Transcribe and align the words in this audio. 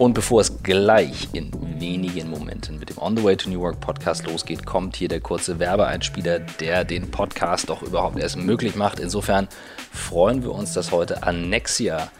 Und 0.00 0.14
bevor 0.14 0.40
es 0.40 0.62
gleich 0.62 1.28
in 1.34 1.50
wenigen 1.78 2.30
Momenten 2.30 2.78
mit 2.78 2.88
dem 2.88 2.96
On 2.96 3.14
the 3.14 3.22
Way 3.22 3.36
to 3.36 3.50
New 3.50 3.60
York 3.60 3.80
Podcast 3.80 4.26
losgeht, 4.26 4.64
kommt 4.64 4.96
hier 4.96 5.08
der 5.08 5.20
kurze 5.20 5.58
Werbeeinspieler, 5.58 6.38
der 6.38 6.86
den 6.86 7.10
Podcast 7.10 7.68
doch 7.68 7.82
überhaupt 7.82 8.18
erst 8.18 8.38
möglich 8.38 8.76
macht. 8.76 8.98
Insofern 8.98 9.46
freuen 9.92 10.42
wir 10.42 10.52
uns, 10.52 10.72
dass 10.72 10.90
heute 10.90 11.22
Annexia 11.22 12.10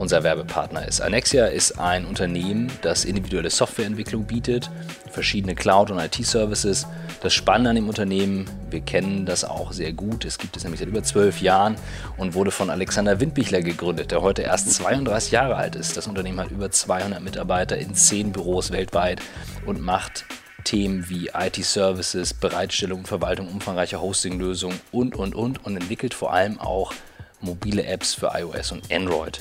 unser 0.00 0.22
Werbepartner 0.22 0.88
ist. 0.88 1.02
Annexia 1.02 1.46
ist 1.46 1.78
ein 1.78 2.06
Unternehmen, 2.06 2.72
das 2.80 3.04
individuelle 3.04 3.50
Softwareentwicklung 3.50 4.24
bietet, 4.24 4.70
verschiedene 5.10 5.54
Cloud- 5.54 5.90
und 5.90 5.98
IT-Services. 5.98 6.86
Das 7.22 7.34
Spannende 7.34 7.68
an 7.70 7.76
dem 7.76 7.86
Unternehmen, 7.86 8.46
wir 8.70 8.80
kennen 8.80 9.26
das 9.26 9.44
auch 9.44 9.72
sehr 9.72 9.92
gut, 9.92 10.24
es 10.24 10.38
gibt 10.38 10.56
es 10.56 10.64
nämlich 10.64 10.80
seit 10.80 10.88
über 10.88 11.02
zwölf 11.02 11.42
Jahren 11.42 11.76
und 12.16 12.32
wurde 12.32 12.50
von 12.50 12.70
Alexander 12.70 13.20
Windbichler 13.20 13.60
gegründet, 13.60 14.10
der 14.10 14.22
heute 14.22 14.40
erst 14.40 14.72
32 14.72 15.32
Jahre 15.32 15.56
alt 15.56 15.76
ist. 15.76 15.98
Das 15.98 16.06
Unternehmen 16.06 16.40
hat 16.40 16.50
über 16.50 16.70
200 16.70 17.22
Mitarbeiter 17.22 17.76
in 17.76 17.94
zehn 17.94 18.32
Büros 18.32 18.70
weltweit 18.70 19.20
und 19.66 19.82
macht 19.82 20.24
Themen 20.64 21.10
wie 21.10 21.30
IT-Services, 21.34 22.32
Bereitstellung 22.32 23.00
und 23.00 23.08
Verwaltung 23.08 23.48
umfangreicher 23.48 24.00
Hosting-Lösungen 24.00 24.80
und, 24.92 25.14
und, 25.14 25.34
und 25.34 25.62
und 25.62 25.76
entwickelt 25.76 26.14
vor 26.14 26.32
allem 26.32 26.58
auch 26.58 26.94
mobile 27.42 27.84
Apps 27.84 28.14
für 28.14 28.32
iOS 28.34 28.72
und 28.72 28.90
Android. 28.90 29.40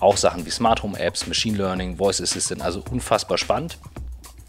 Auch 0.00 0.16
Sachen 0.16 0.46
wie 0.46 0.50
Smart 0.50 0.82
Home 0.82 0.98
Apps, 0.98 1.26
Machine 1.26 1.58
Learning, 1.58 1.96
Voice 1.96 2.20
Assistant, 2.20 2.62
also 2.62 2.82
unfassbar 2.90 3.38
spannend. 3.38 3.78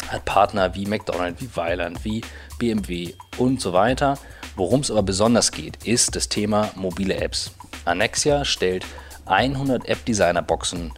Hat 0.08 0.26
Partner 0.26 0.74
wie 0.76 0.86
McDonald's, 0.86 1.42
wie 1.42 1.56
Weiland, 1.56 2.04
wie 2.04 2.22
BMW 2.58 3.14
und 3.38 3.62
so 3.62 3.74
weiter. 3.74 4.18
Worum 4.56 4.82
es 4.82 4.92
aber 4.92 5.04
besonders 5.04 5.52
geht, 5.52 5.86
ist 5.86 6.16
das 6.16 6.30
Thema 6.30 6.72
mobile 6.76 7.16
Apps. 7.16 7.52
Annexia 7.86 8.46
stellt 8.46 8.86
100 9.26 9.88
App-Designer-Boxen 9.88 10.94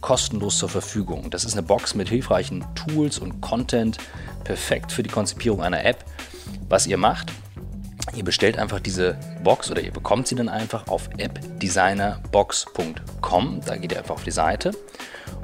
kostenlos 0.00 0.58
zur 0.58 0.68
Verfügung. 0.68 1.30
Das 1.30 1.44
ist 1.44 1.54
eine 1.54 1.62
Box 1.62 1.94
mit 1.94 2.08
hilfreichen 2.08 2.64
Tools 2.74 3.18
und 3.18 3.40
Content, 3.40 3.98
perfekt 4.44 4.92
für 4.92 5.02
die 5.02 5.10
Konzipierung 5.10 5.62
einer 5.62 5.84
App. 5.84 6.04
Was 6.68 6.86
ihr 6.86 6.96
macht, 6.96 7.32
Ihr 8.14 8.24
bestellt 8.24 8.58
einfach 8.58 8.80
diese 8.80 9.18
Box 9.42 9.70
oder 9.70 9.82
ihr 9.82 9.92
bekommt 9.92 10.26
sie 10.28 10.34
dann 10.34 10.48
einfach 10.48 10.88
auf 10.88 11.10
appdesignerbox.com. 11.18 13.60
Da 13.66 13.76
geht 13.76 13.92
ihr 13.92 13.98
einfach 13.98 14.14
auf 14.14 14.24
die 14.24 14.30
Seite 14.30 14.70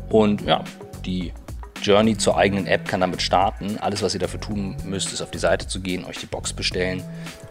und 0.08 0.40
ja, 0.42 0.64
die 1.04 1.34
Journey 1.82 2.16
zur 2.16 2.36
eigenen 2.36 2.66
App 2.66 2.86
kann 2.86 3.00
damit 3.00 3.20
starten. 3.20 3.76
Alles, 3.78 4.02
was 4.02 4.14
ihr 4.14 4.20
dafür 4.20 4.40
tun 4.40 4.76
müsst, 4.84 5.12
ist 5.12 5.20
auf 5.20 5.32
die 5.32 5.38
Seite 5.38 5.66
zu 5.66 5.80
gehen, 5.80 6.04
euch 6.04 6.18
die 6.18 6.26
Box 6.26 6.52
bestellen 6.52 7.02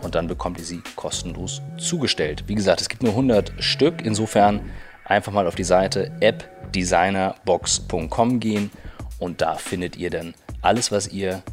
und 0.02 0.16
dann 0.16 0.28
bekommt 0.28 0.58
ihr 0.58 0.64
sie 0.64 0.82
kostenlos 0.96 1.62
zugestellt. 1.78 2.46
Wie 2.48 2.56
gesagt, 2.56 2.80
es 2.80 2.88
gibt 2.88 3.04
nur 3.04 3.12
100 3.12 3.52
Stück, 3.60 4.06
insofern 4.06 4.72
einfach 5.04 5.34
mal 5.34 5.48
auf 5.48 5.56
die 5.56 5.66
Seite 5.66 6.14
appdesignerbox.com 6.22 8.40
gehen 8.40 8.72
und 9.20 9.42
da 9.42 9.56
findet 9.56 9.98
ihr 9.98 10.10
dann 10.10 10.34
alles, 10.62 10.94
was 10.94 11.10
ihr 11.10 11.44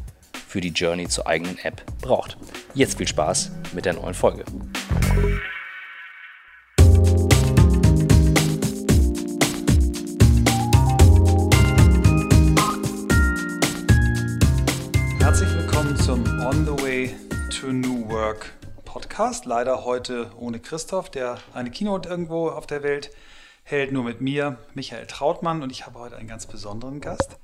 für 0.49 0.61
die 0.61 0.69
Journey 0.69 1.07
zur 1.07 1.27
eigenen 1.27 1.59
App 1.59 1.83
braucht. 2.01 2.35
Jetzt 2.73 2.97
viel 2.97 3.07
Spaß 3.07 3.51
mit 3.73 3.85
der 3.85 3.93
neuen 3.93 4.15
Folge. 4.15 4.43
Herzlich 15.19 15.53
willkommen 15.53 15.95
zum 15.97 16.23
On 16.43 16.65
the 16.65 16.83
Way 16.83 17.15
to 17.61 17.67
New 17.67 18.09
Work 18.09 18.51
Podcast. 18.85 19.45
Leider 19.45 19.85
heute 19.85 20.31
ohne 20.35 20.59
Christoph, 20.59 21.11
der 21.11 21.37
eine 21.53 21.69
Keynote 21.69 22.09
irgendwo 22.09 22.49
auf 22.49 22.65
der 22.65 22.81
Welt 22.81 23.11
hält, 23.61 23.91
nur 23.91 24.03
mit 24.03 24.19
mir, 24.19 24.57
Michael 24.73 25.05
Trautmann 25.05 25.61
und 25.61 25.71
ich 25.71 25.85
habe 25.85 25.99
heute 25.99 26.17
einen 26.17 26.27
ganz 26.27 26.47
besonderen 26.47 27.01
Gast. 27.01 27.37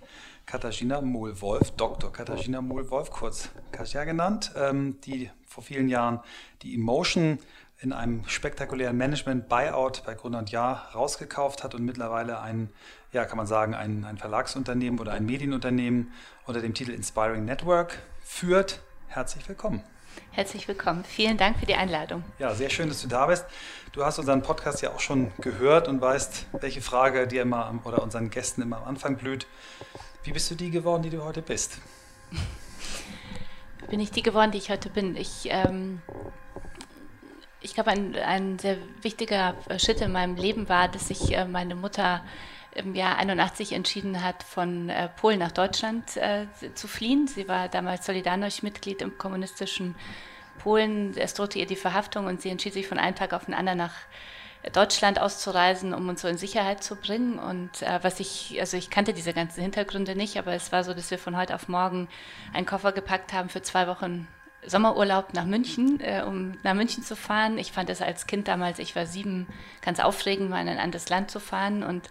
Katharina 0.56 1.02
Mohl-Wolf, 1.02 1.72
Dr. 1.72 2.14
Katharina 2.14 2.62
Mohl-Wolf, 2.62 3.12
kurz 3.12 3.50
Katja 3.74 4.06
genannt, 4.06 4.54
ähm, 4.56 5.02
die 5.02 5.30
vor 5.46 5.62
vielen 5.62 5.90
Jahren 5.90 6.22
die 6.62 6.76
Emotion 6.76 7.40
in 7.82 7.92
einem 7.92 8.26
spektakulären 8.26 8.96
Management-Buyout 8.96 10.04
bei 10.06 10.14
Gründer 10.14 10.40
und 10.40 10.52
Jahr 10.52 10.92
rausgekauft 10.96 11.66
hat 11.66 11.76
und 11.76 11.84
mittlerweile 11.84 12.40
ein, 12.40 12.70
ja, 13.12 13.26
kann 13.26 13.36
man 13.36 13.48
sagen, 13.48 13.74
ein, 13.74 14.06
ein 14.06 14.18
Verlagsunternehmen 14.18 14.98
oder 15.02 15.12
ein 15.12 15.26
Medienunternehmen 15.26 16.14
unter 16.46 16.62
dem 16.62 16.74
Titel 16.74 16.92
Inspiring 16.92 17.44
Network 17.44 18.02
führt. 18.24 18.80
Herzlich 19.10 19.50
willkommen. 19.50 19.84
Herzlich 20.32 20.68
willkommen. 20.70 21.04
Vielen 21.04 21.38
Dank 21.38 21.60
für 21.60 21.66
die 21.66 21.76
Einladung. 21.76 22.24
Ja, 22.40 22.54
sehr 22.56 22.70
schön, 22.70 22.88
dass 22.88 23.02
du 23.02 23.10
da 23.10 23.26
bist. 23.26 23.46
Du 23.92 24.04
hast 24.06 24.20
unseren 24.20 24.42
Podcast 24.42 24.82
ja 24.82 24.92
auch 24.92 25.00
schon 25.00 25.32
gehört 25.40 25.88
und 25.88 26.02
weißt, 26.02 26.48
welche 26.60 26.82
Frage 26.82 27.28
dir 27.28 27.42
immer 27.42 27.74
oder 27.86 28.02
unseren 28.02 28.30
Gästen 28.30 28.62
immer 28.62 28.78
am 28.78 28.84
Anfang 28.86 29.18
blüht. 29.18 29.48
Wie 30.26 30.32
bist 30.32 30.50
du 30.50 30.56
die 30.56 30.72
geworden, 30.72 31.04
die 31.04 31.12
du 31.12 31.24
heute 31.24 31.44
bist? 31.44 31.78
Bin 33.90 34.00
ich 34.00 34.10
die 34.10 34.24
geworden, 34.24 34.50
die 34.50 34.58
ich 34.58 34.72
heute 34.72 34.90
bin? 34.90 35.16
Ich, 35.16 35.46
ähm, 35.46 36.02
ich 37.62 37.76
glaube, 37.76 37.92
ein, 37.92 38.16
ein 38.16 38.58
sehr 38.58 38.78
wichtiger 39.04 39.54
Schritt 39.78 40.02
in 40.02 40.12
meinem 40.12 40.36
Leben 40.36 40.68
war, 40.68 40.88
dass 40.88 41.10
sich 41.10 41.32
äh, 41.32 41.46
meine 41.46 41.76
Mutter 41.76 42.24
im 42.74 42.96
Jahr 42.96 43.18
81 43.18 43.74
entschieden 43.74 44.24
hat, 44.24 44.42
von 44.42 44.90
äh, 44.90 45.10
Polen 45.10 45.38
nach 45.38 45.52
Deutschland 45.52 46.18
äh, 46.18 46.48
zu 46.74 46.88
fliehen. 46.88 47.28
Sie 47.28 47.48
war 47.48 47.70
damals 47.70 48.08
Solidarność-Mitglied 48.10 49.04
im 49.04 49.20
kommunistischen 49.20 49.94
Polen. 50.58 51.16
Es 51.16 51.36
drohte 51.36 51.60
ihr 51.60 51.68
die 51.68 51.76
Verhaftung 51.76 52.26
und 52.26 52.42
sie 52.42 52.50
entschied 52.50 52.74
sich 52.74 52.88
von 52.88 52.98
einem 52.98 53.16
Tag 53.16 53.32
auf 53.34 53.46
den 53.46 53.54
anderen 53.54 53.78
nach 53.78 53.94
Deutschland 53.94 54.35
auszureisen, 54.74 55.94
um 55.94 56.10
uns 56.10 56.22
so 56.22 56.28
in 56.28 56.38
Sicherheit 56.38 56.84
zu 56.84 56.96
bringen. 56.96 57.40
Und 57.40 57.82
äh, 57.82 58.00
was 58.02 58.20
ich, 58.20 58.58
also 58.60 58.78
ich 58.78 58.90
kannte 58.90 59.14
diese 59.14 59.34
ganzen 59.34 59.62
Hintergründe 59.62 60.16
nicht, 60.16 60.38
aber 60.38 60.54
es 60.54 60.72
war 60.72 60.84
so, 60.84 60.94
dass 60.94 61.12
wir 61.12 61.20
von 61.20 61.38
heute 61.38 61.56
auf 61.56 61.68
morgen 61.68 62.08
einen 62.54 62.66
Koffer 62.66 62.92
gepackt 62.92 63.34
haben 63.34 63.50
für 63.50 63.62
zwei 63.62 63.88
Wochen 63.88 64.28
Sommerurlaub 64.68 65.34
nach 65.34 65.46
München, 65.46 66.00
äh, 66.02 66.24
um 66.26 66.58
nach 66.64 66.74
München 66.74 67.04
zu 67.04 67.16
fahren. 67.16 67.58
Ich 67.58 67.72
fand 67.72 67.90
es 67.90 68.02
als 68.02 68.28
Kind 68.28 68.48
damals, 68.48 68.80
ich 68.80 68.96
war 68.96 69.06
sieben, 69.06 69.48
ganz 69.82 70.00
aufregend, 70.00 70.50
mal 70.50 70.62
in 70.62 70.70
ein 70.70 70.80
anderes 70.80 71.10
Land 71.10 71.32
zu 71.32 71.40
fahren 71.40 71.84
und 71.84 72.10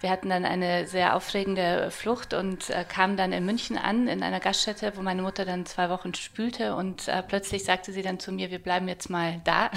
wir 0.00 0.10
hatten 0.10 0.28
dann 0.30 0.44
eine 0.44 0.86
sehr 0.86 1.16
aufregende 1.16 1.90
Flucht 1.90 2.32
und 2.32 2.70
äh, 2.70 2.84
kamen 2.84 3.16
dann 3.16 3.32
in 3.32 3.44
München 3.44 3.76
an, 3.76 4.06
in 4.06 4.22
einer 4.22 4.38
Gaststätte, 4.38 4.92
wo 4.94 5.02
meine 5.02 5.22
Mutter 5.22 5.44
dann 5.44 5.66
zwei 5.66 5.90
Wochen 5.90 6.14
spülte 6.14 6.76
und 6.76 7.08
äh, 7.08 7.22
plötzlich 7.22 7.64
sagte 7.64 7.92
sie 7.92 8.02
dann 8.02 8.20
zu 8.20 8.30
mir, 8.30 8.50
wir 8.50 8.60
bleiben 8.60 8.86
jetzt 8.86 9.10
mal 9.10 9.40
da. 9.44 9.70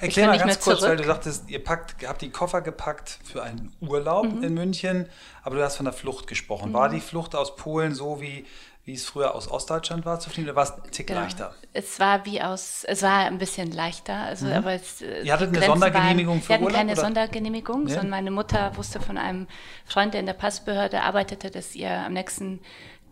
Erklär 0.00 0.28
mal 0.28 0.38
ganz 0.38 0.60
kurz, 0.60 0.78
zurück. 0.78 0.90
weil 0.90 0.96
du 0.96 1.04
sagtest, 1.04 1.50
ihr 1.50 1.62
packt, 1.62 2.06
habt 2.06 2.22
die 2.22 2.30
Koffer 2.30 2.62
gepackt 2.62 3.18
für 3.24 3.42
einen 3.42 3.74
Urlaub 3.80 4.32
mhm. 4.32 4.42
in 4.42 4.54
München, 4.54 5.06
aber 5.42 5.56
du 5.56 5.64
hast 5.64 5.76
von 5.76 5.84
der 5.84 5.92
Flucht 5.92 6.26
gesprochen. 6.26 6.70
Mhm. 6.70 6.74
War 6.74 6.88
die 6.88 7.00
Flucht 7.00 7.34
aus 7.34 7.56
Polen 7.56 7.94
so 7.94 8.22
wie 8.22 8.46
wie 8.88 8.94
es 8.94 9.04
früher 9.04 9.34
aus 9.34 9.50
Ostdeutschland 9.50 10.06
war 10.06 10.18
zu 10.18 10.30
fliegen, 10.30 10.48
oder 10.48 10.56
war 10.56 10.62
es 10.62 10.70
ein 10.72 10.90
Tick 10.90 11.08
genau. 11.08 11.20
leichter? 11.20 11.54
Es 11.74 12.00
war 12.00 12.24
wie 12.24 12.40
aus, 12.40 12.84
es 12.84 13.02
war 13.02 13.26
ein 13.26 13.36
bisschen 13.36 13.70
leichter. 13.70 14.14
Also, 14.14 14.46
mhm. 14.46 14.52
aber 14.52 14.72
es, 14.72 15.02
äh, 15.02 15.24
Ihr 15.24 15.32
hattet 15.34 15.54
eine 15.54 15.64
Sondergenehmigung 15.64 16.36
waren, 16.36 16.42
für 16.42 16.48
Wir 16.48 16.54
hatten 16.54 16.64
Urlaub, 16.64 16.78
keine 16.78 16.92
oder? 16.92 17.00
Sondergenehmigung, 17.02 17.84
nee. 17.84 17.90
sondern 17.90 18.08
meine 18.08 18.30
Mutter 18.30 18.74
wusste 18.78 18.98
von 18.98 19.18
einem 19.18 19.46
Freund, 19.84 20.14
der 20.14 20.20
in 20.20 20.26
der 20.26 20.32
Passbehörde 20.32 21.02
arbeitete, 21.02 21.50
dass 21.50 21.74
ihr 21.74 21.90
am 21.90 22.14
nächsten 22.14 22.60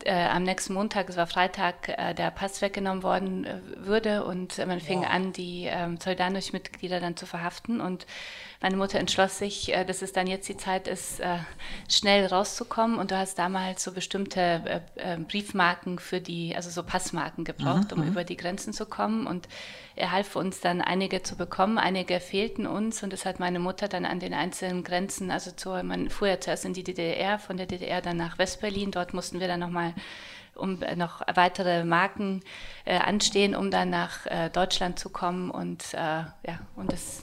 äh, 0.04 0.12
am 0.12 0.42
nächsten 0.42 0.74
Montag, 0.74 1.08
es 1.08 1.16
war 1.16 1.26
Freitag, 1.26 1.88
äh, 1.88 2.14
der 2.14 2.30
Pass 2.30 2.60
weggenommen 2.60 3.02
worden 3.02 3.44
äh, 3.44 3.60
würde 3.76 4.24
und 4.24 4.58
man 4.66 4.80
fing 4.80 5.00
wow. 5.00 5.10
an, 5.10 5.32
die 5.32 5.64
ähm, 5.64 5.98
Solidarność-Mitglieder 5.98 7.00
dann 7.00 7.16
zu 7.16 7.26
verhaften 7.26 7.80
und 7.80 8.06
meine 8.60 8.76
Mutter 8.76 8.98
entschloss 8.98 9.38
sich, 9.38 9.74
äh, 9.74 9.84
dass 9.84 10.02
es 10.02 10.12
dann 10.12 10.26
jetzt 10.26 10.48
die 10.48 10.56
Zeit 10.56 10.88
ist, 10.88 11.20
äh, 11.20 11.38
schnell 11.88 12.26
rauszukommen. 12.26 12.98
Und 12.98 13.10
du 13.10 13.18
hast 13.18 13.38
damals 13.38 13.82
so 13.84 13.92
bestimmte 13.92 14.80
äh, 14.96 15.18
Briefmarken 15.18 15.98
für 15.98 16.20
die, 16.20 16.54
also 16.56 16.70
so 16.70 16.82
Passmarken 16.82 17.44
gebraucht, 17.44 17.90
mhm. 17.90 17.98
um 17.98 18.04
mhm. 18.04 18.12
über 18.12 18.24
die 18.24 18.36
Grenzen 18.36 18.72
zu 18.72 18.86
kommen. 18.86 19.26
Und 19.26 19.48
er 19.94 20.12
half 20.12 20.36
uns 20.36 20.60
dann 20.60 20.80
einige 20.80 21.22
zu 21.22 21.36
bekommen, 21.36 21.78
einige 21.78 22.20
fehlten 22.20 22.66
uns. 22.66 23.02
Und 23.02 23.12
das 23.12 23.26
hat 23.26 23.40
meine 23.40 23.58
Mutter 23.58 23.88
dann 23.88 24.04
an 24.04 24.20
den 24.20 24.34
einzelnen 24.34 24.84
Grenzen, 24.84 25.30
also 25.30 25.50
zu, 25.50 25.70
man 25.82 26.10
fuhr 26.10 26.28
ja 26.28 26.40
zuerst 26.40 26.64
in 26.64 26.74
die 26.74 26.84
DDR, 26.84 27.38
von 27.38 27.56
der 27.56 27.66
DDR 27.66 28.00
dann 28.00 28.16
nach 28.16 28.38
Westberlin, 28.38 28.90
dort 28.90 29.14
mussten 29.14 29.40
wir 29.40 29.48
dann 29.48 29.60
nochmal 29.60 29.94
um 30.54 30.80
noch 30.96 31.20
weitere 31.34 31.84
Marken 31.84 32.42
äh, 32.86 32.96
anstehen, 32.96 33.54
um 33.54 33.70
dann 33.70 33.90
nach 33.90 34.24
äh, 34.26 34.48
Deutschland 34.50 34.98
zu 34.98 35.10
kommen. 35.10 35.50
Und 35.50 35.92
äh, 35.92 35.96
ja 35.98 36.60
und 36.76 36.90
das 36.90 37.22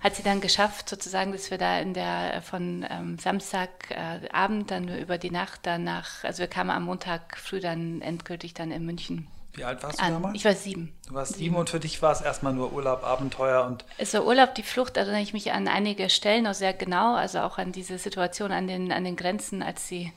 hat 0.00 0.14
sie 0.14 0.22
dann 0.22 0.40
geschafft, 0.40 0.88
sozusagen, 0.88 1.32
dass 1.32 1.50
wir 1.50 1.58
da 1.58 1.78
in 1.80 1.94
der 1.94 2.34
äh, 2.34 2.40
von 2.40 2.86
ähm, 2.88 3.18
Samstagabend 3.18 4.70
dann 4.70 4.88
über 4.98 5.18
die 5.18 5.30
Nacht 5.30 5.60
danach, 5.64 6.24
also 6.24 6.40
wir 6.40 6.48
kamen 6.48 6.70
am 6.70 6.84
Montag 6.84 7.36
früh 7.36 7.60
dann 7.60 8.00
endgültig 8.00 8.54
dann 8.54 8.70
in 8.70 8.84
München 8.86 9.28
wie 9.58 9.64
alt 9.64 9.82
warst 9.82 9.98
du 9.98 10.04
an. 10.04 10.12
damals? 10.14 10.36
Ich 10.36 10.44
war 10.44 10.54
sieben. 10.54 10.92
Du 11.08 11.14
warst 11.14 11.34
sieben 11.34 11.56
und 11.56 11.68
für 11.68 11.80
dich 11.80 12.00
war 12.00 12.12
es 12.12 12.20
erstmal 12.20 12.54
nur 12.54 12.72
Urlaub, 12.72 13.02
Abenteuer 13.04 13.64
und. 13.64 13.84
Es 13.98 14.14
war 14.14 14.24
Urlaub, 14.24 14.54
die 14.54 14.62
Flucht, 14.62 14.96
erinnere 14.96 15.20
ich 15.20 15.32
mich 15.32 15.52
an 15.52 15.68
einige 15.68 16.08
Stellen 16.08 16.44
noch 16.44 16.54
sehr 16.54 16.72
genau, 16.72 17.14
also 17.14 17.40
auch 17.40 17.58
an 17.58 17.72
diese 17.72 17.98
Situation 17.98 18.52
an 18.52 18.66
den, 18.66 18.92
an 18.92 19.04
den 19.04 19.16
Grenzen, 19.16 19.62
als 19.62 19.88
die 19.88 20.12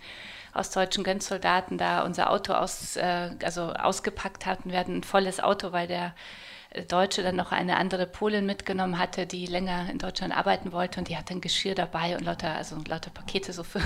ostdeutschen 0.53 1.03
Grenzsoldaten 1.03 1.77
da 1.77 2.03
unser 2.03 2.29
Auto 2.29 2.53
aus, 2.53 2.95
äh, 2.97 3.31
also 3.43 3.73
ausgepackt 3.73 4.45
hatten. 4.45 4.71
Wir 4.71 4.79
hatten 4.79 4.97
ein 4.97 5.03
volles 5.03 5.39
Auto, 5.39 5.71
weil 5.71 5.87
der 5.87 6.13
Deutsche 6.87 7.21
dann 7.21 7.35
noch 7.35 7.51
eine 7.51 7.75
andere 7.75 8.07
Polin 8.07 8.45
mitgenommen 8.45 8.97
hatte, 8.97 9.27
die 9.27 9.45
länger 9.45 9.89
in 9.89 9.97
Deutschland 9.97 10.35
arbeiten 10.35 10.71
wollte 10.71 10.99
und 10.99 11.09
die 11.09 11.17
hatte 11.17 11.33
ein 11.33 11.41
Geschirr 11.41 11.75
dabei 11.75 12.15
und 12.15 12.23
lauter, 12.23 12.55
also 12.55 12.77
lauter 12.87 13.11
Pakete 13.11 13.51
so 13.51 13.63
für, 13.63 13.81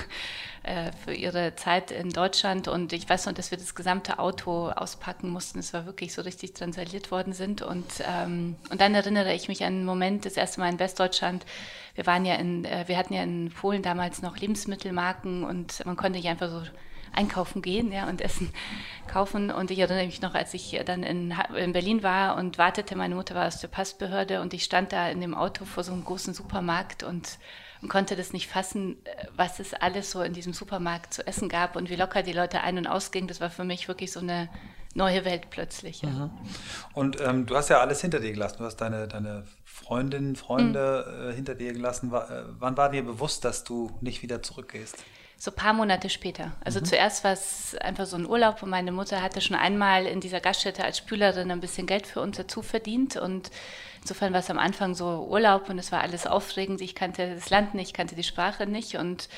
äh, 0.64 0.92
für 1.04 1.14
ihre 1.14 1.56
Zeit 1.56 1.90
in 1.90 2.12
Deutschland 2.12 2.68
und 2.68 2.94
ich 2.94 3.10
weiß 3.10 3.26
noch, 3.26 3.34
dass 3.34 3.50
wir 3.50 3.58
das 3.58 3.74
gesamte 3.74 4.20
Auto 4.20 4.70
auspacken 4.70 5.30
mussten. 5.30 5.60
Es 5.60 5.74
war 5.74 5.88
wirklich 5.88 6.14
so 6.14 6.22
richtig 6.22 6.54
transaliert 6.54 7.10
worden 7.10 7.34
sind 7.34 7.64
und, 7.64 7.86
ähm, 8.08 8.56
und 8.70 8.80
dann 8.80 8.94
erinnere 8.94 9.34
ich 9.34 9.48
mich 9.48 9.64
an 9.64 9.74
einen 9.74 9.86
Moment, 9.86 10.26
das 10.26 10.38
erste 10.38 10.60
Mal 10.60 10.72
in 10.72 10.80
Westdeutschland. 10.80 11.44
Wir 11.96 12.06
waren 12.06 12.24
ja 12.24 12.36
in, 12.36 12.66
äh, 12.66 12.84
wir 12.88 12.98
hatten 12.98 13.16
ja 13.16 13.24
in 13.24 13.50
Polen 13.50 13.82
damals 13.82 14.22
noch 14.22 14.38
Lebensmittelmarken 14.38 15.44
und 15.44 15.84
man 15.88 15.96
konnte 15.96 16.20
nicht 16.20 16.28
einfach 16.28 16.50
so 16.50 16.62
einkaufen 17.14 17.62
gehen 17.62 17.92
ja, 17.92 18.08
und 18.08 18.22
Essen 18.22 18.52
kaufen. 19.08 19.52
Und 19.52 19.72
ich 19.72 19.80
erinnere 19.80 20.06
mich 20.06 20.22
noch, 20.22 20.34
als 20.34 20.54
ich 20.54 20.80
dann 20.86 21.04
in, 21.04 21.34
in 21.56 21.74
Berlin 21.74 22.04
war 22.04 22.36
und 22.38 22.58
wartete, 22.58 22.96
meine 22.96 23.16
Mutter 23.16 23.36
war 23.36 23.48
aus 23.48 23.60
der 23.60 23.68
Passbehörde 23.68 24.42
und 24.42 24.54
ich 24.54 24.64
stand 24.64 24.92
da 24.92 25.10
in 25.10 25.22
dem 25.22 25.34
Auto 25.34 25.66
vor 25.66 25.84
so 25.84 25.94
einem 25.94 26.04
großen 26.04 26.34
Supermarkt 26.34 27.04
und, 27.04 27.38
und 27.82 27.90
konnte 27.90 28.16
das 28.16 28.34
nicht 28.34 28.48
fassen, 28.48 28.98
was 29.36 29.60
es 29.60 29.74
alles 29.74 30.12
so 30.12 30.22
in 30.22 30.34
diesem 30.34 30.54
Supermarkt 30.54 31.14
zu 31.14 31.26
essen 31.26 31.50
gab 31.50 31.76
und 31.76 31.90
wie 31.90 31.96
locker 31.96 32.24
die 32.24 32.34
Leute 32.34 32.62
ein- 32.62 32.78
und 32.78 32.88
ausgingen. 32.88 33.28
Das 33.28 33.42
war 33.42 33.50
für 33.50 33.64
mich 33.64 33.88
wirklich 33.88 34.12
so 34.12 34.20
eine 34.20 34.50
neue 34.96 35.26
Welt 35.26 35.50
plötzlich. 35.50 36.02
Ja. 36.02 36.10
Mhm. 36.10 36.32
Und 36.94 37.22
ähm, 37.22 37.46
du 37.46 37.56
hast 37.56 37.70
ja 37.70 37.82
alles 37.82 38.02
hinter 38.02 38.20
dir 38.20 38.32
gelassen. 38.32 38.58
Du 38.60 38.64
hast 38.64 38.78
deine, 38.78 39.08
deine 39.08 39.44
Freundinnen, 39.66 40.36
Freunde 40.36 41.06
mhm. 41.08 41.30
äh, 41.30 41.34
hinter 41.34 41.54
dir 41.54 41.74
gelassen. 41.74 42.12
War, 42.12 42.32
äh, 42.32 42.44
wann 42.60 42.78
war 42.78 42.90
dir 42.90 43.04
bewusst, 43.04 43.46
dass 43.46 43.64
du 43.64 43.92
nicht 44.02 44.24
wieder 44.24 44.42
zurückgehst? 44.42 45.04
So 45.38 45.52
ein 45.52 45.56
paar 45.56 45.74
Monate 45.74 46.10
später. 46.10 46.54
Also 46.64 46.80
mhm. 46.80 46.86
zuerst 46.86 47.24
war 47.24 47.34
es 47.34 47.76
einfach 47.76 48.06
so 48.06 48.16
ein 48.16 48.28
Urlaub 48.28 48.64
und 48.64 48.70
meine 48.70 48.92
Mutter 48.92 49.22
hatte 49.22 49.42
schon 49.42 49.58
einmal 49.58 50.06
in 50.06 50.22
dieser 50.22 50.40
Gaststätte 50.40 50.84
als 50.84 50.98
Spülerin 50.98 51.52
ein 51.52 51.60
bisschen 51.60 51.88
Geld 51.88 52.08
für 52.08 52.22
uns 52.22 52.38
dazu 52.38 52.62
verdient 52.62 53.18
und 53.18 53.52
insofern 54.02 54.34
war 54.34 54.40
es 54.40 54.50
am 54.50 54.60
Anfang 54.60 54.96
so 54.96 55.28
Urlaub 55.30 55.70
und 55.70 55.78
es 55.78 55.92
war 55.92 56.02
alles 56.02 56.26
aufregend. 56.26 56.82
Ich 56.82 56.96
kannte 56.96 57.36
das 57.36 57.50
Land 57.50 57.74
nicht, 57.74 57.94
kannte 57.94 58.16
die 58.16 58.24
Sprache 58.24 58.66
nicht 58.66 58.96
und 58.96 59.30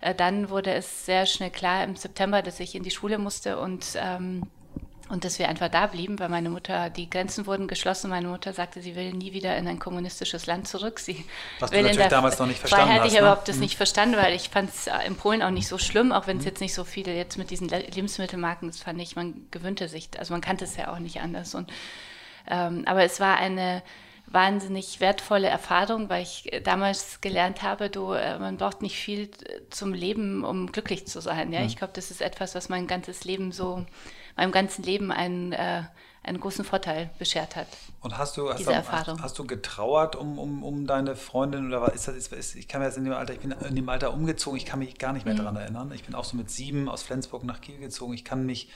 äh, 0.00 0.14
dann 0.14 0.50
wurde 0.50 0.72
es 0.74 1.06
sehr 1.06 1.26
schnell 1.26 1.50
klar 1.50 1.84
im 1.84 1.96
September, 1.96 2.42
dass 2.42 2.60
ich 2.60 2.74
in 2.74 2.82
die 2.82 2.90
Schule 2.90 3.18
musste 3.18 3.58
und 3.58 3.86
ähm, 3.96 4.42
und 5.08 5.24
dass 5.24 5.38
wir 5.38 5.48
einfach 5.48 5.68
da 5.68 5.86
blieben, 5.86 6.18
weil 6.18 6.28
meine 6.28 6.50
Mutter, 6.50 6.90
die 6.90 7.08
Grenzen 7.08 7.46
wurden 7.46 7.68
geschlossen. 7.68 8.10
Meine 8.10 8.26
Mutter 8.26 8.52
sagte, 8.52 8.80
sie 8.80 8.96
will 8.96 9.12
nie 9.12 9.32
wieder 9.32 9.56
in 9.56 9.68
ein 9.68 9.78
kommunististisches 9.78 10.46
Land 10.46 10.66
zurück. 10.66 10.98
Sie 10.98 11.24
Was 11.60 11.70
will 11.70 11.82
du 11.82 11.88
natürlich 11.88 12.08
damals 12.08 12.38
noch 12.38 12.46
nicht 12.46 12.58
verstanden 12.58 12.86
Freiheit 12.86 13.00
hast. 13.02 13.08
Ich 13.08 13.14
ne? 13.14 13.20
überhaupt 13.20 13.48
das 13.48 13.56
mhm. 13.56 13.62
nicht 13.62 13.76
verstanden, 13.76 14.16
weil 14.16 14.34
ich 14.34 14.48
fand 14.48 14.70
es 14.70 14.88
in 15.06 15.14
Polen 15.16 15.42
auch 15.42 15.50
nicht 15.50 15.68
so 15.68 15.78
schlimm, 15.78 16.10
auch 16.10 16.26
wenn 16.26 16.38
es 16.38 16.42
mhm. 16.42 16.48
jetzt 16.48 16.60
nicht 16.60 16.74
so 16.74 16.82
viele 16.82 17.14
jetzt 17.14 17.38
mit 17.38 17.50
diesen 17.50 17.68
Lebensmittelmarken, 17.68 18.68
das 18.68 18.80
fand 18.80 19.00
ich, 19.00 19.14
man 19.14 19.46
gewöhnte 19.52 19.88
sich, 19.88 20.10
also 20.18 20.34
man 20.34 20.40
kannte 20.40 20.64
es 20.64 20.76
ja 20.76 20.92
auch 20.92 20.98
nicht 20.98 21.20
anders. 21.20 21.54
Und, 21.54 21.72
ähm, 22.48 22.82
aber 22.86 23.04
es 23.04 23.20
war 23.20 23.36
eine 23.36 23.82
wahnsinnig 24.26 25.00
wertvolle 25.00 25.46
Erfahrung, 25.46 26.08
weil 26.08 26.22
ich 26.24 26.50
damals 26.64 27.20
gelernt 27.20 27.62
habe, 27.62 27.90
du, 27.90 28.12
äh, 28.12 28.38
man 28.38 28.56
braucht 28.56 28.82
nicht 28.82 28.96
viel 28.96 29.30
zum 29.70 29.94
Leben, 29.94 30.44
um 30.44 30.72
glücklich 30.72 31.06
zu 31.06 31.20
sein. 31.20 31.52
Ja? 31.52 31.60
Mhm. 31.60 31.66
Ich 31.66 31.76
glaube, 31.76 31.92
das 31.94 32.10
ist 32.10 32.20
etwas, 32.20 32.56
was 32.56 32.68
mein 32.68 32.88
ganzes 32.88 33.24
Leben 33.24 33.52
so 33.52 33.86
meinem 34.36 34.52
ganzen 34.52 34.82
Leben 34.82 35.10
einen, 35.10 35.52
äh, 35.52 35.82
einen 36.22 36.40
großen 36.40 36.64
Vorteil 36.64 37.10
beschert 37.18 37.56
hat. 37.56 37.68
Und 38.00 38.18
hast 38.18 38.36
du, 38.36 38.50
hast, 38.50 38.66
du, 38.66 39.22
hast, 39.22 39.38
du 39.38 39.46
getrauert 39.46 40.16
um, 40.16 40.38
um, 40.38 40.62
um 40.62 40.86
deine 40.86 41.16
Freundin 41.16 41.68
oder 41.68 41.82
was 41.82 41.94
ist 41.94 42.08
das? 42.08 42.16
Ist, 42.16 42.32
ist, 42.32 42.54
ich 42.56 42.68
kann 42.68 42.80
mir 42.80 42.86
jetzt 42.86 42.98
in 42.98 43.04
dem 43.04 43.12
Alter, 43.12 43.32
ich 43.32 43.40
bin 43.40 43.52
in 43.52 43.76
dem 43.76 43.88
Alter 43.88 44.12
umgezogen, 44.12 44.56
ich 44.56 44.66
kann 44.66 44.80
mich 44.80 44.98
gar 44.98 45.12
nicht 45.12 45.24
mehr 45.24 45.34
mhm. 45.34 45.38
daran 45.38 45.56
erinnern. 45.56 45.92
Ich 45.94 46.04
bin 46.04 46.14
auch 46.14 46.24
so 46.24 46.36
mit 46.36 46.50
sieben 46.50 46.88
aus 46.88 47.02
Flensburg 47.02 47.44
nach 47.44 47.60
Kiel 47.60 47.78
gezogen. 47.78 48.12
Ich 48.12 48.24
kann 48.24 48.44
mich 48.44 48.70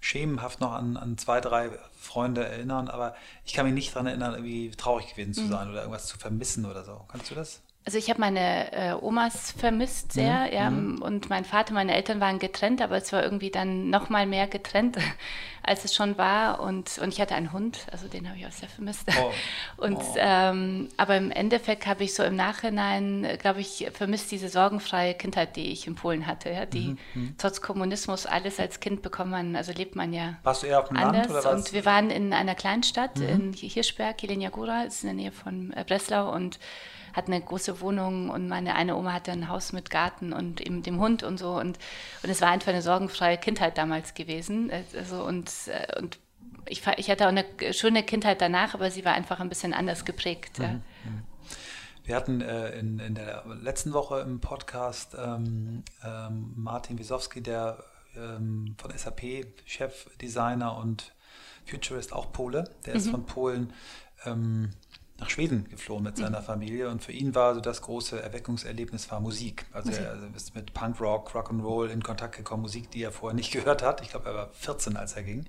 schemenhaft 0.00 0.60
noch 0.60 0.72
an, 0.72 0.96
an 0.96 1.16
zwei, 1.16 1.40
drei 1.40 1.70
Freunde 1.98 2.46
erinnern, 2.46 2.88
aber 2.88 3.14
ich 3.44 3.54
kann 3.54 3.64
mich 3.66 3.74
nicht 3.74 3.94
daran 3.94 4.06
erinnern, 4.06 4.34
irgendwie 4.34 4.70
traurig 4.70 5.08
gewesen 5.10 5.32
zu 5.32 5.42
mhm. 5.42 5.50
sein 5.50 5.70
oder 5.70 5.80
irgendwas 5.80 6.06
zu 6.06 6.18
vermissen 6.18 6.66
oder 6.66 6.84
so. 6.84 7.04
Kannst 7.08 7.30
du 7.30 7.34
das? 7.34 7.60
Also 7.86 7.98
ich 7.98 8.10
habe 8.10 8.20
meine 8.20 8.72
äh, 8.72 8.94
Omas 9.00 9.52
vermisst 9.52 10.12
sehr, 10.12 10.46
mhm. 10.46 10.52
ja, 10.52 10.70
mhm. 10.70 11.02
und 11.02 11.30
mein 11.30 11.44
Vater, 11.44 11.72
meine 11.72 11.94
Eltern 11.94 12.18
waren 12.18 12.40
getrennt, 12.40 12.82
aber 12.82 12.96
es 12.96 13.12
war 13.12 13.22
irgendwie 13.22 13.50
dann 13.50 13.90
noch 13.90 14.08
mal 14.08 14.26
mehr 14.26 14.48
getrennt, 14.48 14.98
als 15.62 15.84
es 15.84 15.94
schon 15.94 16.18
war. 16.18 16.58
Und, 16.58 16.98
und 16.98 17.10
ich 17.12 17.20
hatte 17.20 17.36
einen 17.36 17.52
Hund, 17.52 17.86
also 17.92 18.08
den 18.08 18.28
habe 18.28 18.38
ich 18.38 18.46
auch 18.46 18.50
sehr 18.50 18.68
vermisst. 18.68 19.08
Oh. 19.16 19.30
Und 19.84 19.98
oh. 19.98 20.14
Ähm, 20.16 20.88
aber 20.96 21.16
im 21.16 21.30
Endeffekt 21.30 21.86
habe 21.86 22.02
ich 22.02 22.14
so 22.14 22.24
im 22.24 22.34
Nachhinein, 22.34 23.36
glaube 23.38 23.60
ich, 23.60 23.88
vermisst 23.92 24.32
diese 24.32 24.48
sorgenfreie 24.48 25.14
Kindheit, 25.14 25.54
die 25.54 25.70
ich 25.70 25.86
in 25.86 25.94
Polen 25.94 26.26
hatte, 26.26 26.50
ja, 26.50 26.66
die 26.66 26.88
mhm. 26.88 26.98
mhm. 27.14 27.34
trotz 27.38 27.60
Kommunismus 27.60 28.26
alles 28.26 28.58
als 28.58 28.80
Kind 28.80 29.02
bekommen 29.02 29.30
man, 29.30 29.54
also 29.54 29.72
lebt 29.72 29.94
man 29.94 30.12
ja 30.12 30.38
Warst 30.42 30.64
du 30.64 30.66
eher 30.66 30.80
auf 30.80 30.88
dem 30.88 30.96
anders. 30.96 31.28
Land 31.28 31.30
oder 31.30 31.44
was? 31.44 31.66
Und 31.66 31.72
wir 31.72 31.84
waren 31.84 32.10
in 32.10 32.32
einer 32.32 32.56
Kleinstadt 32.56 33.16
mhm. 33.16 33.28
in 33.28 33.52
Hirschberg, 33.52 34.20
Jelenia 34.20 34.50
Góra, 34.50 34.86
ist 34.86 35.04
in 35.04 35.08
der 35.08 35.14
Nähe 35.14 35.32
von 35.32 35.72
äh, 35.72 35.84
Breslau 35.86 36.32
und 36.32 36.58
hat 37.16 37.28
eine 37.28 37.40
große 37.40 37.80
Wohnung 37.80 38.28
und 38.28 38.46
meine 38.46 38.74
eine 38.74 38.94
Oma 38.94 39.14
hatte 39.14 39.32
ein 39.32 39.48
Haus 39.48 39.72
mit 39.72 39.88
Garten 39.88 40.34
und 40.34 40.60
eben 40.60 40.82
dem 40.82 41.00
Hund 41.00 41.22
und 41.22 41.38
so. 41.38 41.58
Und, 41.58 41.78
und 42.22 42.30
es 42.30 42.42
war 42.42 42.50
einfach 42.50 42.68
eine 42.68 42.82
sorgenfreie 42.82 43.38
Kindheit 43.38 43.78
damals 43.78 44.12
gewesen. 44.12 44.70
Also, 44.94 45.24
und, 45.24 45.50
äh, 45.68 45.98
und 45.98 46.18
ich, 46.66 46.82
ich 46.98 47.10
hatte 47.10 47.24
auch 47.24 47.30
eine 47.30 47.46
schöne 47.72 48.02
Kindheit 48.02 48.42
danach, 48.42 48.74
aber 48.74 48.90
sie 48.90 49.04
war 49.06 49.14
einfach 49.14 49.40
ein 49.40 49.48
bisschen 49.48 49.72
anders 49.72 50.04
geprägt. 50.04 50.58
Ja. 50.58 50.68
Mhm, 50.68 50.74
mhm. 51.04 51.22
Wir 52.04 52.14
hatten 52.14 52.40
äh, 52.42 52.78
in, 52.78 52.98
in 53.00 53.14
der 53.14 53.44
letzten 53.62 53.94
Woche 53.94 54.20
im 54.20 54.40
Podcast 54.40 55.16
ähm, 55.18 55.82
ähm, 56.04 56.52
Martin 56.54 56.98
Wisowski, 56.98 57.42
der 57.42 57.82
ähm, 58.14 58.76
von 58.78 58.96
SAP 58.96 59.46
Chefdesigner 59.64 60.76
und 60.76 61.12
Futurist, 61.64 62.12
auch 62.12 62.30
Pole, 62.30 62.70
der 62.84 62.92
mhm. 62.92 63.00
ist 63.00 63.08
von 63.08 63.24
Polen 63.26 63.72
ähm, 64.24 64.70
nach 65.18 65.30
Schweden 65.30 65.68
geflohen 65.70 66.04
mit 66.04 66.16
seiner. 66.16 66.36
Familie 66.42 66.90
und 66.90 67.02
für 67.02 67.12
ihn 67.12 67.34
war 67.34 67.54
so 67.54 67.60
das 67.60 67.82
große 67.82 68.22
Erweckungserlebnis 68.22 69.10
war 69.10 69.20
Musik. 69.20 69.64
Also 69.72 69.88
Musik. 69.88 70.04
er 70.04 70.10
also 70.12 70.26
ist 70.36 70.54
mit 70.54 70.74
Punkrock, 70.74 71.34
Rock'n'Roll 71.34 71.88
in 71.88 72.02
Kontakt 72.02 72.36
gekommen, 72.36 72.62
Musik, 72.62 72.90
die 72.90 73.02
er 73.02 73.10
vorher 73.10 73.34
nicht 73.34 73.52
gehört 73.56 73.82
hat. 73.82 74.00
Ich 74.02 74.10
glaube, 74.10 74.28
er 74.28 74.34
war 74.34 74.48
14, 74.52 74.96
als 74.96 75.14
er 75.14 75.22
ging. 75.22 75.46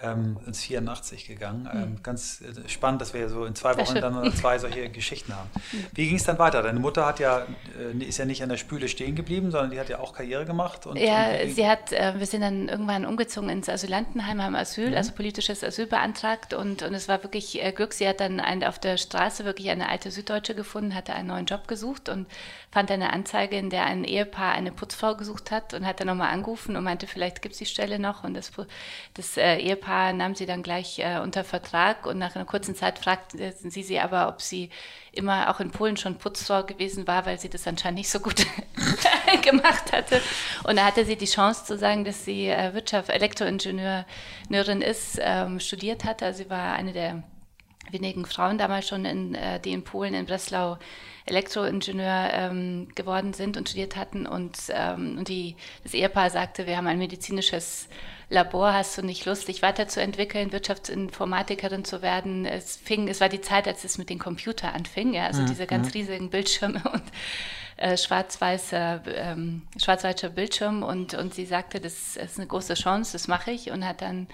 Ähm, 0.00 0.38
ins 0.46 0.62
84 0.62 1.26
gegangen. 1.26 1.68
Ähm, 1.72 1.80
mhm. 1.80 2.02
ganz 2.02 2.40
äh, 2.40 2.68
spannend, 2.68 3.00
dass 3.00 3.12
wir 3.12 3.28
so 3.28 3.44
in 3.44 3.54
zwei 3.54 3.76
Wochen 3.76 3.96
dann 3.96 4.32
zwei 4.36 4.58
solche 4.58 4.88
Geschichten 4.88 5.34
haben. 5.34 5.50
Mhm. 5.72 5.86
Wie 5.92 6.06
ging 6.06 6.16
es 6.16 6.24
dann 6.24 6.38
weiter? 6.38 6.62
Deine 6.62 6.80
Mutter 6.80 7.04
hat 7.04 7.18
ja, 7.20 7.46
äh, 7.78 8.04
ist 8.04 8.18
ja 8.18 8.24
nicht 8.24 8.42
an 8.42 8.48
der 8.48 8.56
Spüle 8.56 8.88
stehen 8.88 9.14
geblieben, 9.14 9.50
sondern 9.50 9.70
die 9.70 9.80
hat 9.80 9.88
ja 9.88 9.98
auch 9.98 10.14
Karriere 10.14 10.46
gemacht. 10.46 10.86
Und, 10.86 10.96
ja, 10.96 11.26
und 11.42 11.50
sie 11.50 11.66
hat, 11.66 11.92
äh, 11.92 12.14
wir 12.18 12.26
sind 12.26 12.40
dann 12.40 12.68
irgendwann 12.68 13.04
umgezogen 13.04 13.50
ins 13.50 13.68
Asylantenheim, 13.68 14.42
haben 14.42 14.54
Asyl, 14.54 14.90
mhm. 14.90 14.96
also 14.96 15.12
politisches 15.12 15.62
Asyl 15.62 15.86
beantragt 15.86 16.54
und, 16.54 16.82
und 16.82 16.94
es 16.94 17.08
war 17.08 17.22
wirklich 17.22 17.62
äh, 17.62 17.72
Glück. 17.72 17.92
Sie 17.92 18.08
hat 18.08 18.20
dann 18.20 18.40
ein, 18.40 18.64
auf 18.64 18.78
der 18.84 18.96
Straße 18.96 19.44
wirklich 19.44 19.70
eine 19.70 19.88
alte 19.88 20.10
Süddeutsche 20.10 20.54
gefunden, 20.54 20.94
hatte 20.94 21.14
einen 21.14 21.28
neuen 21.28 21.46
Job 21.46 21.66
gesucht 21.66 22.08
und 22.08 22.26
fand 22.70 22.90
eine 22.90 23.12
Anzeige, 23.12 23.56
in 23.56 23.70
der 23.70 23.84
ein 23.84 24.04
Ehepaar 24.04 24.52
eine 24.52 24.72
Putzfrau 24.72 25.14
gesucht 25.16 25.50
hat 25.50 25.74
und 25.74 25.86
hat 25.86 26.00
dann 26.00 26.06
nochmal 26.06 26.30
angerufen 26.30 26.76
und 26.76 26.84
meinte, 26.84 27.06
vielleicht 27.06 27.42
gibt 27.42 27.54
es 27.54 27.58
die 27.58 27.66
Stelle 27.66 27.98
noch. 27.98 28.24
Und 28.24 28.34
das, 28.34 28.52
das 29.14 29.36
äh, 29.36 29.56
Ehepaar 29.56 30.12
nahm 30.12 30.34
sie 30.34 30.46
dann 30.46 30.62
gleich 30.62 30.98
äh, 30.98 31.18
unter 31.18 31.44
Vertrag 31.44 32.06
und 32.06 32.18
nach 32.18 32.36
einer 32.36 32.44
kurzen 32.44 32.74
Zeit 32.74 32.98
fragten 32.98 33.52
sie 33.70 33.82
sie 33.82 33.98
aber, 33.98 34.28
ob 34.28 34.42
sie 34.42 34.70
immer 35.12 35.50
auch 35.50 35.60
in 35.60 35.70
Polen 35.70 35.96
schon 35.96 36.16
Putzfrau 36.16 36.64
gewesen 36.64 37.06
war, 37.06 37.26
weil 37.26 37.38
sie 37.38 37.48
das 37.48 37.66
anscheinend 37.66 37.98
nicht 37.98 38.10
so 38.10 38.20
gut 38.20 38.46
gemacht 39.42 39.92
hatte. 39.92 40.20
Und 40.64 40.76
da 40.76 40.86
hatte 40.86 41.04
sie 41.04 41.16
die 41.16 41.26
Chance 41.26 41.64
zu 41.64 41.78
sagen, 41.78 42.04
dass 42.04 42.24
sie 42.24 42.48
äh, 42.48 42.74
Wirtschaft, 42.74 43.10
Elektroingenieurin 43.10 44.82
ist, 44.82 45.18
ähm, 45.20 45.60
studiert 45.60 46.04
hatte. 46.04 46.26
Also 46.26 46.44
sie 46.44 46.50
war 46.50 46.74
eine 46.74 46.92
der 46.92 47.22
wenigen 47.90 48.26
Frauen 48.26 48.58
damals 48.58 48.88
schon, 48.88 49.04
in, 49.04 49.34
äh, 49.34 49.60
die 49.60 49.72
in 49.72 49.84
Polen, 49.84 50.14
in 50.14 50.26
Breslau 50.26 50.78
Elektroingenieur 51.26 52.30
ähm, 52.32 52.88
geworden 52.94 53.32
sind 53.32 53.56
und 53.56 53.68
studiert 53.68 53.96
hatten. 53.96 54.26
Und, 54.26 54.58
ähm, 54.68 55.16
und 55.18 55.28
die, 55.28 55.56
das 55.82 55.94
Ehepaar 55.94 56.28
sagte, 56.28 56.66
wir 56.66 56.76
haben 56.76 56.86
ein 56.86 56.98
medizinisches 56.98 57.88
Labor, 58.28 58.74
hast 58.74 58.98
du 58.98 59.02
nicht 59.02 59.24
Lust, 59.24 59.48
dich 59.48 59.62
weiterzuentwickeln, 59.62 60.52
Wirtschaftsinformatikerin 60.52 61.84
zu 61.84 62.02
werden? 62.02 62.44
Es 62.44 62.76
fing, 62.76 63.08
es 63.08 63.20
war 63.20 63.30
die 63.30 63.40
Zeit, 63.40 63.66
als 63.66 63.84
es 63.84 63.96
mit 63.96 64.10
den 64.10 64.18
Computern 64.18 64.74
anfing, 64.74 65.14
ja, 65.14 65.26
also 65.26 65.42
mhm. 65.42 65.46
diese 65.46 65.66
ganz 65.66 65.88
mhm. 65.88 65.92
riesigen 65.92 66.30
Bildschirme 66.30 66.82
und 66.92 67.04
äh, 67.76 67.96
schwarz-weißer 67.96 69.02
ähm, 69.06 69.62
schwarz 69.82 70.04
Bildschirm 70.34 70.82
und, 70.82 71.14
und 71.14 71.34
sie 71.34 71.46
sagte, 71.46 71.80
das 71.80 72.16
ist 72.16 72.38
eine 72.38 72.46
große 72.46 72.74
Chance, 72.74 73.12
das 73.12 73.28
mache 73.28 73.50
ich 73.50 73.70
und 73.70 73.86
hat 73.86 74.02
dann 74.02 74.26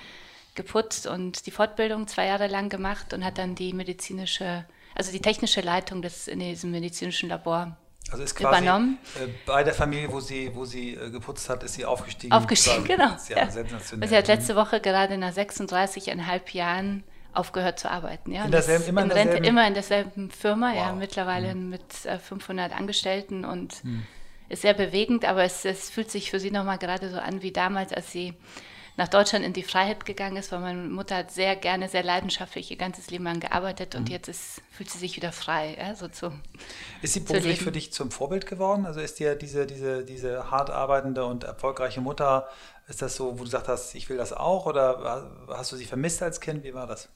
geputzt 0.63 1.07
und 1.07 1.47
die 1.47 1.51
Fortbildung 1.51 2.07
zwei 2.07 2.27
Jahre 2.27 2.47
lang 2.47 2.69
gemacht 2.69 3.13
und 3.15 3.25
hat 3.25 3.39
dann 3.39 3.55
die 3.55 3.73
medizinische, 3.73 4.65
also 4.95 5.11
die 5.13 5.21
technische 5.21 5.61
Leitung 5.61 6.03
des, 6.03 6.29
in 6.29 6.41
diesem 6.41 6.71
medizinischen 6.71 7.29
Labor 7.29 7.77
also 8.11 8.25
ist 8.25 8.35
quasi 8.35 8.63
übernommen. 8.63 8.99
Äh, 9.17 9.29
bei 9.47 9.63
der 9.63 9.75
Familie, 9.75 10.11
wo 10.13 10.21
sie, 10.21 10.51
wo 10.55 10.65
sie 10.65 10.95
äh, 10.95 11.11
geputzt 11.11 11.49
hat, 11.49 11.63
ist 11.63 11.75
sie 11.75 11.85
aufgestiegen. 11.85 12.33
Aufgestiegen, 12.33 12.85
genau. 12.85 13.11
Ja, 13.29 13.39
ja. 13.39 13.51
sensationell. 13.51 14.09
Sie 14.09 14.17
hat 14.17 14.27
letzte 14.27 14.57
Woche 14.57 14.81
gerade 14.81 15.17
nach 15.17 15.33
36,5 15.33 16.55
Jahren 16.57 17.05
aufgehört 17.33 17.79
zu 17.79 17.91
arbeiten. 17.91 18.33
Ja. 18.33 18.45
In 18.45 18.51
derselben, 18.51 18.89
immer, 18.89 19.03
in 19.03 19.09
derselben? 19.09 19.45
immer 19.45 19.67
in 19.67 19.75
derselben 19.75 20.31
Firma, 20.31 20.71
wow. 20.71 20.77
ja, 20.77 20.93
mittlerweile 20.93 21.55
mhm. 21.55 21.71
mit 21.71 21.83
500 21.93 22.73
Angestellten 22.73 23.45
und 23.45 23.85
mhm. 23.85 24.05
ist 24.49 24.63
sehr 24.63 24.75
bewegend, 24.75 25.25
aber 25.25 25.45
es, 25.45 25.65
es 25.65 25.91
fühlt 25.91 26.11
sich 26.11 26.31
für 26.31 26.41
sie 26.41 26.51
nochmal 26.51 26.79
gerade 26.79 27.11
so 27.11 27.19
an 27.19 27.43
wie 27.43 27.53
damals, 27.53 27.93
als 27.93 28.11
sie 28.11 28.35
nach 28.97 29.09
Deutschland 29.09 29.45
in 29.45 29.53
die 29.53 29.63
Freiheit 29.63 30.05
gegangen 30.05 30.37
ist, 30.37 30.53
weil 30.53 30.61
meine 30.61 30.89
Mutter 30.89 31.17
hat 31.17 31.31
sehr 31.31 31.57
gerne, 31.57 31.89
sehr 31.89 32.03
leidenschaftlich 32.03 32.71
ihr 32.71 32.77
ganzes 32.77 33.11
Leben 33.11 33.25
lang 33.25 33.41
gearbeitet 33.41 33.95
und 33.95 34.09
mhm. 34.09 34.13
jetzt 34.13 34.29
ist, 34.29 34.63
fühlt 34.71 34.91
sie 34.91 34.99
sich 34.99 35.17
wieder 35.17 35.33
frei. 35.33 35.77
Ja, 35.79 35.95
so 35.95 36.09
zu, 36.09 36.33
ist 37.03 37.15
sie 37.15 37.21
beruflich 37.21 37.61
für 37.61 37.73
dich 37.73 37.93
zum 37.93 38.11
Vorbild 38.11 38.47
geworden? 38.47 38.87
Also 38.87 39.01
ist 39.01 39.19
dir 39.19 39.35
diese, 39.37 39.67
diese, 39.67 40.05
diese 40.05 40.51
hart 40.51 40.71
arbeitende 40.71 41.25
und 41.25 41.45
erfolgreiche 41.45 42.01
Mutter, 42.01 42.49
ist 42.89 43.03
das 43.03 43.17
so, 43.17 43.35
wo 43.35 43.39
du 43.39 43.45
gesagt 43.45 43.69
hast, 43.69 43.95
ich 43.95 44.09
will 44.09 44.17
das 44.17 44.33
auch 44.33 44.67
oder 44.67 45.31
hast 45.49 45.73
du 45.73 45.77
sie 45.77 45.85
vermisst 45.85 46.23
als 46.23 46.41
Kind? 46.41 46.65
Wie 46.65 46.75
war 46.75 46.87
das? 46.87 47.09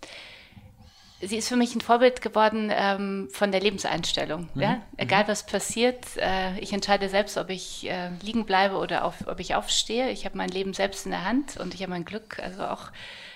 Sie 1.27 1.37
ist 1.37 1.49
für 1.49 1.57
mich 1.57 1.75
ein 1.75 1.81
Vorbild 1.81 2.23
geworden 2.23 2.71
ähm, 2.75 3.29
von 3.33 3.53
der 3.53 3.61
Lebenseinstellung. 3.61 4.49
Mhm. 4.55 4.61
Ja? 4.61 4.73
Mhm. 4.73 4.83
Egal 4.97 5.29
was 5.29 5.47
passiert, 5.47 6.05
äh, 6.17 6.59
ich 6.61 6.73
entscheide 6.73 7.09
selbst, 7.09 7.37
ob 7.37 7.51
ich 7.51 7.89
äh, 7.89 8.11
liegen 8.23 8.45
bleibe 8.45 8.77
oder 8.77 9.05
auf, 9.05 9.27
ob 9.27 9.41
ich 9.41 9.55
aufstehe. 9.55 10.11
Ich 10.11 10.25
habe 10.25 10.37
mein 10.37 10.49
Leben 10.49 10.75
selbst 10.75 11.07
in 11.07 11.13
der 11.13 11.25
Hand 11.25 11.57
und 11.57 11.75
ich 11.75 11.83
habe 11.83 11.91
mein 11.91 12.05
Glück, 12.05 12.39
also 12.39 12.65
auch 12.65 12.91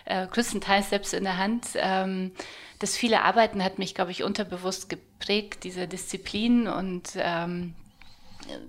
äh, 0.04 0.26
größtenteils 0.26 0.90
selbst 0.90 1.14
in 1.14 1.24
der 1.24 1.36
Hand. 1.36 1.66
Ähm, 1.76 2.32
das 2.78 2.96
viele 2.96 3.22
Arbeiten 3.22 3.62
hat 3.62 3.78
mich, 3.78 3.94
glaube 3.94 4.10
ich, 4.10 4.22
unterbewusst 4.22 4.88
geprägt, 4.88 5.64
diese 5.64 5.88
Disziplin 5.88 6.68
und 6.68 7.10
ähm, 7.16 7.74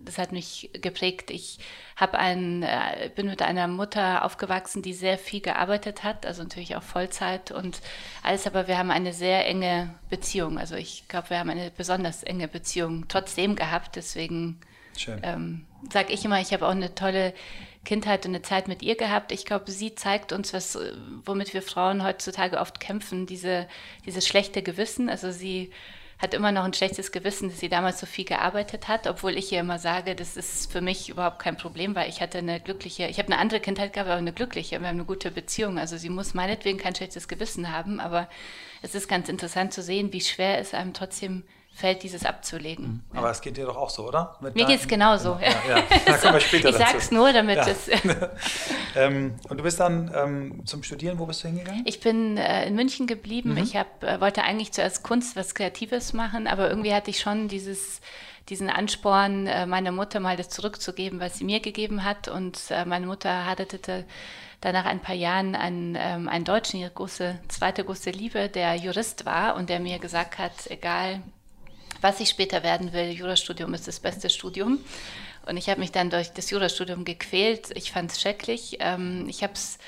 das 0.03 0.17
hat 0.17 0.31
mich 0.31 0.69
geprägt. 0.73 1.31
Ich 1.31 1.59
habe 1.95 2.17
ein, 2.19 2.63
äh, 2.63 3.09
bin 3.15 3.27
mit 3.27 3.41
einer 3.41 3.67
Mutter 3.67 4.23
aufgewachsen, 4.23 4.81
die 4.81 4.93
sehr 4.93 5.17
viel 5.17 5.41
gearbeitet 5.41 6.03
hat, 6.03 6.25
also 6.25 6.43
natürlich 6.43 6.75
auch 6.75 6.83
Vollzeit 6.83 7.51
und 7.51 7.81
alles, 8.23 8.47
aber 8.47 8.67
wir 8.67 8.77
haben 8.77 8.91
eine 8.91 9.13
sehr 9.13 9.45
enge 9.47 9.93
Beziehung. 10.09 10.57
Also 10.57 10.75
ich 10.75 11.07
glaube, 11.07 11.31
wir 11.31 11.39
haben 11.39 11.49
eine 11.49 11.71
besonders 11.71 12.23
enge 12.23 12.47
Beziehung 12.47 13.07
trotzdem 13.07 13.55
gehabt. 13.55 13.95
Deswegen 13.95 14.59
ähm, 15.23 15.65
sage 15.91 16.13
ich 16.13 16.25
immer, 16.25 16.39
ich 16.39 16.53
habe 16.53 16.65
auch 16.65 16.71
eine 16.71 16.95
tolle 16.95 17.33
Kindheit 17.85 18.25
und 18.25 18.31
eine 18.31 18.41
Zeit 18.41 18.67
mit 18.67 18.81
ihr 18.81 18.95
gehabt. 18.95 19.31
Ich 19.31 19.45
glaube, 19.45 19.71
sie 19.71 19.95
zeigt 19.95 20.31
uns, 20.31 20.53
was, 20.53 20.77
womit 21.25 21.53
wir 21.53 21.61
Frauen 21.61 22.03
heutzutage 22.03 22.59
oft 22.59 22.79
kämpfen, 22.79 23.25
diese, 23.25 23.67
dieses 24.05 24.27
schlechte 24.27 24.61
Gewissen. 24.61 25.09
Also 25.09 25.31
sie 25.31 25.71
hat 26.19 26.33
immer 26.33 26.51
noch 26.51 26.65
ein 26.65 26.73
schlechtes 26.73 27.13
Gewissen, 27.13 27.49
dass 27.49 27.59
sie 27.59 27.69
damals 27.69 27.99
so 27.99 28.05
viel 28.05 28.25
gearbeitet 28.25 28.89
hat, 28.89 29.07
obwohl 29.07 29.37
ich 29.37 29.51
ihr 29.53 29.61
immer 29.61 29.79
sage, 29.79 30.15
das 30.15 30.35
ist 30.35 30.69
für 30.69 30.81
mich 30.81 31.07
überhaupt 31.09 31.39
kein 31.39 31.55
Problem, 31.55 31.95
weil 31.95 32.09
ich 32.09 32.19
hatte 32.19 32.39
eine 32.39 32.59
glückliche, 32.59 33.07
ich 33.07 33.19
habe 33.19 33.31
eine 33.31 33.37
andere 33.37 33.61
Kindheit 33.61 33.93
gehabt, 33.93 34.09
aber 34.09 34.19
eine 34.19 34.33
glückliche, 34.33 34.81
wir 34.81 34.87
haben 34.87 34.97
eine 34.97 35.05
gute 35.05 35.31
Beziehung. 35.31 35.79
Also 35.79 35.95
sie 35.95 36.09
muss 36.09 36.33
meinetwegen 36.33 36.77
kein 36.77 36.93
schlechtes 36.93 37.29
Gewissen 37.29 37.71
haben, 37.71 38.01
aber 38.01 38.27
es 38.81 38.95
ist 38.95 39.07
ganz 39.07 39.29
interessant 39.29 39.73
zu 39.73 39.81
sehen, 39.81 40.11
wie 40.11 40.21
schwer 40.21 40.59
es 40.59 40.73
einem 40.73 40.93
trotzdem 40.93 41.43
fällt, 41.79 42.03
dieses 42.03 42.25
abzulegen. 42.25 43.03
Mhm. 43.11 43.17
Aber 43.17 43.31
es 43.31 43.41
geht 43.41 43.57
dir 43.57 43.65
doch 43.65 43.77
auch 43.77 43.89
so, 43.89 44.07
oder? 44.07 44.35
Mit 44.41 44.55
Mir 44.55 44.65
geht 44.65 44.81
es 44.81 44.87
genauso. 44.87 45.35
Genau. 45.35 45.51
Ja, 45.67 45.77
ja. 45.77 45.83
Da 46.05 46.17
kommen 46.17 46.33
wir 46.33 46.39
später 46.41 46.69
ich 46.69 46.75
sage 46.75 46.97
es 46.97 47.11
nur, 47.11 47.33
damit 47.33 47.57
ja. 47.57 47.67
es... 47.67 47.89
ähm, 48.95 49.35
und 49.47 49.57
du 49.57 49.63
bist 49.63 49.79
dann 49.79 50.11
ähm, 50.15 50.65
zum 50.65 50.83
Studieren, 50.83 51.17
wo 51.19 51.25
bist 51.25 51.43
du 51.43 51.47
hingegangen? 51.47 51.83
Ich 51.85 51.99
bin 51.99 52.37
äh, 52.37 52.67
in 52.67 52.75
München 52.75 53.07
geblieben. 53.07 53.51
Mhm. 53.51 53.57
Ich 53.57 53.75
hab, 53.75 54.03
äh, 54.03 54.19
wollte 54.21 54.43
eigentlich 54.43 54.71
zuerst 54.71 55.03
Kunst, 55.03 55.35
was 55.35 55.55
Kreatives 55.55 56.13
machen, 56.13 56.47
aber 56.47 56.69
irgendwie 56.69 56.93
hatte 56.93 57.09
ich 57.09 57.19
schon 57.19 57.47
dieses 57.47 58.01
diesen 58.49 58.69
Ansporn, 58.69 59.45
äh, 59.45 59.67
meiner 59.67 59.91
Mutter 59.91 60.19
mal 60.19 60.35
das 60.35 60.49
zurückzugeben, 60.49 61.19
was 61.19 61.37
sie 61.37 61.43
mir 61.43 61.59
gegeben 61.59 62.03
hat. 62.03 62.27
Und 62.27 62.59
äh, 62.71 62.83
meine 62.83 63.05
Mutter 63.05 63.45
heiratete 63.45 64.05
dann 64.61 64.73
nach 64.73 64.85
ein 64.85 64.99
paar 64.99 65.15
Jahren 65.15 65.55
einen, 65.55 65.95
ähm, 65.97 66.27
einen 66.27 66.45
Deutschen, 66.45 66.79
ihre 66.79 66.91
große, 66.91 67.39
zweite 67.47 67.83
große 67.83 68.09
Liebe, 68.09 68.49
der 68.49 68.75
Jurist 68.75 69.25
war 69.25 69.55
und 69.55 69.69
der 69.69 69.79
mir 69.79 69.99
gesagt 69.99 70.37
hat, 70.37 70.51
egal 70.69 71.21
was 72.01 72.19
ich 72.19 72.29
später 72.29 72.63
werden 72.63 72.93
will. 72.93 73.11
Jurastudium 73.11 73.73
ist 73.73 73.87
das 73.87 73.99
beste 73.99 74.29
Studium. 74.29 74.79
Und 75.45 75.57
ich 75.57 75.69
habe 75.69 75.79
mich 75.79 75.91
dann 75.91 76.09
durch 76.09 76.31
das 76.31 76.49
Jurastudium 76.49 77.05
gequält. 77.05 77.71
Ich 77.75 77.91
fand 77.91 78.11
es 78.11 78.21
schrecklich. 78.21 78.77
Ähm, 78.79 79.25
ich 79.27 79.43
habe 79.43 79.53
es 79.53 79.79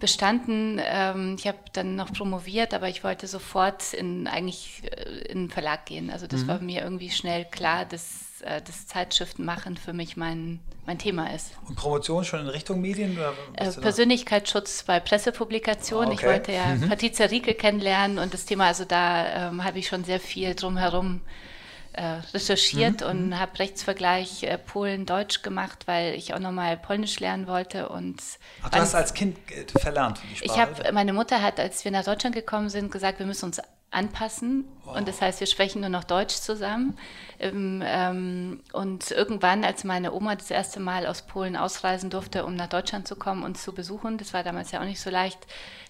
bestanden. 0.00 0.80
Ähm, 0.84 1.36
ich 1.38 1.46
habe 1.46 1.58
dann 1.72 1.96
noch 1.96 2.12
promoviert, 2.12 2.74
aber 2.74 2.88
ich 2.88 3.04
wollte 3.04 3.26
sofort 3.26 3.92
in 3.92 4.26
eigentlich 4.26 4.82
äh, 4.84 5.30
in 5.30 5.44
den 5.44 5.50
Verlag 5.50 5.86
gehen. 5.86 6.10
Also 6.10 6.26
das 6.26 6.42
mhm. 6.42 6.48
war 6.48 6.58
mir 6.60 6.82
irgendwie 6.82 7.10
schnell 7.10 7.44
klar, 7.44 7.84
dass 7.84 8.40
äh, 8.40 8.62
das 8.62 8.86
Zeitschriften 8.86 9.44
machen 9.44 9.76
für 9.76 9.92
mich 9.92 10.16
mein, 10.16 10.60
mein 10.86 10.98
Thema 10.98 11.32
ist. 11.32 11.52
Und 11.68 11.76
Promotion 11.76 12.24
schon 12.24 12.40
in 12.40 12.48
Richtung 12.48 12.80
Medien? 12.80 13.18
Äh, 13.54 13.70
Persönlichkeitsschutz 13.70 14.82
bei 14.84 14.98
Pressepublikationen. 14.98 16.10
Ah, 16.10 16.12
okay. 16.14 16.20
Ich 16.20 16.26
wollte 16.26 16.52
ja 16.52 16.66
mhm. 16.74 16.88
Patricia 16.88 17.26
Rieke 17.26 17.54
kennenlernen 17.54 18.18
und 18.18 18.34
das 18.34 18.46
Thema, 18.46 18.66
also 18.66 18.84
da 18.84 19.50
ähm, 19.50 19.62
habe 19.62 19.78
ich 19.78 19.88
schon 19.88 20.04
sehr 20.04 20.20
viel 20.20 20.54
drumherum 20.54 21.20
äh, 21.20 21.51
recherchiert 21.94 23.00
mhm. 23.00 23.06
und 23.06 23.26
mhm. 23.28 23.38
habe 23.38 23.58
Rechtsvergleich 23.58 24.42
äh, 24.44 24.58
Polen-Deutsch 24.58 25.42
gemacht, 25.42 25.86
weil 25.86 26.14
ich 26.14 26.34
auch 26.34 26.38
nochmal 26.38 26.76
Polnisch 26.76 27.20
lernen 27.20 27.46
wollte. 27.46 27.88
Und 27.88 28.20
Ach, 28.62 28.70
du 28.70 28.78
hast 28.78 28.94
als 28.94 29.14
Kind 29.14 29.38
äh, 29.50 29.66
verlernt 29.78 30.20
die 30.30 30.36
Sprache? 30.36 30.50
Ich 30.50 30.58
habe, 30.58 30.92
meine 30.92 31.12
Mutter 31.12 31.42
hat, 31.42 31.60
als 31.60 31.84
wir 31.84 31.92
nach 31.92 32.04
Deutschland 32.04 32.34
gekommen 32.34 32.68
sind, 32.68 32.90
gesagt, 32.90 33.18
wir 33.18 33.26
müssen 33.26 33.46
uns 33.46 33.60
anpassen. 33.92 34.64
Oh. 34.86 34.96
Und 34.96 35.06
das 35.06 35.20
heißt, 35.20 35.40
wir 35.40 35.46
sprechen 35.46 35.80
nur 35.80 35.90
noch 35.90 36.04
Deutsch 36.04 36.34
zusammen. 36.36 36.96
Ähm, 37.38 38.60
und 38.72 39.10
irgendwann, 39.10 39.64
als 39.64 39.84
meine 39.84 40.12
Oma 40.12 40.34
das 40.34 40.50
erste 40.50 40.80
Mal 40.80 41.06
aus 41.06 41.22
Polen 41.22 41.56
ausreisen 41.56 42.10
durfte, 42.10 42.44
um 42.44 42.54
nach 42.54 42.68
Deutschland 42.68 43.06
zu 43.06 43.16
kommen 43.16 43.42
und 43.42 43.58
zu 43.58 43.72
besuchen, 43.74 44.18
das 44.18 44.32
war 44.32 44.42
damals 44.42 44.72
ja 44.72 44.80
auch 44.80 44.84
nicht 44.84 45.00
so 45.00 45.10
leicht, 45.10 45.38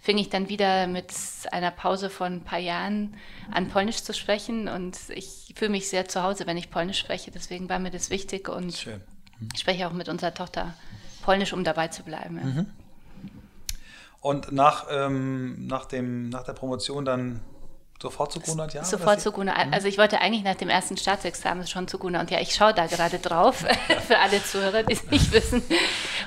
fing 0.01 0.19
ich 0.19 0.31
dann 0.31 0.49
wieder 0.49 0.87
mit 0.87 1.13
einer 1.53 1.71
Pause 1.71 2.11
von 2.11 2.35
ein 2.35 2.45
paar 2.45 2.59
Jahren 2.59 3.17
an, 3.51 3.69
Polnisch 3.69 4.03
zu 4.03 4.13
sprechen. 4.13 4.69
Und 4.69 4.99
ich 5.09 5.55
fühle 5.57 5.71
mich 5.71 5.89
sehr 5.89 6.09
zu 6.09 6.23
Hause, 6.23 6.47
wenn 6.47 6.57
ich 6.57 6.71
Polnisch 6.71 6.99
spreche. 6.99 7.31
Deswegen 7.31 7.69
war 7.69 7.79
mir 7.79 7.91
das 7.91 8.11
wichtig. 8.11 8.49
Und 8.49 8.75
Schön. 8.75 9.01
Mhm. 9.39 9.49
ich 9.55 9.61
spreche 9.61 9.87
auch 9.87 9.93
mit 9.93 10.09
unserer 10.09 10.35
Tochter 10.35 10.75
Polnisch, 11.23 11.53
um 11.53 11.63
dabei 11.63 11.89
zu 11.89 12.03
bleiben. 12.03 12.39
Ja. 12.39 12.45
Mhm. 12.45 12.67
Und 14.21 14.53
nach, 14.53 14.87
ähm, 14.89 15.67
nach, 15.67 15.87
dem, 15.87 16.29
nach 16.29 16.45
der 16.45 16.53
Promotion 16.53 17.05
dann 17.05 17.41
Sofort 18.03 18.33
zu 18.33 18.41
Guna 18.41 18.65
und 18.65 18.75
Ja? 18.75 18.83
Sofort 18.83 19.21
zu 19.21 19.31
Guna. 19.31 19.53
Mhm. 19.65 19.73
Also 19.73 19.87
ich 19.87 19.97
wollte 19.97 20.21
eigentlich 20.21 20.43
nach 20.43 20.57
dem 20.57 20.69
ersten 20.69 20.97
Staatsexamen 20.97 21.69
schon 21.69 21.87
zu 21.87 21.99
Guna 21.99 22.19
und 22.21 22.33
Ja. 22.33 22.41
Ich 22.41 22.53
schaue 22.53 22.75
da 22.75 22.87
gerade 22.87 23.21
drauf, 23.21 23.65
für 24.09 24.19
alle 24.19 24.43
Zuhörer, 24.43 24.83
die 24.83 24.95
es 24.95 25.09
nicht 25.09 25.31
wissen. 25.31 25.63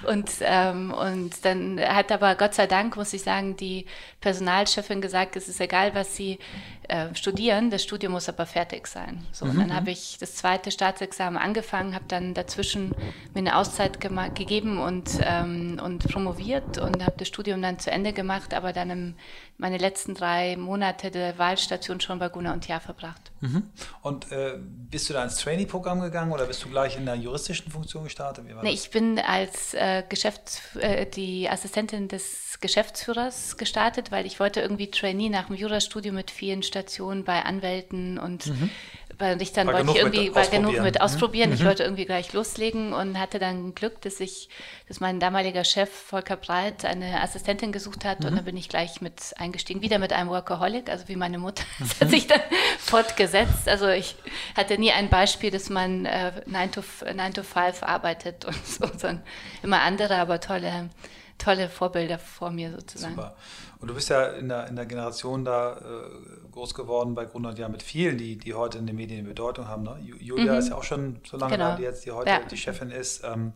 Und, 0.08 0.29
ähm, 0.39 0.94
und 0.94 1.44
dann 1.44 1.82
hat 1.82 2.13
aber 2.13 2.36
Gott 2.36 2.53
sei 2.53 2.65
Dank, 2.65 2.96
muss 2.96 3.12
ich 3.12 3.24
sagen, 3.24 3.58
die 3.58 3.88
Personalchefin 4.22 5.01
gesagt, 5.01 5.36
es 5.36 5.50
ist 5.50 5.60
egal, 5.60 5.94
was 5.94 6.15
Sie 6.15 6.39
äh, 6.88 7.13
studieren, 7.15 7.70
das 7.70 7.84
Studium 7.84 8.13
muss 8.13 8.30
aber 8.30 8.46
fertig 8.46 8.88
sein. 8.88 9.25
So, 9.32 9.46
mhm. 9.46 9.60
Dann 9.60 9.75
habe 9.75 9.92
ich 9.92 10.18
das 10.20 10.36
zweite 10.36 10.72
Staatsexamen 10.72 11.39
angefangen, 11.42 11.96
habe 11.96 12.06
dann 12.08 12.34
dazwischen 12.34 12.89
mir 13.34 13.39
eine 13.39 13.58
Auszeit 13.58 14.00
gegeben 14.00 14.80
und, 14.80 15.10
ähm, 15.22 15.80
und 15.84 16.08
promoviert 16.08 16.77
und 16.77 17.04
habe 17.06 17.15
das 17.18 17.27
Studium 17.27 17.62
dann 17.62 17.80
zu 17.80 17.92
Ende 17.92 18.13
gemacht, 18.13 18.54
aber 18.54 18.74
dann 18.74 18.89
im, 18.89 19.15
meine 19.58 19.77
letzten 19.77 20.15
drei 20.15 20.58
Monate 20.58 21.12
der 21.12 21.38
Wahlstation 21.38 22.01
schon 22.01 22.20
bei 22.20 22.30
Guna 22.30 22.54
und 22.54 22.68
Jahr 22.68 22.82
verbracht. 22.82 23.32
Mhm. 23.42 23.63
Und 24.01 24.32
äh, 24.32 24.56
bist 24.58 25.10
du 25.10 25.13
da 25.13 25.24
ins 25.24 25.38
Trainee-Programm 25.38 26.01
gegangen 26.01 26.32
oder 26.32 26.46
bist 26.46 26.63
du 26.63 26.70
gleich 26.70 26.98
in 26.98 27.06
der 27.06 27.15
juristischen 27.15 27.72
Funktion 27.72 28.04
gestartet? 28.04 28.46
nee, 28.62 28.72
ich 28.72 28.89
bin 28.92 29.20
als 29.20 29.74
äh, 29.74 30.04
Geschäfts-, 30.08 30.75
äh, 30.77 31.06
die 31.06 31.50
Assistentin 31.50 32.08
des 32.08 32.60
Geschäftsführers 32.60 33.58
gestartet, 33.58 34.12
weil 34.12 34.25
ich 34.25 34.39
wollte 34.39 34.62
irgendwie 34.62 34.89
Trainee 34.89 35.30
nach 35.30 35.48
dem 35.48 35.56
Jurastudium 35.56 36.15
mit 36.15 36.32
vielen 36.32 36.63
Stationen 36.75 37.24
bei 37.24 37.41
Anwälten 37.44 38.20
und 38.20 38.48
mhm. 38.48 38.70
weil 39.17 39.41
ich 39.41 39.53
dann 39.53 39.67
war 39.67 39.75
wollte 39.75 39.91
ich 39.91 39.98
irgendwie 39.98 40.36
war 40.36 40.46
genug 40.46 40.82
mit 40.82 41.00
ausprobieren. 41.00 41.51
Mhm. 41.51 41.55
Ich 41.55 41.63
wollte 41.63 41.84
irgendwie 41.84 42.03
gleich 42.03 42.34
loslegen 42.34 42.91
und 42.91 43.17
hatte 43.17 43.39
dann 43.39 43.74
Glück, 43.75 44.01
dass 44.01 44.20
ich, 44.20 44.50
dass 44.89 45.00
mein 45.00 45.22
damaliger 45.22 45.63
Chef 45.63 45.89
Volker 45.89 46.36
Breit 46.36 46.84
eine 46.84 47.22
Assistentin 47.22 47.72
gesucht 47.72 48.03
hat 48.03 48.20
mhm. 48.20 48.25
und 48.25 48.36
dann 48.36 48.44
bin 48.44 48.58
ich 48.58 48.67
gleich 48.67 49.00
mit 49.00 49.34
eingestiegen, 49.38 49.82
wieder 49.82 50.00
mit 50.00 50.12
einem 50.12 50.29
Workaholic, 50.29 50.89
also 50.89 51.08
wie 51.08 51.15
meine 51.15 51.38
Mutter. 51.38 51.63
Das 51.79 51.91
hat 52.01 52.10
mhm. 52.10 52.12
sich 52.12 52.27
dann 52.27 52.41
fortgesetzt. 52.77 53.70
Also 53.70 53.88
ich 53.88 54.15
hatte 54.58 54.77
nie 54.77 54.91
ein 54.91 55.08
Beispiel, 55.08 55.51
dass 55.51 55.70
man 55.70 56.05
äh, 56.05 56.34
9 56.46 56.72
to, 56.74 56.84
9 57.15 57.34
to 57.34 57.44
5 57.44 57.84
arbeitet 57.84 58.44
und 58.44 58.67
so, 58.67 58.86
sondern 58.88 59.24
immer 59.63 59.82
andere, 59.82 60.17
aber 60.17 60.41
tolle 60.41 60.89
tolle 61.38 61.70
Vorbilder 61.70 62.18
vor 62.18 62.51
mir 62.51 62.72
sozusagen. 62.72 63.15
Super. 63.15 63.36
Und 63.80 63.88
du 63.89 63.94
bist 63.94 64.10
ja 64.10 64.25
in 64.27 64.50
der, 64.50 64.68
in 64.68 64.75
der 64.75 64.86
Generation 64.86 65.46
da 65.46 65.74
äh, 65.74 66.51
groß 66.51 66.74
geworden 66.74 67.15
bei 67.15 67.25
Grund 67.25 67.58
ja 67.60 67.70
mit 67.70 67.84
vielen, 67.84 68.18
die, 68.18 68.38
die 68.38 68.54
heute 68.54 68.77
in 68.77 68.88
den 68.88 68.96
Medien 68.96 69.20
eine 69.20 69.27
Bedeutung 69.27 69.68
haben. 69.68 69.84
Ne? 69.84 70.00
Julia 70.20 70.54
mhm. 70.54 70.60
ist 70.60 70.70
ja 70.70 70.75
auch 70.75 70.84
schon 70.84 71.20
so 71.27 71.38
lange 71.38 71.54
genau. 71.54 71.72
da, 71.72 71.75
die 71.75 71.84
jetzt 71.84 72.06
die 72.06 72.12
heute 72.12 72.30
ja. 72.30 72.39
die 72.39 72.58
Chefin 72.58 72.92
ist. 72.92 73.24
Ähm, 73.24 73.54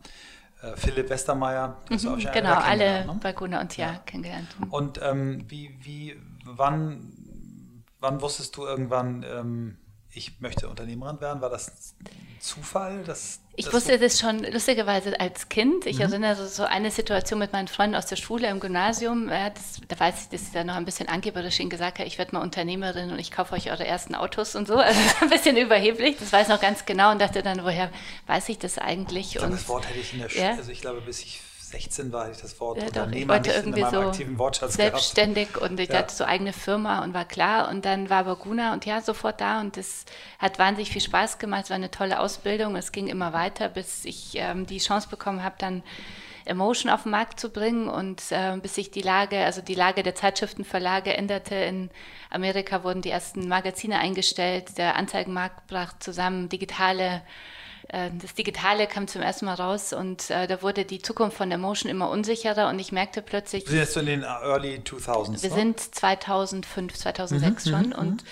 äh, 0.62 0.76
Philipp 0.76 1.08
Westermeier, 1.08 1.78
das 1.88 2.02
mhm, 2.02 2.10
auch 2.10 2.32
Genau, 2.32 2.54
alle 2.54 3.06
ne? 3.06 3.18
bei 3.22 3.32
Gunnar 3.32 3.62
und 3.62 3.76
ja, 3.76 3.92
ja. 3.92 3.98
kennengelernt. 4.04 4.48
Und 4.68 5.00
ähm, 5.02 5.44
wie, 5.48 5.74
wie, 5.82 6.16
wann, 6.44 7.14
wann 7.98 8.20
wusstest 8.20 8.56
du 8.56 8.66
irgendwann, 8.66 9.24
ähm, 9.26 9.76
ich 10.12 10.40
möchte 10.40 10.68
Unternehmerin 10.68 11.20
werden? 11.20 11.40
War 11.40 11.50
das 11.50 11.94
Zufall? 12.40 13.04
Dass, 13.04 13.40
ich 13.54 13.66
das 13.66 13.74
wusste 13.74 13.92
so 13.92 13.98
das 13.98 14.18
schon 14.18 14.42
lustigerweise 14.44 15.18
als 15.20 15.48
Kind. 15.48 15.86
Ich 15.86 15.96
mhm. 15.96 16.02
erinnere 16.02 16.46
so 16.48 16.64
eine 16.64 16.90
Situation 16.90 17.38
mit 17.38 17.52
meinen 17.52 17.68
Freunden 17.68 17.94
aus 17.94 18.06
der 18.06 18.16
Schule 18.16 18.48
im 18.48 18.58
Gymnasium. 18.58 19.28
Das, 19.28 19.80
da 19.86 20.00
weiß 20.00 20.22
ich, 20.22 20.28
dass 20.30 20.42
ich 20.42 20.52
da 20.52 20.64
noch 20.64 20.74
ein 20.74 20.84
bisschen 20.84 21.08
angeberisch 21.08 21.60
ihnen 21.60 21.70
gesagt 21.70 21.98
habe, 21.98 22.08
ich 22.08 22.18
werde 22.18 22.34
mal 22.34 22.42
Unternehmerin 22.42 23.10
und 23.10 23.18
ich 23.18 23.30
kaufe 23.30 23.54
euch 23.54 23.70
eure 23.70 23.86
ersten 23.86 24.14
Autos 24.14 24.56
und 24.56 24.66
so. 24.66 24.80
Also 24.90 25.00
ein 25.20 25.30
bisschen 25.30 25.56
überheblich. 25.56 26.16
Das 26.18 26.32
weiß 26.32 26.48
ich 26.48 26.52
noch 26.52 26.60
ganz 26.60 26.84
genau 26.84 27.12
und 27.12 27.20
dachte 27.20 27.42
dann, 27.42 27.62
woher 27.62 27.92
weiß 28.26 28.48
ich 28.48 28.58
das 28.58 28.78
eigentlich? 28.78 29.34
Ich 29.34 29.38
glaube, 29.38 29.52
das 29.52 29.68
Wort 29.68 29.88
hätte 29.88 30.00
ich 30.00 30.12
in 30.12 30.20
der 30.20 30.28
Schule, 30.28 30.44
ja? 30.44 30.56
also 30.56 30.72
ich 30.72 30.80
glaube, 30.80 31.00
bis 31.02 31.22
ich 31.22 31.40
16 31.70 32.12
war, 32.12 32.30
ich 32.30 32.38
das 32.38 32.58
Wort 32.58 32.78
ja, 32.78 32.86
Unternehmer 32.86 33.38
doch, 33.38 33.46
ich 33.46 33.56
wollte 33.56 33.68
irgendwie 33.68 33.96
so 33.96 34.00
aktiven 34.00 34.38
Wortschatz 34.38 34.74
selbstständig 34.74 35.52
gehabt. 35.52 35.70
und 35.70 35.78
ich 35.78 35.88
ja. 35.88 35.98
hatte 35.98 36.12
so 36.12 36.24
eigene 36.24 36.52
Firma 36.52 37.04
und 37.04 37.14
war 37.14 37.24
klar. 37.24 37.68
Und 37.68 37.84
dann 37.84 38.10
war 38.10 38.24
Baguna 38.24 38.72
und 38.72 38.86
ja, 38.86 39.00
sofort 39.00 39.40
da. 39.40 39.60
Und 39.60 39.76
das 39.76 40.04
hat 40.40 40.58
wahnsinnig 40.58 40.90
viel 40.90 41.00
Spaß 41.00 41.38
gemacht, 41.38 41.64
es 41.64 41.70
war 41.70 41.76
eine 41.76 41.90
tolle 41.90 42.18
Ausbildung, 42.18 42.74
es 42.74 42.90
ging 42.90 43.06
immer 43.06 43.32
weiter, 43.32 43.68
bis 43.68 44.04
ich 44.04 44.32
ähm, 44.34 44.66
die 44.66 44.78
Chance 44.78 45.08
bekommen 45.08 45.44
habe, 45.44 45.54
dann 45.58 45.82
Emotion 46.44 46.90
auf 46.90 47.04
den 47.04 47.12
Markt 47.12 47.38
zu 47.38 47.50
bringen. 47.50 47.88
Und 47.88 48.20
äh, 48.30 48.56
bis 48.60 48.74
sich 48.74 48.90
die 48.90 49.02
Lage, 49.02 49.38
also 49.38 49.62
die 49.62 49.76
Lage 49.76 50.02
der 50.02 50.16
Zeitschriftenverlage 50.16 51.16
änderte. 51.16 51.54
In 51.54 51.90
Amerika 52.30 52.82
wurden 52.82 53.02
die 53.02 53.10
ersten 53.10 53.46
Magazine 53.46 54.00
eingestellt, 54.00 54.76
der 54.76 54.96
Anzeigenmarkt 54.96 55.68
brach 55.68 55.98
zusammen, 56.00 56.48
digitale 56.48 57.22
das 57.90 58.34
Digitale 58.34 58.86
kam 58.86 59.08
zum 59.08 59.20
ersten 59.20 59.46
Mal 59.46 59.54
raus 59.54 59.92
und 59.92 60.30
äh, 60.30 60.46
da 60.46 60.62
wurde 60.62 60.84
die 60.84 61.02
Zukunft 61.02 61.36
von 61.36 61.50
Emotion 61.50 61.90
immer 61.90 62.08
unsicherer 62.10 62.68
und 62.68 62.78
ich 62.78 62.92
merkte 62.92 63.20
plötzlich. 63.20 63.64
Wir 63.64 63.70
sind 63.70 63.78
jetzt 63.80 63.96
in 63.96 64.06
den 64.06 64.22
Early 64.22 64.76
2000s. 64.84 65.42
Wir 65.42 65.50
ne? 65.50 65.56
sind 65.56 65.80
2005, 65.80 66.94
2006 66.94 67.66
mhm, 67.66 67.70
schon 67.70 67.86
mhm, 67.86 67.92
und 67.92 68.24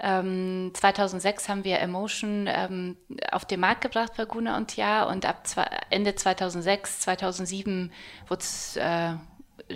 ähm, 0.00 0.70
2006 0.74 1.48
haben 1.48 1.64
wir 1.64 1.78
Emotion 1.78 2.48
ähm, 2.48 2.96
auf 3.30 3.44
den 3.44 3.60
Markt 3.60 3.82
gebracht 3.82 4.12
bei 4.16 4.24
Guna 4.24 4.56
und 4.56 4.76
Ja 4.76 5.04
und 5.04 5.26
ab 5.26 5.46
zwei, 5.46 5.68
Ende 5.90 6.14
2006, 6.14 7.00
2007 7.00 7.92
wurde 8.28 8.40
es 8.40 8.76
äh, 8.76 9.12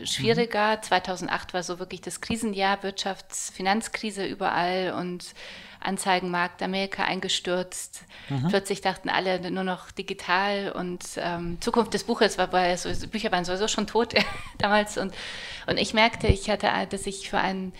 schwieriger. 0.05 0.77
Mhm. 0.79 0.83
2008 0.83 1.55
war 1.55 1.63
so 1.63 1.79
wirklich 1.79 2.01
das 2.01 2.21
Krisenjahr, 2.21 2.79
Wirtschafts-, 2.83 3.53
Finanzkrise 3.53 4.27
überall 4.27 4.95
und 4.99 5.35
Anzeigenmarkt 5.87 6.63
Amerika 6.63 7.05
eingestürzt. 7.05 8.03
Mhm. 8.29 8.49
Plötzlich 8.49 8.81
dachten 8.81 9.09
alle 9.09 9.51
nur 9.51 9.65
noch 9.65 9.91
digital 9.91 10.73
und 10.73 11.05
ähm, 11.17 11.59
Zukunft 11.61 11.95
des 11.95 12.05
Buches 12.05 12.39
war, 12.39 12.53
weil 12.53 12.77
so, 12.77 12.91
Bücher 13.09 13.33
waren 13.33 13.45
sowieso 13.45 13.69
schon 13.69 13.87
tot 13.87 14.15
damals 14.59 14.99
und, 14.99 15.15
und 15.67 15.79
ich 15.79 15.95
merkte, 15.95 16.27
ich 16.27 16.51
hatte, 16.51 16.69
dass 16.91 17.07
ich 17.07 17.31
für 17.31 17.39
einen 17.39 17.73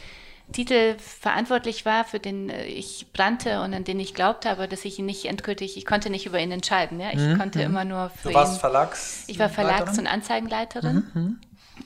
Titel 0.53 0.95
verantwortlich 0.99 1.85
war, 1.85 2.05
für 2.05 2.21
den 2.21 2.51
äh, 2.51 2.67
ich 2.67 3.07
brannte 3.13 3.63
und 3.63 3.75
an 3.75 3.85
den 3.85 3.99
ich 3.99 4.15
glaubte, 4.15 4.51
aber 4.51 4.69
dass 4.69 4.85
ich 4.85 4.99
ihn 4.99 5.07
nicht 5.07 5.25
endgültig, 5.25 5.77
ich 5.77 5.85
konnte 5.85 6.09
nicht 6.09 6.27
über 6.27 6.39
ihn 6.39 6.53
entscheiden. 6.53 7.01
Ja? 7.01 7.11
Ich 7.11 7.19
mhm. 7.19 7.39
konnte 7.39 7.59
mhm. 7.61 7.65
immer 7.65 7.85
nur 7.85 8.11
für 8.11 8.29
du 8.29 8.35
warst 8.35 8.57
ihn. 8.57 8.61
Verlags 8.61 9.25
ich 9.27 9.39
war 9.39 9.49
Verlags- 9.49 9.99
und 9.99 10.07
Anzeigenleiterin. 10.07 11.11
Mhm, 11.13 11.23
mhm. 11.23 11.41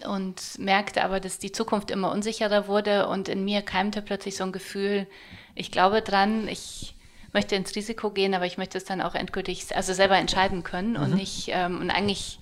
Und 0.08 0.58
merkte 0.58 1.02
aber, 1.02 1.18
dass 1.18 1.38
die 1.38 1.50
Zukunft 1.50 1.90
immer 1.90 2.12
unsicherer 2.12 2.68
wurde 2.68 3.08
und 3.08 3.28
in 3.28 3.44
mir 3.44 3.62
keimte 3.62 4.02
plötzlich 4.02 4.36
so 4.36 4.44
ein 4.44 4.52
Gefühl, 4.52 5.06
ich 5.54 5.70
glaube 5.70 6.02
dran, 6.02 6.48
ich 6.48 6.94
möchte 7.32 7.54
ins 7.54 7.74
Risiko 7.76 8.10
gehen, 8.10 8.34
aber 8.34 8.46
ich 8.46 8.58
möchte 8.58 8.78
es 8.78 8.84
dann 8.84 9.00
auch 9.00 9.14
endgültig, 9.14 9.74
also 9.76 9.92
selber 9.92 10.16
entscheiden 10.16 10.62
können 10.62 10.96
und 10.96 11.14
nicht, 11.14 11.48
ähm, 11.48 11.80
und 11.80 11.90
eigentlich 11.90 12.38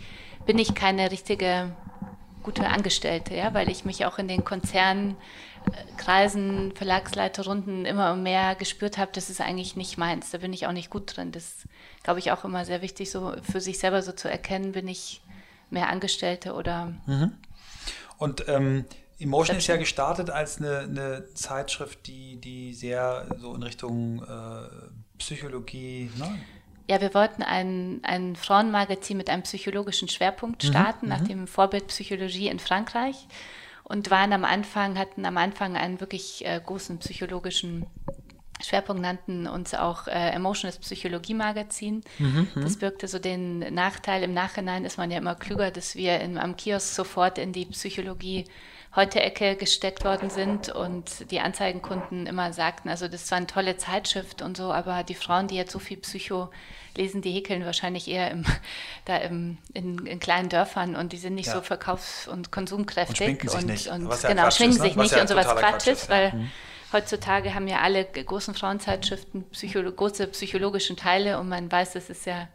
bin 0.47 0.59
ich 0.59 0.75
keine 0.75 1.11
richtige 1.11 1.77
gute 2.43 2.67
Angestellte, 2.67 3.35
ja, 3.35 3.53
weil 3.53 3.69
ich 3.69 3.85
mich 3.85 4.07
auch 4.07 4.19
in 4.19 4.29
den 4.29 4.45
Konzernen 4.45 5.17
Kreisen, 5.97 6.73
Verlagsleiterrunden 6.75 7.85
immer 7.85 8.15
mehr 8.17 8.55
gespürt 8.55 8.99
habe, 8.99 9.11
das 9.13 9.31
ist 9.31 9.41
eigentlich 9.41 9.77
nicht 9.77 9.99
meins. 9.99 10.31
Da 10.31 10.39
bin 10.39 10.53
ich 10.53 10.67
auch 10.67 10.73
nicht 10.73 10.91
gut 10.91 11.17
drin. 11.17 11.33
Das 11.33 11.65
glaube 12.03 12.21
ich 12.21 12.33
auch 12.33 12.45
immer 12.45 12.65
sehr 12.65 12.83
wichtig, 12.83 13.11
so 13.11 13.35
für 13.43 13.61
sich 13.61 13.79
selber 13.79 14.03
so 14.03 14.13
zu 14.13 14.31
erkennen, 14.31 14.73
bin 14.73 14.89
ich 14.89 15.21
mehr 15.71 15.89
Angestellte 15.89 16.55
oder. 16.55 16.95
Mhm. 17.07 17.33
Und 18.17 18.49
ähm, 18.49 18.85
Emotion 19.21 19.57
ist 19.57 19.67
ja 19.67 19.77
gestartet 19.77 20.31
als 20.31 20.59
eine, 20.59 20.81
eine, 20.81 21.35
Zeitschrift, 21.35 22.07
die, 22.07 22.37
die 22.37 22.73
sehr 22.73 23.27
so 23.39 23.55
in 23.55 23.63
Richtung 23.63 24.23
äh, 24.23 24.89
Psychologie. 25.19 26.11
Ne? 26.17 26.39
Ja, 26.89 27.01
wir 27.01 27.13
wollten 27.15 27.43
ein, 27.43 28.01
ein 28.05 28.37
Frauenmagazin 28.37 29.17
mit 29.17 29.29
einem 29.29 29.43
psychologischen 29.43 30.09
Schwerpunkt 30.09 30.63
mhm, 30.63 30.69
starten, 30.69 31.07
mhm, 31.07 31.11
nach 31.11 31.21
dem 31.23 31.47
Vorbild 31.47 31.89
Psychologie 31.89 32.49
in 32.49 32.61
Frankreich 32.61 33.27
und 33.83 34.11
waren 34.11 34.33
am 34.33 34.45
Anfang, 34.45 34.97
hatten 34.99 35.25
am 35.27 35.37
Anfang 35.37 35.77
einen 35.77 36.01
wirklich 36.01 36.47
äh, 36.47 36.61
großen 36.65 36.99
psychologischen 36.99 37.87
Schwerpunkt, 38.61 39.03
nannten 39.03 39.47
uns 39.47 39.75
auch 39.75 40.07
äh, 40.07 40.31
Emotionals 40.31 40.79
Psychologie 40.79 41.35
Magazin. 41.35 42.03
Mhm, 42.19 42.49
mhm, 42.55 42.63
das 42.63 42.77
birgte 42.77 43.09
so 43.09 43.19
den 43.19 43.59
Nachteil, 43.75 44.23
im 44.23 44.33
Nachhinein 44.33 44.85
ist 44.85 44.99
man 44.99 45.11
ja 45.11 45.19
immer 45.19 45.35
klüger, 45.35 45.71
dass 45.71 45.97
wir 45.97 46.21
in, 46.21 46.39
am 46.39 46.57
Kiosk 46.57 46.95
sofort 46.95 47.39
in 47.39 47.53
die 47.53 47.67
Psychologie 47.67 48.45
heute 48.45 48.53
Ecke 48.97 49.57
gesteckt 49.57 50.05
worden 50.05 50.31
sind 50.31 50.71
und 50.71 51.31
die 51.31 51.41
Anzeigenkunden 51.41 52.27
immer 52.27 52.53
sagten, 52.53 52.89
also 52.89 53.07
das 53.07 53.31
war 53.31 53.39
eine 53.39 53.47
tolle 53.47 53.77
Zeitschrift 53.77 54.43
und 54.43 54.57
so, 54.57 54.73
aber 54.73 55.03
die 55.05 55.15
Frauen, 55.15 55.47
die 55.47 55.57
jetzt 55.57 55.73
so 55.73 55.79
viel 55.79 55.99
Psycho 55.99 56.51
lesen, 56.97 57.23
die 57.23 57.31
häkeln 57.31 57.65
wahrscheinlich 57.65 58.09
eher 58.09 58.31
im, 58.31 58.45
da 59.05 59.17
im, 59.19 59.59
in, 59.73 60.07
in, 60.07 60.19
kleinen 60.21 60.49
Dörfern 60.49 60.97
und 60.97 61.13
die 61.13 61.17
sind 61.17 61.35
nicht 61.35 61.47
ja. 61.47 61.55
so 61.55 61.61
verkaufs- 61.61 62.29
und 62.29 62.51
konsumkräftig. 62.51 63.43
Und, 63.43 63.51
sich 63.51 63.65
nicht. 63.65 63.87
und 63.89 64.11
ja 64.23 64.29
genau, 64.29 64.51
schminken 64.51 64.77
ist, 64.77 64.83
ne? 64.83 64.89
sich 64.89 64.97
nicht 64.97 65.13
ja 65.13 65.21
und 65.21 65.29
sowas 65.29 65.55
Quatsch 65.55 65.87
ist, 65.87 66.09
weil 66.09 66.33
mhm. 66.33 66.51
heutzutage 66.93 67.55
haben 67.55 67.69
ja 67.69 67.81
alle 67.81 68.05
großen 68.05 68.55
Frauenzeitschriften 68.55 69.45
psycholo 69.51 69.93
große 69.93 70.27
psychologischen 70.29 70.97
Teile 70.97 71.39
und 71.39 71.49
man 71.49 71.71
weiß, 71.71 71.93
das 71.93 72.11
ist 72.11 72.27
ja 72.27 72.49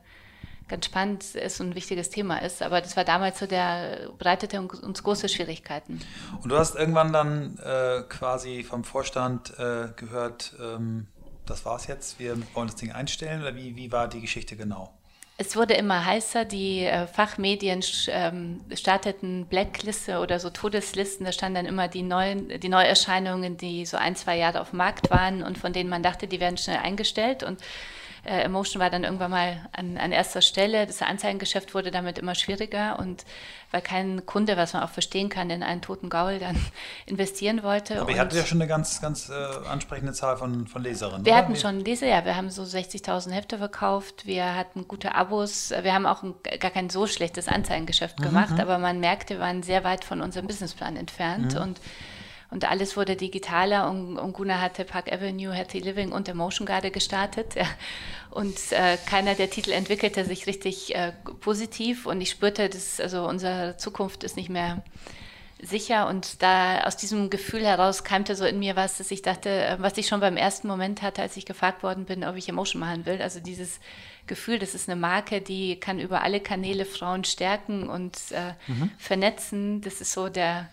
ganz 0.68 0.86
spannend 0.86 1.36
ist 1.36 1.60
und 1.60 1.70
ein 1.70 1.76
wichtiges 1.76 2.10
Thema 2.10 2.38
ist. 2.38 2.62
Aber 2.62 2.82
das 2.82 2.96
war 2.98 3.04
damals 3.04 3.40
so, 3.40 3.46
der 3.46 4.10
bereitete 4.18 4.62
uns 4.62 5.04
große 5.04 5.30
Schwierigkeiten. 5.30 6.00
Und 6.42 6.50
du 6.50 6.58
hast 6.58 6.76
irgendwann 6.76 7.14
dann 7.14 7.58
äh, 7.58 8.04
quasi 8.10 8.64
vom 8.64 8.84
Vorstand 8.84 9.54
äh, 9.58 9.90
gehört, 9.96 10.56
ähm, 10.62 11.08
das 11.46 11.66
war's 11.66 11.88
jetzt, 11.88 12.20
wir 12.20 12.38
wollen 12.54 12.68
das 12.68 12.76
Ding 12.76 12.92
einstellen 12.92 13.42
oder 13.42 13.56
wie, 13.56 13.76
wie 13.76 13.92
war 13.92 14.08
die 14.08 14.22
Geschichte 14.22 14.56
genau? 14.56 14.94
Es 15.36 15.56
wurde 15.56 15.74
immer 15.74 16.06
heißer, 16.06 16.46
die 16.46 16.86
äh, 16.86 17.08
Fachmedien 17.08 17.84
ähm, 18.08 18.62
starteten 18.76 19.48
Blackliste 19.48 20.20
oder 20.20 20.40
so 20.40 20.52
Todeslisten, 20.52 21.26
da 21.26 21.32
standen 21.32 21.56
dann 21.56 21.66
immer 21.66 21.88
die 21.88 22.04
neuen, 22.04 22.60
die 22.60 22.70
Neuerscheinungen, 22.70 23.58
die 23.58 23.86
so 23.88 23.98
ein, 23.98 24.16
zwei 24.16 24.38
Jahre 24.38 24.62
auf 24.62 24.70
dem 24.70 24.78
Markt 24.78 25.10
waren 25.10 25.42
und 25.42 25.58
von 25.58 25.74
denen 25.74 25.90
man 25.90 26.04
dachte, 26.04 26.28
die 26.28 26.40
werden 26.40 26.58
schnell 26.58 26.78
eingestellt 26.78 27.42
und 27.42 27.60
äh, 28.26 28.42
Emotion 28.42 28.82
war 28.82 28.90
dann 28.90 29.04
irgendwann 29.04 29.32
mal 29.32 29.70
an, 29.74 29.98
an 29.98 30.12
erster 30.12 30.42
Stelle. 30.42 30.86
Das 30.88 31.02
Anzeigengeschäft 31.02 31.74
wurde 31.74 31.92
damit 31.92 32.18
immer 32.20 32.36
schwieriger 32.36 32.98
und 33.00 33.26
weil 33.72 33.82
kein 33.82 34.26
Kunde, 34.26 34.56
was 34.56 34.74
man 34.74 34.84
auch 34.84 34.92
verstehen 34.92 35.30
kann, 35.30 35.50
in 35.50 35.64
einen 35.64 35.82
toten 35.82 36.10
Gaul 36.10 36.40
dann 36.40 36.56
investieren 37.06 37.64
wollte. 37.64 38.00
Aber 38.00 38.12
ihr 38.12 38.20
hattet 38.20 38.38
ja 38.38 38.46
schon 38.46 38.62
eine 38.62 38.68
ganz, 38.68 39.02
ganz 39.02 39.30
äh, 39.30 39.34
ansprechende 39.68 40.14
Zahl 40.14 40.38
von, 40.38 40.68
von 40.68 40.84
Leserinnen. 40.84 41.26
Wir 41.26 41.34
oder? 41.34 41.42
hatten 41.42 41.56
schon 41.56 41.80
Leser, 41.80 42.08
ja. 42.08 42.24
Wir 42.24 42.36
haben 42.36 42.50
so 42.50 42.62
60.000 42.62 43.32
Hefte 43.32 43.58
verkauft. 43.58 44.26
Wir 44.26 44.56
hatten 44.56 44.88
gute 44.88 45.16
Abos. 45.16 45.72
Wir 45.82 45.94
haben 45.94 46.06
auch 46.06 46.24
ein, 46.24 46.36
gar 46.60 46.72
kein 46.72 46.90
so 46.90 47.08
schlechtes 47.08 47.48
Anzeigengeschäft 47.48 48.22
gemacht, 48.22 48.52
mhm. 48.52 48.60
aber 48.60 48.78
man 48.78 49.00
merkte, 49.00 49.36
wir 49.36 49.42
waren 49.42 49.64
sehr 49.64 49.84
weit 49.84 50.06
von 50.06 50.22
unserem 50.22 50.48
Businessplan 50.48 50.96
entfernt 50.96 51.56
mhm. 51.56 51.62
und 51.62 51.82
und 52.54 52.70
alles 52.70 52.96
wurde 52.96 53.16
digitaler 53.16 53.90
und, 53.90 54.20
und 54.20 54.34
Guna 54.34 54.62
hatte 54.62 54.86
Park 54.86 55.12
Avenue, 55.12 55.52
Healthy 55.52 55.80
Living 55.80 56.12
und 56.12 56.30
Emotion 56.30 56.68
Garde 56.68 56.92
gestartet. 56.92 57.56
Ja. 57.56 57.66
Und 58.30 58.72
äh, 58.72 58.98
keiner 59.08 59.34
der 59.34 59.50
Titel 59.50 59.72
entwickelte 59.72 60.24
sich 60.24 60.46
richtig 60.46 60.96
äh, 60.96 61.14
positiv 61.40 62.06
und 62.06 62.22
ich 62.22 62.30
spürte, 62.30 62.70
dass 62.70 63.00
also 63.00 63.28
unsere 63.28 63.78
Zukunft 63.78 64.24
ist 64.24 64.38
nicht 64.38 64.50
mehr 64.50 64.84
sicher 65.60 66.08
und 66.08 66.44
da 66.44 66.82
aus 66.82 66.96
diesem 66.96 67.30
Gefühl 67.32 67.66
heraus 67.66 68.04
keimte 68.04 68.36
so 68.36 68.46
in 68.46 68.60
mir 68.60 68.76
was, 68.76 68.98
dass 68.98 69.10
ich 69.10 69.24
dachte, 69.24 69.50
äh, 69.50 69.78
was 69.80 69.98
ich 69.98 70.08
schon 70.08 70.20
beim 70.20 70.38
ersten 70.38 70.68
Moment 70.68 71.02
hatte, 71.02 71.24
als 71.24 71.36
ich 71.38 71.46
gefragt 71.46 71.82
worden 71.82 72.06
bin, 72.06 72.24
ob 72.24 72.36
ich 72.36 72.50
Emotion 72.50 72.80
machen 72.80 73.08
will. 73.08 73.20
Also 73.20 73.40
dieses 73.40 73.80
Gefühl, 74.28 74.60
das 74.60 74.76
ist 74.76 74.88
eine 74.88 75.00
Marke, 75.00 75.42
die 75.42 75.80
kann 75.80 76.00
über 76.00 76.22
alle 76.22 76.40
Kanäle 76.40 76.86
Frauen 76.86 77.24
stärken 77.24 77.90
und 77.90 78.16
äh, 78.32 78.54
mhm. 78.68 78.92
vernetzen. 79.00 79.82
Das 79.82 80.02
ist 80.02 80.14
so 80.14 80.30
der 80.30 80.70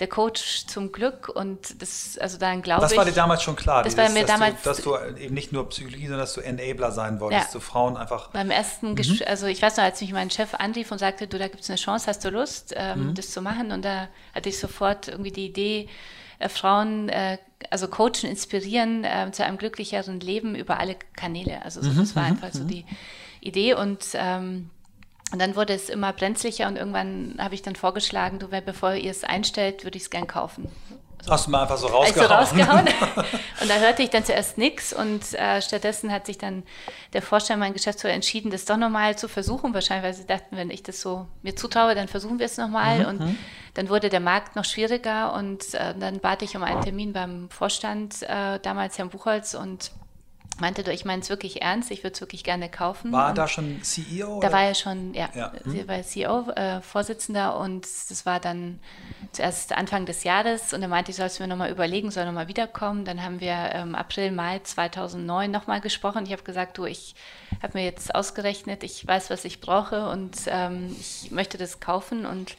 der 0.00 0.08
Coach 0.08 0.66
zum 0.66 0.90
Glück 0.90 1.28
und 1.28 1.80
das, 1.80 2.18
also 2.18 2.36
dann 2.36 2.62
glaube 2.62 2.84
ich. 2.84 2.90
Das 2.90 2.98
war 2.98 3.04
dir 3.04 3.12
damals 3.12 3.42
schon 3.42 3.54
klar, 3.54 3.84
das 3.84 3.94
dieses, 3.94 4.08
war 4.08 4.12
mir 4.12 4.26
dass, 4.26 4.30
damals, 4.30 4.62
du, 4.62 4.68
dass 4.68 4.82
du 4.82 5.20
eben 5.20 5.34
nicht 5.34 5.52
nur 5.52 5.68
Psychologie, 5.68 6.02
sondern 6.02 6.20
dass 6.20 6.34
du 6.34 6.40
Enabler 6.40 6.90
sein 6.90 7.20
wolltest, 7.20 7.46
ja. 7.46 7.50
so 7.50 7.60
Frauen 7.60 7.96
einfach. 7.96 8.30
Beim 8.30 8.50
ersten 8.50 8.94
mhm. 8.94 9.22
Also 9.26 9.46
ich 9.46 9.62
weiß 9.62 9.76
noch, 9.76 9.84
als 9.84 10.00
mich 10.00 10.12
mein 10.12 10.30
Chef 10.30 10.54
anrief 10.54 10.90
und 10.90 10.98
sagte, 10.98 11.28
du, 11.28 11.38
da 11.38 11.46
gibt 11.46 11.62
es 11.62 11.70
eine 11.70 11.76
Chance, 11.76 12.08
hast 12.08 12.24
du 12.24 12.30
Lust, 12.30 12.74
ähm, 12.76 13.08
mhm. 13.08 13.14
das 13.14 13.30
zu 13.30 13.40
machen? 13.40 13.70
Und 13.70 13.84
da 13.84 14.08
hatte 14.34 14.48
ich 14.48 14.58
sofort 14.58 15.06
irgendwie 15.08 15.30
die 15.30 15.46
Idee, 15.46 15.88
äh, 16.40 16.48
Frauen, 16.48 17.08
äh, 17.08 17.38
also 17.70 17.86
coachen, 17.86 18.28
inspirieren 18.28 19.04
äh, 19.04 19.30
zu 19.30 19.44
einem 19.44 19.58
glücklicheren 19.58 20.18
Leben 20.18 20.56
über 20.56 20.80
alle 20.80 20.96
Kanäle. 21.16 21.62
Also 21.62 21.82
so, 21.82 21.90
mhm. 21.90 21.98
das 21.98 22.16
war 22.16 22.24
mhm, 22.24 22.30
einfach 22.30 22.52
so 22.52 22.64
mhm. 22.64 22.68
die 22.68 22.84
Idee 23.40 23.74
und 23.74 24.04
ähm, 24.14 24.70
und 25.34 25.40
dann 25.40 25.56
wurde 25.56 25.72
es 25.72 25.88
immer 25.88 26.12
brenzlicher 26.12 26.68
und 26.68 26.76
irgendwann 26.76 27.34
habe 27.40 27.56
ich 27.56 27.62
dann 27.62 27.74
vorgeschlagen, 27.74 28.38
du, 28.38 28.46
bevor 28.46 28.94
ihr 28.94 29.10
es 29.10 29.24
einstellt, 29.24 29.82
würde 29.82 29.96
ich 29.96 30.04
es 30.04 30.10
gern 30.10 30.28
kaufen. 30.28 30.68
So. 31.24 31.32
Hast 31.32 31.48
du 31.48 31.50
mal 31.50 31.62
einfach 31.62 31.76
so 31.76 31.88
rausgehauen? 31.88 32.30
Also 32.30 32.54
rausgehauen. 32.54 32.86
und 33.60 33.68
da 33.68 33.78
hörte 33.78 34.04
ich 34.04 34.10
dann 34.10 34.24
zuerst 34.24 34.58
nichts 34.58 34.92
und 34.92 35.34
äh, 35.34 35.60
stattdessen 35.60 36.12
hat 36.12 36.26
sich 36.26 36.38
dann 36.38 36.62
der 37.14 37.22
Vorstand, 37.22 37.58
mein 37.58 37.72
Geschäftsführer, 37.72 38.14
entschieden, 38.14 38.52
das 38.52 38.64
doch 38.64 38.76
nochmal 38.76 39.18
zu 39.18 39.26
versuchen. 39.26 39.74
Wahrscheinlich, 39.74 40.04
weil 40.04 40.14
sie 40.14 40.24
dachten, 40.24 40.56
wenn 40.56 40.70
ich 40.70 40.84
das 40.84 41.00
so 41.00 41.26
mir 41.42 41.56
zutraue, 41.56 41.96
dann 41.96 42.06
versuchen 42.06 42.38
wir 42.38 42.46
es 42.46 42.56
nochmal. 42.56 43.00
Mhm. 43.00 43.06
Und 43.06 43.20
mhm. 43.20 43.38
dann 43.74 43.88
wurde 43.88 44.10
der 44.10 44.20
Markt 44.20 44.54
noch 44.54 44.64
schwieriger 44.64 45.34
und 45.34 45.74
äh, 45.74 45.98
dann 45.98 46.20
bat 46.20 46.42
ich 46.42 46.56
um 46.56 46.62
einen 46.62 46.80
Termin 46.82 47.12
beim 47.12 47.50
Vorstand, 47.50 48.22
äh, 48.22 48.60
damals 48.60 48.98
Herrn 48.98 49.08
Buchholz 49.08 49.54
und 49.54 49.90
meinte 50.60 50.82
du, 50.82 50.92
ich 50.92 51.04
meine 51.04 51.22
es 51.22 51.28
wirklich 51.28 51.62
ernst, 51.62 51.90
ich 51.90 52.02
würde 52.02 52.14
es 52.14 52.20
wirklich 52.20 52.44
gerne 52.44 52.68
kaufen. 52.68 53.12
War 53.12 53.28
er 53.28 53.34
da 53.34 53.48
schon 53.48 53.82
CEO? 53.82 54.40
Da 54.40 54.48
oder? 54.48 54.52
war 54.52 54.62
er 54.64 54.74
schon, 54.74 55.14
ja, 55.14 55.28
ja. 55.34 55.52
Hm. 55.64 55.88
war 55.88 56.02
CEO, 56.02 56.50
äh, 56.50 56.80
Vorsitzender 56.80 57.56
und 57.58 57.82
das 57.82 58.26
war 58.26 58.40
dann 58.40 58.78
zuerst 59.32 59.72
Anfang 59.72 60.06
des 60.06 60.24
Jahres 60.24 60.72
und 60.72 60.82
er 60.82 60.88
meinte, 60.88 61.10
ich 61.10 61.16
soll 61.16 61.26
es 61.26 61.38
mir 61.40 61.46
nochmal 61.46 61.70
überlegen, 61.70 62.10
soll 62.10 62.24
nochmal 62.24 62.48
wiederkommen. 62.48 63.04
Dann 63.04 63.22
haben 63.22 63.40
wir 63.40 63.70
ähm, 63.72 63.94
April, 63.94 64.30
Mai 64.30 64.60
2009 64.60 65.50
nochmal 65.50 65.80
gesprochen. 65.80 66.24
Ich 66.26 66.32
habe 66.32 66.42
gesagt, 66.42 66.78
du, 66.78 66.84
ich 66.84 67.14
habe 67.62 67.78
mir 67.78 67.84
jetzt 67.84 68.14
ausgerechnet, 68.14 68.82
ich 68.82 69.06
weiß, 69.06 69.30
was 69.30 69.44
ich 69.44 69.60
brauche 69.60 70.08
und 70.08 70.36
ähm, 70.46 70.94
ich 70.98 71.30
möchte 71.30 71.58
das 71.58 71.80
kaufen 71.80 72.26
und 72.26 72.56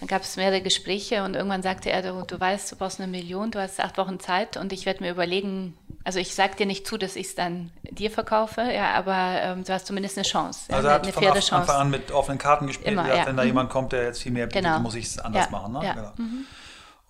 dann 0.00 0.08
gab 0.08 0.22
es 0.22 0.36
mehrere 0.36 0.62
Gespräche 0.62 1.24
und 1.24 1.34
irgendwann 1.34 1.62
sagte 1.62 1.90
er, 1.90 2.00
du, 2.00 2.24
du 2.26 2.40
weißt, 2.40 2.72
du 2.72 2.76
brauchst 2.76 3.00
eine 3.00 3.10
Million, 3.10 3.50
du 3.50 3.60
hast 3.60 3.80
acht 3.80 3.98
Wochen 3.98 4.18
Zeit 4.18 4.56
und 4.56 4.72
ich 4.72 4.86
werde 4.86 5.02
mir 5.04 5.10
überlegen, 5.10 5.76
also 6.02 6.18
ich 6.18 6.34
sage 6.34 6.56
dir 6.56 6.66
nicht 6.66 6.86
zu, 6.86 6.96
dass 6.96 7.16
ich 7.16 7.28
es 7.28 7.34
dann 7.34 7.72
dir 7.90 8.10
verkaufe, 8.10 8.62
ja, 8.62 8.94
aber 8.94 9.42
ähm, 9.42 9.64
du 9.64 9.72
hast 9.72 9.86
zumindest 9.86 10.16
eine 10.16 10.26
Chance. 10.26 10.72
Also 10.72 10.88
er 10.88 10.94
hat 10.94 11.02
eine 11.02 11.12
von 11.12 11.22
faire 11.22 11.34
Chance. 11.34 11.54
Anfang 11.54 11.76
an 11.76 11.90
mit 11.90 12.10
offenen 12.10 12.38
Karten 12.38 12.66
gespielt, 12.66 12.92
Immer, 12.92 13.02
gesagt, 13.02 13.18
ja. 13.18 13.26
wenn 13.26 13.36
da 13.36 13.42
mhm. 13.42 13.48
jemand 13.48 13.70
kommt, 13.70 13.92
der 13.92 14.04
jetzt 14.04 14.22
viel 14.22 14.32
mehr 14.32 14.46
bietet, 14.46 14.62
genau. 14.62 14.80
muss 14.80 14.94
ich 14.94 15.06
es 15.06 15.18
anders 15.18 15.46
ja. 15.46 15.50
machen. 15.50 15.72
Ne? 15.72 15.84
Ja. 15.84 15.92
Genau. 15.94 16.12
Mhm. 16.16 16.46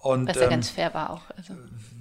Und, 0.01 0.29
Was 0.29 0.37
ja 0.37 0.45
ähm, 0.45 0.51
ganz 0.51 0.71
fair 0.71 0.95
war 0.95 1.11
auch. 1.11 1.23
Also. 1.37 1.55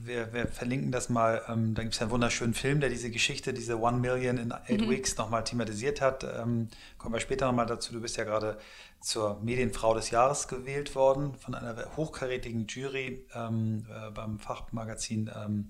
Wir, 0.04 0.34
wir, 0.34 0.48
verlinken 0.48 0.92
das 0.92 1.10
mal. 1.10 1.42
Ähm, 1.50 1.76
da 1.76 1.84
gibt 1.84 1.94
es 1.94 2.02
einen 2.02 2.12
wunderschönen 2.12 2.54
Film, 2.54 2.80
der 2.80 2.90
diese 2.90 3.12
Geschichte, 3.12 3.54
diese 3.54 3.80
One 3.80 3.98
Million 3.98 4.38
in 4.38 4.54
Eight 4.54 4.82
mhm. 4.82 4.90
Weeks 4.90 5.18
nochmal 5.18 5.44
thematisiert 5.44 6.00
hat. 6.00 6.24
Ähm, 6.24 6.70
kommen 6.98 7.14
wir 7.14 7.20
später 7.20 7.46
nochmal 7.46 7.66
dazu. 7.66 7.92
Du 7.92 8.00
bist 8.00 8.16
ja 8.16 8.24
gerade 8.24 8.58
zur 9.02 9.40
Medienfrau 9.42 9.94
des 9.94 10.12
Jahres 10.12 10.48
gewählt 10.48 10.96
worden 10.96 11.36
von 11.36 11.54
einer 11.56 11.76
hochkarätigen 11.98 12.68
Jury 12.68 13.26
ähm, 13.36 13.86
äh, 13.90 14.12
beim 14.12 14.40
Fachmagazin 14.40 15.30
ähm, 15.36 15.68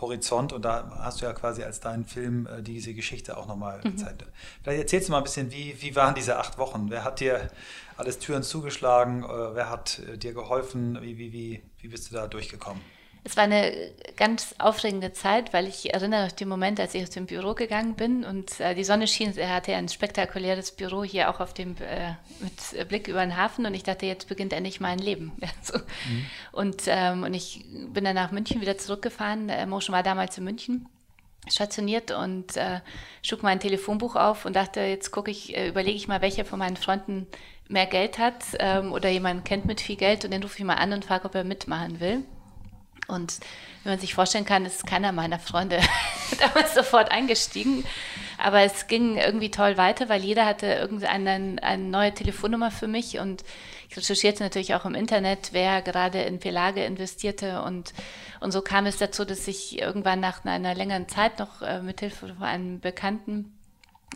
Horizont 0.00 0.52
und 0.52 0.64
da 0.64 0.98
hast 1.00 1.20
du 1.20 1.26
ja 1.26 1.32
quasi 1.32 1.62
als 1.62 1.80
deinen 1.80 2.04
Film 2.04 2.46
äh, 2.46 2.62
diese 2.62 2.94
Geschichte 2.94 3.36
auch 3.36 3.46
nochmal 3.46 3.78
mhm. 3.78 3.96
gezeigt. 3.96 4.24
Vielleicht 4.62 4.80
erzählst 4.80 5.08
du 5.08 5.12
mal 5.12 5.18
ein 5.18 5.24
bisschen, 5.24 5.52
wie, 5.52 5.80
wie 5.80 5.96
waren 5.96 6.14
diese 6.14 6.38
acht 6.38 6.58
Wochen? 6.58 6.86
Wer 6.88 7.04
hat 7.04 7.20
dir 7.20 7.50
alles 7.96 8.18
Türen 8.18 8.42
zugeschlagen? 8.42 9.24
Äh, 9.24 9.54
wer 9.54 9.70
hat 9.70 10.00
äh, 10.00 10.16
dir 10.16 10.32
geholfen? 10.32 10.98
Wie, 11.00 11.18
wie, 11.18 11.32
wie, 11.32 11.62
wie 11.80 11.88
bist 11.88 12.10
du 12.10 12.14
da 12.14 12.26
durchgekommen? 12.26 12.82
Es 13.22 13.36
war 13.36 13.44
eine 13.44 13.92
ganz 14.16 14.54
aufregende 14.58 15.12
Zeit, 15.12 15.52
weil 15.52 15.66
ich 15.66 15.92
erinnere 15.92 16.24
mich 16.24 16.34
den 16.34 16.48
Moment, 16.48 16.80
als 16.80 16.94
ich 16.94 17.02
aus 17.02 17.10
dem 17.10 17.26
Büro 17.26 17.54
gegangen 17.54 17.94
bin 17.94 18.24
und 18.24 18.58
äh, 18.60 18.74
die 18.74 18.84
Sonne 18.84 19.06
schien. 19.06 19.36
Er 19.36 19.54
hatte 19.54 19.74
ein 19.74 19.88
spektakuläres 19.88 20.72
Büro 20.72 21.04
hier 21.04 21.30
auch 21.30 21.40
auf 21.40 21.52
dem 21.52 21.76
äh, 21.80 22.14
mit 22.40 22.88
Blick 22.88 23.08
über 23.08 23.20
den 23.20 23.36
Hafen 23.36 23.66
und 23.66 23.74
ich 23.74 23.82
dachte, 23.82 24.06
jetzt 24.06 24.28
beginnt 24.28 24.52
endlich 24.52 24.80
mein 24.80 24.98
Leben. 24.98 25.32
Ja, 25.40 25.48
so. 25.62 25.78
mhm. 25.78 26.26
und, 26.52 26.82
ähm, 26.86 27.24
und 27.24 27.34
ich 27.34 27.64
bin 27.88 28.04
dann 28.04 28.14
nach 28.14 28.30
München 28.30 28.60
wieder 28.60 28.78
zurückgefahren. 28.78 29.48
Äh, 29.48 29.66
Motion 29.66 29.94
war 29.94 30.02
damals 30.02 30.38
in 30.38 30.44
München 30.44 30.88
stationiert 31.48 32.10
und 32.10 32.56
äh, 32.56 32.80
schlug 33.22 33.42
mein 33.42 33.60
Telefonbuch 33.60 34.16
auf 34.16 34.44
und 34.44 34.56
dachte, 34.56 34.80
jetzt 34.80 35.10
gucke 35.10 35.30
ich, 35.30 35.56
äh, 35.56 35.68
überlege 35.68 35.96
ich 35.96 36.08
mal, 36.08 36.20
welcher 36.20 36.44
von 36.44 36.58
meinen 36.58 36.76
Freunden 36.76 37.26
mehr 37.68 37.86
Geld 37.86 38.18
hat 38.18 38.44
ähm, 38.58 38.92
oder 38.92 39.08
jemanden 39.08 39.44
kennt 39.44 39.64
mit 39.64 39.80
viel 39.80 39.96
Geld 39.96 40.24
und 40.24 40.32
den 40.32 40.42
rufe 40.42 40.58
ich 40.58 40.64
mal 40.64 40.74
an 40.74 40.92
und 40.92 41.04
frage, 41.04 41.24
ob 41.26 41.34
er 41.34 41.44
mitmachen 41.44 42.00
will. 42.00 42.24
Und 43.10 43.40
wenn 43.82 43.92
man 43.92 44.00
sich 44.00 44.14
vorstellen 44.14 44.44
kann, 44.44 44.64
ist 44.66 44.86
keiner 44.86 45.12
meiner 45.12 45.38
Freunde 45.38 45.80
damals 46.38 46.74
sofort 46.74 47.10
eingestiegen. 47.10 47.84
Aber 48.38 48.60
es 48.60 48.86
ging 48.86 49.16
irgendwie 49.16 49.50
toll 49.50 49.76
weiter, 49.76 50.08
weil 50.08 50.22
jeder 50.22 50.46
hatte 50.46 50.66
irgendeine 50.66 51.56
eine 51.62 51.82
neue 51.82 52.14
Telefonnummer 52.14 52.70
für 52.70 52.88
mich 52.88 53.18
und 53.18 53.44
ich 53.88 53.96
recherchierte 53.96 54.42
natürlich 54.42 54.74
auch 54.74 54.84
im 54.84 54.94
Internet, 54.94 55.50
wer 55.52 55.82
gerade 55.82 56.22
in 56.22 56.40
Verlage 56.40 56.84
investierte 56.84 57.62
und, 57.62 57.92
und 58.40 58.52
so 58.52 58.62
kam 58.62 58.86
es 58.86 58.98
dazu, 58.98 59.24
dass 59.24 59.48
ich 59.48 59.80
irgendwann 59.80 60.20
nach 60.20 60.44
einer 60.44 60.74
längeren 60.74 61.08
Zeit 61.08 61.38
noch 61.38 61.60
äh, 61.60 61.82
mit 61.82 62.00
Hilfe 62.00 62.28
von 62.28 62.42
einem 62.42 62.80
Bekannten 62.80 63.52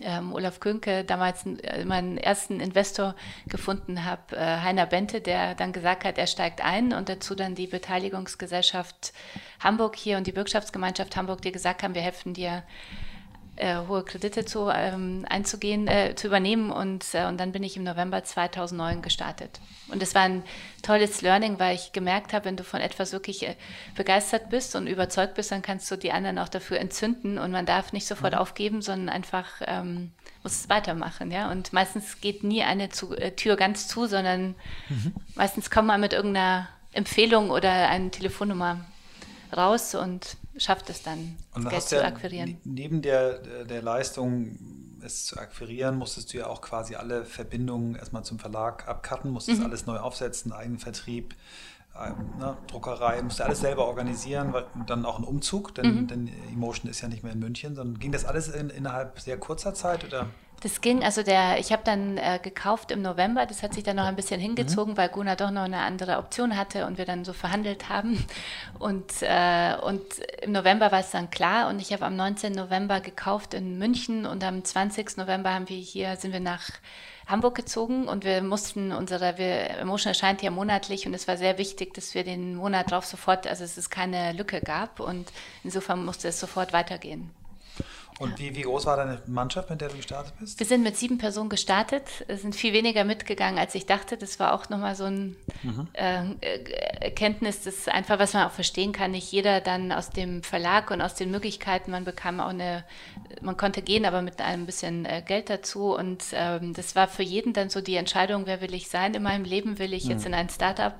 ähm, 0.00 0.32
Olaf 0.32 0.60
Könke 0.60 1.04
damals 1.04 1.46
äh, 1.46 1.84
meinen 1.84 2.18
ersten 2.18 2.60
Investor 2.60 3.14
gefunden 3.46 4.04
habe, 4.04 4.36
äh, 4.36 4.38
Heiner 4.38 4.86
Bente, 4.86 5.20
der 5.20 5.54
dann 5.54 5.72
gesagt 5.72 6.04
hat, 6.04 6.18
er 6.18 6.26
steigt 6.26 6.64
ein 6.64 6.92
und 6.92 7.08
dazu 7.08 7.34
dann 7.34 7.54
die 7.54 7.66
Beteiligungsgesellschaft 7.66 9.12
Hamburg 9.60 9.96
hier 9.96 10.16
und 10.16 10.26
die 10.26 10.32
Bürgschaftsgemeinschaft 10.32 11.16
Hamburg, 11.16 11.42
die 11.42 11.52
gesagt 11.52 11.82
haben, 11.82 11.94
wir 11.94 12.02
helfen 12.02 12.34
dir 12.34 12.64
äh, 13.56 13.78
hohe 13.86 14.04
Kredite 14.04 14.44
zu, 14.44 14.68
ähm, 14.68 15.24
einzugehen, 15.28 15.86
äh, 15.86 16.14
zu 16.14 16.26
übernehmen. 16.26 16.70
Und, 16.70 17.04
äh, 17.12 17.26
und 17.26 17.38
dann 17.38 17.52
bin 17.52 17.62
ich 17.62 17.76
im 17.76 17.84
November 17.84 18.24
2009 18.24 19.02
gestartet. 19.02 19.60
Und 19.88 20.02
es 20.02 20.14
war 20.14 20.22
ein 20.22 20.42
tolles 20.82 21.22
Learning, 21.22 21.58
weil 21.58 21.74
ich 21.74 21.92
gemerkt 21.92 22.32
habe, 22.32 22.46
wenn 22.46 22.56
du 22.56 22.64
von 22.64 22.80
etwas 22.80 23.12
wirklich 23.12 23.46
äh, 23.46 23.56
begeistert 23.94 24.50
bist 24.50 24.74
und 24.74 24.86
überzeugt 24.86 25.34
bist, 25.34 25.52
dann 25.52 25.62
kannst 25.62 25.90
du 25.90 25.96
die 25.96 26.12
anderen 26.12 26.38
auch 26.38 26.48
dafür 26.48 26.78
entzünden. 26.78 27.38
Und 27.38 27.52
man 27.52 27.66
darf 27.66 27.92
nicht 27.92 28.06
sofort 28.06 28.32
mhm. 28.32 28.38
aufgeben, 28.38 28.82
sondern 28.82 29.08
einfach 29.08 29.46
ähm, 29.66 30.12
muss 30.42 30.68
weitermachen. 30.68 31.30
Ja? 31.30 31.50
Und 31.50 31.72
meistens 31.72 32.20
geht 32.20 32.44
nie 32.44 32.62
eine 32.62 32.90
zu, 32.90 33.16
äh, 33.16 33.32
Tür 33.32 33.56
ganz 33.56 33.88
zu, 33.88 34.06
sondern 34.06 34.54
mhm. 34.88 35.14
meistens 35.34 35.70
kommt 35.70 35.88
man 35.88 36.00
mit 36.00 36.12
irgendeiner 36.12 36.68
Empfehlung 36.92 37.50
oder 37.50 37.70
einer 37.70 38.10
Telefonnummer 38.10 38.84
raus 39.56 39.94
und 39.94 40.36
schafft 40.56 40.90
es 40.90 41.02
dann, 41.02 41.36
das 41.54 41.68
Geld 41.68 41.82
zu 41.82 42.04
akquirieren. 42.04 42.58
Neben 42.64 43.02
der, 43.02 43.64
der 43.64 43.82
Leistung, 43.82 44.58
es 45.02 45.26
zu 45.26 45.38
akquirieren, 45.38 45.96
musstest 45.96 46.32
du 46.32 46.38
ja 46.38 46.46
auch 46.46 46.60
quasi 46.60 46.94
alle 46.94 47.24
Verbindungen 47.24 47.94
erstmal 47.94 48.24
zum 48.24 48.38
Verlag 48.38 48.88
abcutten, 48.88 49.30
musstest 49.30 49.60
mhm. 49.60 49.66
alles 49.66 49.86
neu 49.86 49.98
aufsetzen, 49.98 50.52
eigenen 50.52 50.78
Vertrieb, 50.78 51.34
ähm, 51.96 52.38
ne, 52.38 52.56
Druckerei, 52.66 53.22
musste 53.22 53.44
alles 53.44 53.60
selber 53.60 53.86
organisieren, 53.86 54.52
weil, 54.52 54.66
dann 54.86 55.04
auch 55.04 55.18
ein 55.18 55.24
Umzug, 55.24 55.74
denn, 55.74 55.94
mhm. 55.94 56.06
denn 56.08 56.30
Emotion 56.52 56.90
ist 56.90 57.00
ja 57.00 57.08
nicht 57.08 57.22
mehr 57.22 57.32
in 57.32 57.38
München, 57.38 57.76
sondern 57.76 58.00
ging 58.00 58.12
das 58.12 58.24
alles 58.24 58.48
in, 58.48 58.70
innerhalb 58.70 59.20
sehr 59.20 59.38
kurzer 59.38 59.74
Zeit 59.74 60.04
oder? 60.04 60.28
Das 60.64 60.80
ging, 60.80 61.04
also 61.04 61.22
der, 61.22 61.58
ich 61.58 61.72
habe 61.72 61.82
dann 61.84 62.16
äh, 62.16 62.40
gekauft 62.42 62.90
im 62.90 63.02
November, 63.02 63.44
das 63.44 63.62
hat 63.62 63.74
sich 63.74 63.84
dann 63.84 63.96
noch 63.96 64.06
ein 64.06 64.16
bisschen 64.16 64.40
hingezogen, 64.40 64.94
mhm. 64.94 64.96
weil 64.96 65.10
Gunnar 65.10 65.36
doch 65.36 65.50
noch 65.50 65.64
eine 65.64 65.80
andere 65.80 66.16
Option 66.16 66.56
hatte 66.56 66.86
und 66.86 66.96
wir 66.96 67.04
dann 67.04 67.26
so 67.26 67.34
verhandelt 67.34 67.90
haben. 67.90 68.24
Und, 68.78 69.12
äh, 69.20 69.76
und 69.82 70.02
im 70.40 70.52
November 70.52 70.90
war 70.90 71.00
es 71.00 71.10
dann 71.10 71.28
klar 71.28 71.68
und 71.68 71.82
ich 71.82 71.92
habe 71.92 72.06
am 72.06 72.16
19. 72.16 72.54
November 72.54 73.00
gekauft 73.00 73.52
in 73.52 73.76
München 73.78 74.24
und 74.24 74.42
am 74.42 74.64
20. 74.64 75.18
November 75.18 75.52
haben 75.52 75.68
wir 75.68 75.76
hier, 75.76 76.16
sind 76.16 76.32
wir 76.32 76.40
nach 76.40 76.62
Hamburg 77.26 77.56
gezogen 77.56 78.08
und 78.08 78.24
wir 78.24 78.42
mussten 78.42 78.90
unsere, 78.90 79.36
wir, 79.36 79.68
Emotion 79.78 80.12
erscheint 80.12 80.40
ja 80.40 80.50
monatlich 80.50 81.06
und 81.06 81.12
es 81.12 81.28
war 81.28 81.36
sehr 81.36 81.58
wichtig, 81.58 81.92
dass 81.92 82.14
wir 82.14 82.24
den 82.24 82.54
Monat 82.54 82.90
drauf 82.90 83.04
sofort, 83.04 83.46
also 83.46 83.64
dass 83.64 83.76
es 83.76 83.90
keine 83.90 84.32
Lücke 84.32 84.62
gab 84.62 84.98
und 84.98 85.30
insofern 85.62 86.06
musste 86.06 86.28
es 86.28 86.40
sofort 86.40 86.72
weitergehen. 86.72 87.30
Und 88.20 88.38
wie, 88.38 88.54
wie 88.54 88.62
groß 88.62 88.86
war 88.86 88.96
deine 88.96 89.20
Mannschaft, 89.26 89.70
mit 89.70 89.80
der 89.80 89.88
du 89.88 89.96
gestartet 89.96 90.34
bist? 90.38 90.60
Wir 90.60 90.66
sind 90.66 90.84
mit 90.84 90.96
sieben 90.96 91.18
Personen 91.18 91.48
gestartet. 91.48 92.04
Es 92.28 92.42
sind 92.42 92.54
viel 92.54 92.72
weniger 92.72 93.02
mitgegangen, 93.02 93.58
als 93.58 93.74
ich 93.74 93.86
dachte. 93.86 94.16
Das 94.16 94.38
war 94.38 94.54
auch 94.54 94.68
nochmal 94.68 94.94
so 94.94 95.04
ein 95.04 95.36
mhm. 95.64 95.88
äh, 95.94 96.34
Erkenntnis, 97.00 97.62
das 97.62 97.88
einfach, 97.88 98.20
was 98.20 98.32
man 98.32 98.46
auch 98.46 98.52
verstehen 98.52 98.92
kann. 98.92 99.10
Nicht 99.10 99.32
jeder 99.32 99.60
dann 99.60 99.90
aus 99.90 100.10
dem 100.10 100.44
Verlag 100.44 100.92
und 100.92 101.00
aus 101.00 101.16
den 101.16 101.32
Möglichkeiten, 101.32 101.90
man 101.90 102.04
bekam 102.04 102.38
auch 102.38 102.50
eine, 102.50 102.84
man 103.40 103.56
konnte 103.56 103.82
gehen, 103.82 104.04
aber 104.04 104.22
mit 104.22 104.40
einem 104.40 104.64
bisschen 104.64 105.06
äh, 105.06 105.20
Geld 105.26 105.50
dazu. 105.50 105.92
Und 105.92 106.22
ähm, 106.34 106.72
das 106.72 106.94
war 106.94 107.08
für 107.08 107.24
jeden 107.24 107.52
dann 107.52 107.68
so 107.68 107.80
die 107.80 107.96
Entscheidung, 107.96 108.46
wer 108.46 108.60
will 108.60 108.74
ich 108.74 108.88
sein 108.88 109.14
in 109.14 109.24
meinem 109.24 109.44
Leben? 109.44 109.80
Will 109.80 109.92
ich 109.92 110.04
mhm. 110.04 110.10
jetzt 110.12 110.26
in 110.26 110.34
ein 110.34 110.50
Startup 110.50 110.94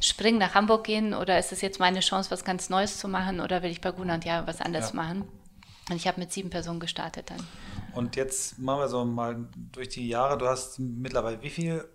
springen, 0.00 0.38
nach 0.38 0.54
Hamburg 0.54 0.82
gehen 0.84 1.14
oder 1.14 1.38
ist 1.38 1.52
es 1.52 1.60
jetzt 1.60 1.78
meine 1.78 2.00
Chance, 2.00 2.32
was 2.32 2.44
ganz 2.44 2.68
Neues 2.68 2.98
zu 2.98 3.06
machen 3.06 3.38
oder 3.40 3.62
will 3.62 3.70
ich 3.70 3.80
bei 3.80 3.92
Gunnar 3.92 4.16
und 4.16 4.24
ja 4.24 4.44
was 4.44 4.60
anderes 4.60 4.90
ja. 4.90 4.96
machen? 4.96 5.37
Und 5.90 5.96
ich 5.96 6.06
habe 6.06 6.20
mit 6.20 6.32
sieben 6.32 6.50
Personen 6.50 6.80
gestartet 6.80 7.30
dann. 7.30 7.46
Und 7.94 8.16
jetzt 8.16 8.58
machen 8.58 8.80
wir 8.80 8.88
so 8.88 9.04
mal 9.04 9.48
durch 9.72 9.88
die 9.88 10.08
Jahre. 10.08 10.36
Du 10.38 10.46
hast 10.46 10.78
mittlerweile 10.78 11.42
wie 11.42 11.50
viele 11.50 11.88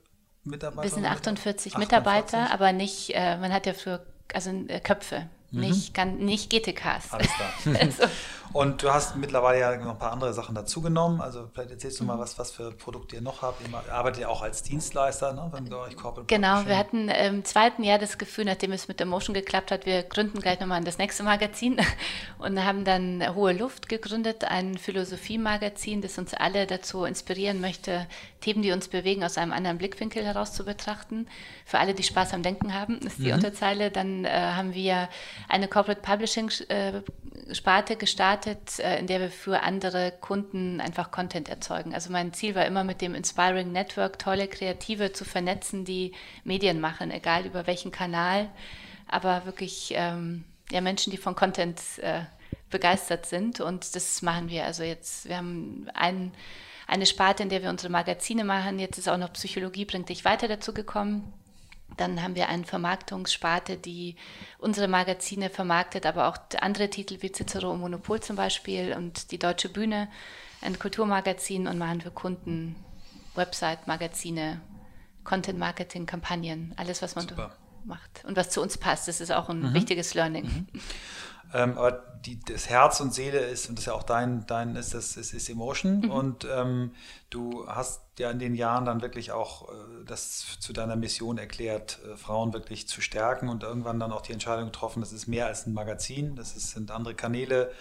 Mitarbeiter? 0.43 0.83
Wir 0.83 0.89
sind 0.89 1.05
48, 1.05 1.73
48. 1.73 1.77
Mitarbeiter, 1.77 2.51
aber 2.51 2.73
nicht, 2.73 3.11
äh, 3.13 3.37
man 3.37 3.53
hat 3.53 3.65
ja 3.65 3.73
für, 3.73 4.05
also 4.33 4.49
äh, 4.67 4.79
Köpfe. 4.79 5.29
Mhm. 5.51 5.59
Nicht, 5.59 5.93
kann, 5.93 6.17
nicht 6.17 6.49
GTKs. 6.49 7.13
Alles 7.13 7.29
klar. 7.33 7.75
also. 7.79 8.03
Und 8.53 8.83
du 8.83 8.93
hast 8.93 9.15
mittlerweile 9.15 9.59
ja 9.59 9.75
noch 9.75 9.91
ein 9.91 9.97
paar 9.97 10.11
andere 10.11 10.31
Sachen 10.31 10.53
dazugenommen. 10.53 11.21
Also 11.21 11.49
vielleicht 11.51 11.71
erzählst 11.71 11.99
du 11.99 12.03
mal, 12.03 12.17
mhm. 12.17 12.21
was, 12.21 12.37
was 12.37 12.51
für 12.51 12.71
Produkte 12.71 13.15
ihr 13.15 13.21
noch 13.21 13.41
habt. 13.41 13.67
Ihr 13.67 13.93
arbeitet 13.93 14.21
ja 14.21 14.27
auch 14.27 14.43
als 14.43 14.61
Dienstleister, 14.61 15.33
ne, 15.33 15.49
wenn 15.51 15.65
du 15.65 15.77
euch 15.77 15.95
Corporate 15.95 16.27
Genau, 16.27 16.65
wir 16.67 16.77
hatten 16.77 17.09
im 17.09 17.43
zweiten 17.45 17.83
Jahr 17.83 17.97
das 17.97 18.19
Gefühl, 18.19 18.45
nachdem 18.45 18.71
es 18.71 18.87
mit 18.87 18.99
der 18.99 19.07
Motion 19.07 19.33
geklappt 19.33 19.71
hat, 19.71 19.87
wir 19.87 20.03
gründen 20.03 20.39
gleich 20.39 20.59
nochmal 20.59 20.83
das 20.83 20.99
nächste 20.99 21.23
Magazin 21.23 21.77
und 22.37 22.63
haben 22.63 22.85
dann 22.85 23.35
Hohe 23.35 23.53
Luft 23.53 23.89
gegründet, 23.89 24.43
ein 24.43 24.77
Philosophie-Magazin, 24.77 26.01
das 26.01 26.19
uns 26.19 26.35
alle 26.35 26.67
dazu 26.67 27.05
inspirieren 27.05 27.59
möchte, 27.59 28.07
Themen, 28.41 28.61
die 28.61 28.71
uns 28.71 28.87
bewegen, 28.87 29.23
aus 29.23 29.37
einem 29.37 29.53
anderen 29.53 29.77
Blickwinkel 29.79 30.23
heraus 30.23 30.53
zu 30.53 30.63
betrachten. 30.63 31.27
Für 31.65 31.79
alle, 31.79 31.93
die 31.93 32.03
Spaß 32.03 32.33
am 32.33 32.43
Denken 32.43 32.73
haben, 32.73 32.99
ist 32.99 33.17
die 33.17 33.29
mhm. 33.29 33.35
Unterzeile. 33.35 33.89
Dann 33.89 34.25
äh, 34.25 34.29
haben 34.29 34.73
wir 34.73 35.09
eine 35.47 35.67
Corporate 35.67 36.01
Publishing 36.01 36.49
äh, 36.67 37.01
Sparte 37.51 37.95
gestartet, 38.43 38.79
äh, 38.79 38.99
in 38.99 39.07
der 39.07 39.19
wir 39.19 39.29
für 39.29 39.61
andere 39.61 40.11
Kunden 40.11 40.81
einfach 40.81 41.11
Content 41.11 41.49
erzeugen. 41.49 41.93
Also 41.93 42.11
mein 42.11 42.33
Ziel 42.33 42.55
war 42.55 42.65
immer 42.65 42.83
mit 42.83 43.01
dem 43.01 43.15
Inspiring 43.15 43.71
Network 43.71 44.19
tolle 44.19 44.47
Kreative 44.47 45.13
zu 45.13 45.25
vernetzen, 45.25 45.85
die 45.85 46.13
Medien 46.43 46.79
machen, 46.79 47.11
egal 47.11 47.45
über 47.45 47.67
welchen 47.67 47.91
Kanal, 47.91 48.49
aber 49.07 49.45
wirklich 49.45 49.93
ähm, 49.95 50.43
ja, 50.71 50.81
Menschen, 50.81 51.11
die 51.11 51.17
von 51.17 51.35
Content 51.35 51.79
äh, 51.99 52.21
begeistert 52.69 53.25
sind. 53.25 53.59
Und 53.59 53.95
das 53.95 54.21
machen 54.21 54.49
wir. 54.49 54.65
Also 54.65 54.83
jetzt, 54.83 55.27
wir 55.27 55.37
haben 55.37 55.87
ein, 55.93 56.31
eine 56.87 57.05
Sparte, 57.05 57.43
in 57.43 57.49
der 57.49 57.61
wir 57.61 57.69
unsere 57.69 57.91
Magazine 57.91 58.43
machen. 58.43 58.79
Jetzt 58.79 58.97
ist 58.97 59.09
auch 59.09 59.17
noch 59.17 59.33
Psychologie 59.33 59.85
bringt 59.85 60.09
dich 60.09 60.25
weiter 60.25 60.47
dazu 60.47 60.73
gekommen. 60.73 61.31
Dann 61.97 62.21
haben 62.21 62.35
wir 62.35 62.49
eine 62.49 62.63
Vermarktungssparte, 62.63 63.77
die 63.77 64.15
unsere 64.57 64.87
Magazine 64.87 65.49
vermarktet, 65.49 66.05
aber 66.05 66.27
auch 66.27 66.37
andere 66.59 66.89
Titel 66.89 67.17
wie 67.21 67.31
Cicero 67.31 67.71
und 67.71 67.79
Monopol 67.79 68.19
zum 68.19 68.35
Beispiel 68.35 68.95
und 68.97 69.31
die 69.31 69.39
Deutsche 69.39 69.69
Bühne, 69.69 70.09
ein 70.61 70.79
Kulturmagazin 70.79 71.67
und 71.67 71.77
machen 71.77 72.01
für 72.01 72.11
Kunden 72.11 72.75
Website, 73.35 73.87
Magazine, 73.87 74.61
Content 75.23 75.59
Marketing, 75.59 76.05
Kampagnen, 76.05 76.73
alles, 76.77 77.01
was 77.01 77.15
man 77.15 77.27
macht 77.85 78.23
und 78.25 78.37
was 78.37 78.49
zu 78.49 78.61
uns 78.61 78.77
passt. 78.77 79.07
Das 79.07 79.21
ist 79.21 79.31
auch 79.31 79.49
ein 79.49 79.61
mhm. 79.61 79.73
wichtiges 79.73 80.13
Learning. 80.13 80.45
Mhm. 80.45 80.67
Ähm, 81.53 81.77
aber 81.77 81.91
die, 82.25 82.39
das 82.39 82.69
Herz 82.69 82.99
und 82.99 83.13
Seele 83.13 83.39
ist, 83.39 83.69
und 83.69 83.77
das 83.77 83.83
ist 83.83 83.87
ja 83.87 83.93
auch 83.93 84.03
dein, 84.03 84.45
dein 84.47 84.75
ist 84.75 84.93
das 84.93 85.17
ist, 85.17 85.33
ist 85.33 85.49
Emotion. 85.49 85.99
Mhm. 86.01 86.11
Und 86.11 86.47
ähm, 86.51 86.91
du 87.29 87.67
hast 87.67 88.01
ja 88.17 88.31
in 88.31 88.39
den 88.39 88.55
Jahren 88.55 88.85
dann 88.85 89.01
wirklich 89.01 89.31
auch 89.31 89.69
äh, 89.69 89.73
das 90.05 90.57
zu 90.59 90.73
deiner 90.73 90.95
Mission 90.95 91.37
erklärt, 91.37 91.99
äh, 92.05 92.17
Frauen 92.17 92.53
wirklich 92.53 92.87
zu 92.87 93.01
stärken 93.01 93.49
und 93.49 93.63
irgendwann 93.63 93.99
dann 93.99 94.11
auch 94.11 94.21
die 94.21 94.33
Entscheidung 94.33 94.65
getroffen, 94.65 95.01
das 95.01 95.11
ist 95.11 95.27
mehr 95.27 95.47
als 95.47 95.67
ein 95.67 95.73
Magazin, 95.73 96.35
das 96.35 96.55
ist, 96.55 96.71
sind 96.71 96.91
andere 96.91 97.15
Kanäle. 97.15 97.71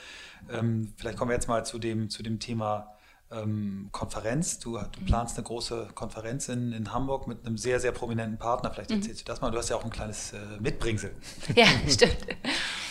Ähm, 0.51 0.93
vielleicht 0.97 1.19
kommen 1.19 1.31
wir 1.31 1.37
jetzt 1.37 1.49
mal 1.49 1.65
zu 1.65 1.79
dem, 1.79 2.11
zu 2.11 2.23
dem 2.23 2.41
Thema 2.41 2.95
ähm, 3.35 3.89
Konferenz. 3.93 4.59
Du, 4.59 4.79
du, 4.79 5.05
planst 5.07 5.37
eine 5.37 5.45
große 5.45 5.89
Konferenz 5.95 6.49
in, 6.49 6.73
in, 6.73 6.93
Hamburg 6.93 7.27
mit 7.27 7.47
einem 7.47 7.57
sehr, 7.57 7.81
sehr 7.81 7.93
prominenten 7.93 8.39
Partner. 8.39 8.71
Vielleicht 8.71 8.91
mhm. 8.91 8.97
erzählst 8.97 9.21
mhm. 9.21 9.25
du 9.25 9.33
das 9.33 9.41
mal. 9.41 9.51
Du 9.51 9.59
hast 9.59 9.69
ja 9.69 9.77
auch 9.77 9.85
ein 9.85 9.91
kleines 9.91 10.33
äh, 10.33 10.39
Mitbringsel. 10.61 11.15
Ja, 11.55 11.67
stimmt. 11.89 12.17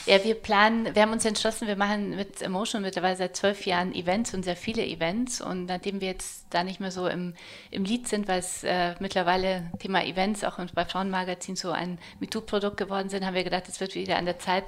Ja, 0.07 0.23
wir 0.23 0.33
planen, 0.33 0.95
wir 0.95 1.01
haben 1.03 1.11
uns 1.11 1.25
entschlossen, 1.25 1.67
wir 1.67 1.75
machen 1.75 2.15
mit 2.15 2.41
Emotion 2.41 2.81
mittlerweile 2.81 3.15
seit 3.15 3.35
zwölf 3.35 3.67
Jahren 3.67 3.93
Events 3.93 4.33
und 4.33 4.43
sehr 4.43 4.55
viele 4.55 4.83
Events. 4.83 5.41
Und 5.41 5.67
nachdem 5.67 6.01
wir 6.01 6.07
jetzt 6.07 6.45
da 6.49 6.63
nicht 6.63 6.79
mehr 6.79 6.91
so 6.91 7.07
im, 7.07 7.35
im 7.69 7.83
Lied 7.83 8.07
sind, 8.07 8.27
weil 8.27 8.39
es 8.39 8.63
äh, 8.63 8.95
mittlerweile 8.99 9.69
Thema 9.77 10.03
Events 10.03 10.43
auch 10.43 10.57
bei 10.73 10.85
Frauenmagazin 10.85 11.55
so 11.55 11.69
ein 11.71 11.99
MeToo-Produkt 12.19 12.77
geworden 12.77 13.09
sind, 13.09 13.25
haben 13.25 13.35
wir 13.35 13.43
gedacht, 13.43 13.69
es 13.69 13.79
wird 13.79 13.93
wieder 13.93 14.17
an 14.17 14.25
der 14.25 14.39
Zeit, 14.39 14.65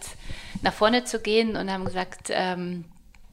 nach 0.62 0.73
vorne 0.73 1.03
zu 1.03 1.19
gehen 1.19 1.55
und 1.55 1.71
haben 1.71 1.86
gesagt, 1.86 2.29
ähm, 2.29 2.86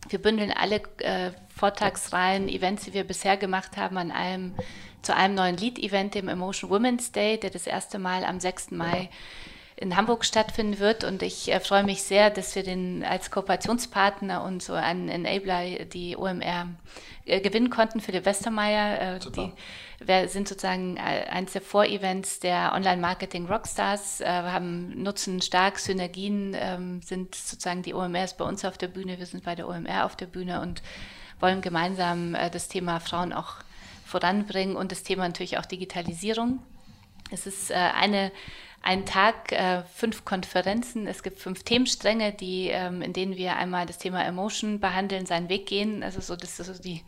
wir 0.09 0.21
bündeln 0.21 0.53
alle 0.53 0.83
äh, 0.99 1.33
Vortragsreihen, 1.61 2.49
Events, 2.49 2.85
die 2.85 2.95
wir 2.95 3.05
bisher 3.05 3.37
gemacht 3.37 3.77
haben, 3.77 3.99
an 3.99 4.11
einem, 4.11 4.55
zu 5.03 5.15
einem 5.15 5.35
neuen 5.35 5.57
Lead-Event, 5.57 6.15
dem 6.15 6.29
Emotion 6.29 6.71
Women's 6.71 7.13
Day, 7.13 7.39
der 7.39 7.51
das 7.51 7.67
erste 7.67 7.99
Mal 7.99 8.25
am 8.25 8.41
6. 8.41 8.73
Mai 8.73 9.11
in 9.77 9.97
Hamburg 9.97 10.25
stattfinden 10.25 10.79
wird. 10.79 11.05
Und 11.05 11.23
ich 11.23 11.53
äh, 11.53 11.61
freue 11.61 11.85
mich 11.85 12.03
sehr, 12.03 12.31
dass 12.31 12.55
wir 12.55 12.63
den 12.63 13.05
als 13.05 13.31
Kooperationspartner 13.31 14.43
und 14.43 14.63
so 14.63 14.73
einen 14.73 15.09
Enabler, 15.09 15.85
die 15.85 16.17
OMR, 16.17 16.69
äh, 17.27 17.41
gewinnen 17.41 17.71
konnten 17.71 18.01
für 18.01 18.13
die 18.13 18.25
Westermeier. 18.25 19.17
Äh, 19.17 19.19
die 19.19 19.53
wir 20.03 20.29
sind 20.29 20.49
sozusagen 20.49 20.97
äh, 20.97 21.27
eines 21.29 21.53
der 21.53 21.61
Vorevents 21.61 22.41
der 22.41 22.73
Online-Marketing-Rockstars, 22.75 24.23
äh, 24.23 24.27
haben, 24.27 25.03
nutzen 25.03 25.43
stark 25.43 25.79
Synergien, 25.79 26.57
ähm, 26.59 27.03
sind 27.03 27.35
sozusagen 27.35 27.83
die 27.83 27.93
OMRs 27.93 28.37
bei 28.37 28.47
uns 28.47 28.65
auf 28.65 28.79
der 28.79 28.89
Bühne, 28.89 29.19
wir 29.19 29.27
sind 29.27 29.45
bei 29.45 29.55
der 29.55 29.69
OMR 29.69 30.07
auf 30.07 30.17
der 30.17 30.27
Bühne 30.27 30.63
und 30.63 30.83
wollen 31.41 31.61
gemeinsam 31.61 32.35
äh, 32.35 32.51
das 32.51 32.69
Thema 32.69 33.01
Frauen 33.01 33.33
auch 33.33 33.57
voranbringen 34.05 34.77
und 34.77 34.93
das 34.93 35.03
Thema 35.03 35.27
natürlich 35.27 35.59
auch 35.59 35.67
Digitalisierung. 35.67 36.61
Es 37.31 37.47
ist 37.47 37.71
äh, 37.71 37.75
eine 37.75 38.33
ein 38.83 39.05
Tag, 39.05 39.53
äh, 39.53 39.83
fünf 39.95 40.25
Konferenzen. 40.25 41.07
Es 41.07 41.23
gibt 41.23 41.39
fünf 41.39 41.65
Themenstränge, 41.65 42.33
die, 42.33 42.69
ähm, 42.69 43.03
in 43.03 43.13
denen 43.13 43.37
wir 43.37 43.57
einmal 43.57 43.85
das 43.85 43.99
Thema 43.99 44.25
Emotion 44.25 44.81
behandeln, 44.81 45.27
seinen 45.27 45.51
Weg 45.51 45.67
gehen. 45.67 46.03
Also 46.03 46.23
so, 46.23 46.35
das 46.35 46.59
ist 46.59 46.75
so 46.75 46.83
die, 46.83 47.03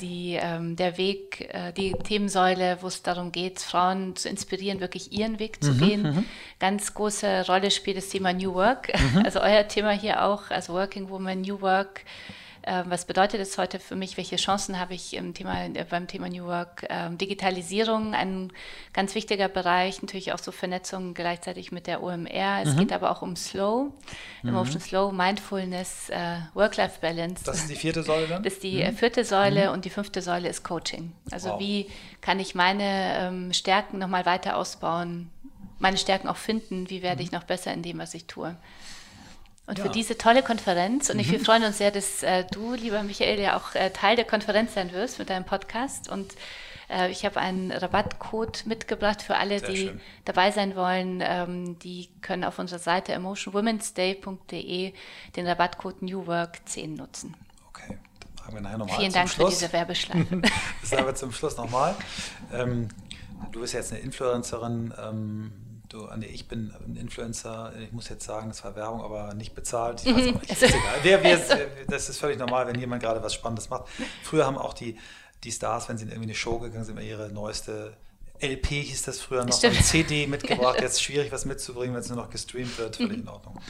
die, 0.00 0.36
ähm, 0.42 0.74
der 0.74 0.98
Weg, 0.98 1.48
die 1.76 1.92
Themensäule, 1.92 2.78
wo 2.80 2.88
es 2.88 3.04
darum 3.04 3.30
geht, 3.30 3.60
Frauen 3.60 4.16
zu 4.16 4.28
inspirieren, 4.28 4.80
wirklich 4.80 5.12
ihren 5.12 5.38
Weg 5.38 5.62
zu 5.62 5.70
mhm, 5.70 5.78
gehen. 5.78 6.02
Mhm. 6.02 6.24
Ganz 6.58 6.94
große 6.94 7.46
Rolle 7.46 7.70
spielt 7.70 7.98
das 7.98 8.08
Thema 8.08 8.32
New 8.32 8.52
Work. 8.54 8.88
Mhm. 9.14 9.18
Also 9.24 9.40
euer 9.40 9.68
Thema 9.68 9.92
hier 9.92 10.24
auch, 10.24 10.50
also 10.50 10.72
Working 10.72 11.10
Woman, 11.10 11.42
New 11.42 11.60
Work. 11.60 12.02
Ähm, 12.62 12.86
was 12.88 13.06
bedeutet 13.06 13.40
es 13.40 13.56
heute 13.56 13.80
für 13.80 13.96
mich? 13.96 14.16
Welche 14.16 14.36
Chancen 14.36 14.78
habe 14.78 14.94
ich 14.94 15.14
im 15.14 15.32
Thema, 15.34 15.64
äh, 15.64 15.86
beim 15.88 16.06
Thema 16.06 16.28
New 16.28 16.44
Work? 16.44 16.86
Ähm, 16.90 17.16
Digitalisierung, 17.16 18.14
ein 18.14 18.52
ganz 18.92 19.14
wichtiger 19.14 19.48
Bereich, 19.48 20.02
natürlich 20.02 20.32
auch 20.32 20.38
so 20.38 20.52
Vernetzung 20.52 21.14
gleichzeitig 21.14 21.72
mit 21.72 21.86
der 21.86 22.02
OMR. 22.02 22.62
Es 22.62 22.74
mhm. 22.74 22.78
geht 22.78 22.92
aber 22.92 23.10
auch 23.10 23.22
um 23.22 23.36
Slow, 23.36 23.92
mhm. 24.42 24.48
Emotion 24.48 24.80
Slow, 24.80 25.12
Mindfulness, 25.12 26.10
äh, 26.10 26.38
Work-Life-Balance. 26.54 27.44
Das 27.44 27.58
ist 27.58 27.70
die 27.70 27.76
vierte 27.76 28.02
Säule 28.02 28.26
dann? 28.26 28.42
Das 28.42 28.54
ist 28.54 28.62
die 28.62 28.80
äh, 28.80 28.90
mhm. 28.90 28.96
vierte 28.96 29.24
Säule 29.24 29.68
mhm. 29.68 29.72
und 29.72 29.84
die 29.84 29.90
fünfte 29.90 30.20
Säule 30.20 30.48
ist 30.48 30.62
Coaching. 30.62 31.12
Also 31.30 31.50
wow. 31.50 31.60
wie 31.60 31.90
kann 32.20 32.40
ich 32.40 32.54
meine 32.54 33.14
ähm, 33.16 33.52
Stärken 33.52 33.98
nochmal 33.98 34.26
weiter 34.26 34.56
ausbauen, 34.56 35.30
meine 35.78 35.96
Stärken 35.96 36.28
auch 36.28 36.36
finden, 36.36 36.90
wie 36.90 37.02
werde 37.02 37.22
ich 37.22 37.32
mhm. 37.32 37.38
noch 37.38 37.44
besser 37.44 37.72
in 37.72 37.82
dem, 37.82 37.98
was 37.98 38.14
ich 38.14 38.26
tue. 38.26 38.54
Und 39.70 39.78
ja. 39.78 39.84
für 39.84 39.90
diese 39.90 40.18
tolle 40.18 40.42
Konferenz. 40.42 41.10
Und 41.10 41.18
mhm. 41.18 41.30
wir 41.30 41.38
freuen 41.38 41.62
uns 41.62 41.78
sehr, 41.78 41.92
dass 41.92 42.24
äh, 42.24 42.44
du, 42.50 42.74
lieber 42.74 43.04
Michael, 43.04 43.38
ja 43.38 43.56
auch 43.56 43.76
äh, 43.76 43.90
Teil 43.90 44.16
der 44.16 44.24
Konferenz 44.24 44.74
sein 44.74 44.92
wirst 44.92 45.20
mit 45.20 45.30
deinem 45.30 45.44
Podcast. 45.44 46.08
Und 46.08 46.34
äh, 46.88 47.08
ich 47.12 47.24
habe 47.24 47.38
einen 47.38 47.70
Rabattcode 47.70 48.66
mitgebracht 48.66 49.22
für 49.22 49.36
alle, 49.36 49.60
sehr 49.60 49.68
die 49.68 49.76
schön. 49.76 50.00
dabei 50.24 50.50
sein 50.50 50.74
wollen. 50.74 51.22
Ähm, 51.24 51.78
die 51.78 52.08
können 52.20 52.42
auf 52.42 52.58
unserer 52.58 52.80
Seite 52.80 53.12
emotionwomensday.de 53.12 54.92
den 55.36 55.46
Rabattcode 55.46 56.02
New 56.02 56.26
Work 56.26 56.68
10 56.68 56.94
nutzen. 56.94 57.36
Okay, 57.68 57.96
fragen 58.42 58.56
wir 58.56 58.62
nachher 58.62 58.78
nochmal. 58.78 58.98
Vielen 58.98 59.12
Dank 59.12 59.28
Schluss. 59.28 59.54
für 59.54 59.60
diese 59.60 59.72
Werbeschleife. 59.72 60.42
das 60.80 60.90
sagen 60.90 61.06
wir 61.06 61.14
zum 61.14 61.30
Schluss 61.30 61.56
nochmal. 61.56 61.94
Ähm, 62.52 62.88
du 63.52 63.60
bist 63.60 63.74
jetzt 63.74 63.92
eine 63.92 64.00
Influencerin. 64.00 64.92
Ähm, 65.00 65.52
Du, 65.90 66.08
nee, 66.16 66.26
ich 66.26 66.46
bin 66.46 66.72
ein 66.86 66.94
Influencer, 66.94 67.72
ich 67.82 67.90
muss 67.90 68.08
jetzt 68.08 68.24
sagen, 68.24 68.48
das 68.48 68.62
war 68.62 68.76
Werbung, 68.76 69.02
aber 69.02 69.34
nicht 69.34 69.56
bezahlt. 69.56 70.00
Ich 70.06 70.14
weiß 70.14 70.28
auch 70.28 70.40
nicht, 70.40 70.52
ist 70.52 70.62
egal. 70.62 70.80
Wer, 71.02 71.24
wer, 71.24 71.38
das 71.88 72.08
ist 72.08 72.18
völlig 72.18 72.38
normal, 72.38 72.68
wenn 72.68 72.78
jemand 72.78 73.02
gerade 73.02 73.20
was 73.24 73.34
Spannendes 73.34 73.70
macht. 73.70 73.88
Früher 74.22 74.46
haben 74.46 74.56
auch 74.56 74.72
die, 74.72 74.96
die 75.42 75.50
Stars, 75.50 75.88
wenn 75.88 75.98
sie 75.98 76.04
in 76.04 76.10
irgendwie 76.10 76.28
eine 76.28 76.36
Show 76.36 76.60
gegangen 76.60 76.84
sind, 76.84 76.96
immer 76.96 77.04
ihre 77.04 77.32
neueste 77.32 77.96
LP 78.40 78.66
hieß 78.68 79.02
das 79.02 79.20
früher 79.20 79.44
noch, 79.44 79.62
eine 79.62 79.82
CD 79.82 80.28
mitgebracht. 80.28 80.80
Jetzt 80.80 81.02
schwierig, 81.02 81.32
was 81.32 81.44
mitzubringen, 81.44 81.92
wenn 81.92 82.02
es 82.02 82.08
nur 82.08 82.18
noch 82.18 82.30
gestreamt 82.30 82.78
wird. 82.78 82.94
Völlig 82.94 83.18
in 83.18 83.28
Ordnung. 83.28 83.60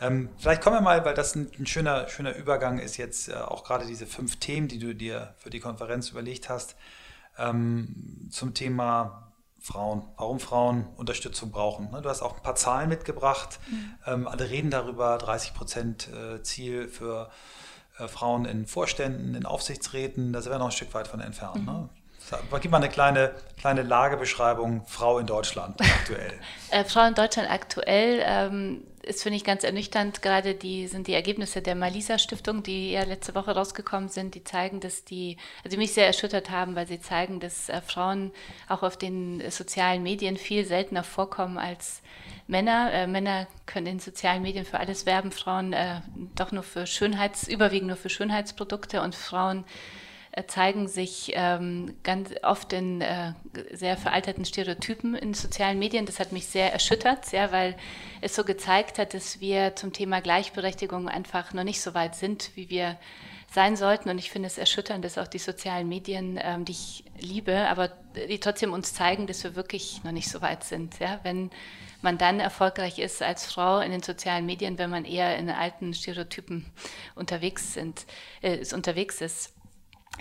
Ähm, 0.00 0.28
vielleicht 0.38 0.62
kommen 0.62 0.76
wir 0.76 0.82
mal, 0.82 1.04
weil 1.04 1.14
das 1.14 1.34
ein, 1.34 1.50
ein 1.58 1.66
schöner, 1.66 2.08
schöner 2.08 2.36
Übergang 2.36 2.78
ist 2.78 2.96
jetzt 2.96 3.28
äh, 3.28 3.34
auch 3.34 3.64
gerade 3.64 3.86
diese 3.86 4.06
fünf 4.06 4.36
Themen, 4.36 4.68
die 4.68 4.78
du 4.78 4.94
dir 4.94 5.34
für 5.38 5.50
die 5.50 5.58
Konferenz 5.58 6.10
überlegt 6.10 6.48
hast, 6.48 6.76
ähm, 7.38 8.28
zum 8.30 8.54
Thema 8.54 9.32
Frauen, 9.60 10.02
warum 10.16 10.38
Frauen 10.38 10.86
Unterstützung 10.96 11.50
brauchen. 11.50 11.90
Ne, 11.90 12.02
du 12.02 12.08
hast 12.08 12.22
auch 12.22 12.36
ein 12.36 12.42
paar 12.42 12.54
Zahlen 12.54 12.88
mitgebracht. 12.88 13.58
Mhm. 13.70 13.94
Ähm, 14.06 14.28
alle 14.28 14.48
reden 14.50 14.70
darüber, 14.70 15.18
30 15.18 15.54
Prozent 15.54 16.08
äh, 16.08 16.42
Ziel 16.42 16.88
für 16.88 17.30
äh, 17.98 18.08
Frauen 18.08 18.44
in 18.44 18.66
Vorständen, 18.66 19.34
in 19.34 19.46
Aufsichtsräten, 19.46 20.32
da 20.32 20.42
sind 20.42 20.52
wir 20.52 20.58
noch 20.58 20.66
ein 20.66 20.72
Stück 20.72 20.94
weit 20.94 21.08
von 21.08 21.20
entfernt. 21.20 21.60
Mhm. 21.60 21.64
Ne? 21.64 21.88
Gib 22.60 22.70
mal 22.70 22.78
eine 22.78 22.88
kleine, 22.88 23.34
kleine 23.58 23.82
Lagebeschreibung, 23.82 24.84
Frau 24.86 25.18
in 25.18 25.26
Deutschland 25.26 25.80
aktuell. 25.80 26.32
äh, 26.70 26.84
Frau 26.84 27.06
in 27.06 27.14
Deutschland 27.14 27.50
aktuell 27.50 28.22
ähm, 28.24 28.82
ist, 29.02 29.22
finde 29.22 29.36
ich, 29.36 29.44
ganz 29.44 29.62
ernüchternd. 29.62 30.22
Gerade 30.22 30.54
die 30.54 30.88
sind 30.88 31.06
die 31.06 31.14
Ergebnisse 31.14 31.62
der 31.62 31.76
Malisa 31.76 32.18
Stiftung, 32.18 32.62
die 32.64 32.90
ja 32.90 33.04
letzte 33.04 33.34
Woche 33.34 33.52
rausgekommen 33.52 34.08
sind, 34.08 34.34
die 34.34 34.42
zeigen, 34.42 34.80
dass 34.80 35.04
die, 35.04 35.36
also 35.62 35.76
die 35.76 35.76
mich 35.76 35.94
sehr 35.94 36.06
erschüttert 36.06 36.50
haben, 36.50 36.74
weil 36.74 36.88
sie 36.88 37.00
zeigen, 37.00 37.38
dass 37.38 37.68
äh, 37.68 37.80
Frauen 37.80 38.32
auch 38.68 38.82
auf 38.82 38.96
den 38.96 39.48
sozialen 39.50 40.02
Medien 40.02 40.36
viel 40.36 40.64
seltener 40.66 41.04
vorkommen 41.04 41.58
als 41.58 42.02
Männer. 42.48 42.92
Äh, 42.92 43.06
Männer 43.06 43.46
können 43.66 43.86
in 43.86 44.00
sozialen 44.00 44.42
Medien 44.42 44.64
für 44.64 44.80
alles 44.80 45.06
werben, 45.06 45.30
Frauen 45.30 45.72
äh, 45.72 46.00
doch 46.34 46.50
nur 46.50 46.64
für 46.64 46.86
Schönheits, 46.86 47.46
überwiegend 47.46 47.88
nur 47.88 47.96
für 47.96 48.10
Schönheitsprodukte 48.10 49.00
und 49.00 49.14
Frauen 49.14 49.64
zeigen 50.46 50.86
sich 50.86 51.32
ähm, 51.34 51.96
ganz 52.02 52.30
oft 52.42 52.72
in 52.74 53.00
äh, 53.00 53.32
sehr 53.72 53.96
veralterten 53.96 54.44
Stereotypen 54.44 55.14
in 55.14 55.32
sozialen 55.32 55.78
Medien. 55.78 56.04
Das 56.04 56.20
hat 56.20 56.32
mich 56.32 56.46
sehr 56.46 56.72
erschüttert, 56.72 57.32
ja, 57.32 57.52
weil 57.52 57.74
es 58.20 58.36
so 58.36 58.44
gezeigt 58.44 58.98
hat, 58.98 59.14
dass 59.14 59.40
wir 59.40 59.76
zum 59.76 59.94
Thema 59.94 60.20
Gleichberechtigung 60.20 61.08
einfach 61.08 61.54
noch 61.54 61.64
nicht 61.64 61.80
so 61.80 61.94
weit 61.94 62.14
sind, 62.14 62.50
wie 62.54 62.68
wir 62.68 62.98
sein 63.50 63.76
sollten. 63.76 64.10
Und 64.10 64.18
ich 64.18 64.30
finde 64.30 64.48
es 64.48 64.58
erschütternd, 64.58 65.04
dass 65.04 65.16
auch 65.16 65.26
die 65.26 65.38
sozialen 65.38 65.88
Medien, 65.88 66.38
ähm, 66.42 66.66
die 66.66 66.72
ich 66.72 67.04
liebe, 67.18 67.68
aber 67.68 67.88
die 68.28 68.38
trotzdem 68.38 68.74
uns 68.74 68.92
zeigen, 68.92 69.26
dass 69.26 69.42
wir 69.42 69.56
wirklich 69.56 70.04
noch 70.04 70.12
nicht 70.12 70.28
so 70.28 70.42
weit 70.42 70.64
sind. 70.64 70.98
Ja? 70.98 71.20
Wenn 71.22 71.50
man 72.02 72.18
dann 72.18 72.40
erfolgreich 72.40 72.98
ist 72.98 73.22
als 73.22 73.46
Frau 73.46 73.80
in 73.80 73.90
den 73.90 74.02
sozialen 74.02 74.44
Medien, 74.44 74.78
wenn 74.78 74.90
man 74.90 75.06
eher 75.06 75.38
in 75.38 75.48
alten 75.48 75.94
Stereotypen 75.94 76.66
unterwegs, 77.14 77.72
sind, 77.72 78.04
äh, 78.42 78.62
unterwegs 78.74 79.22
ist 79.22 79.55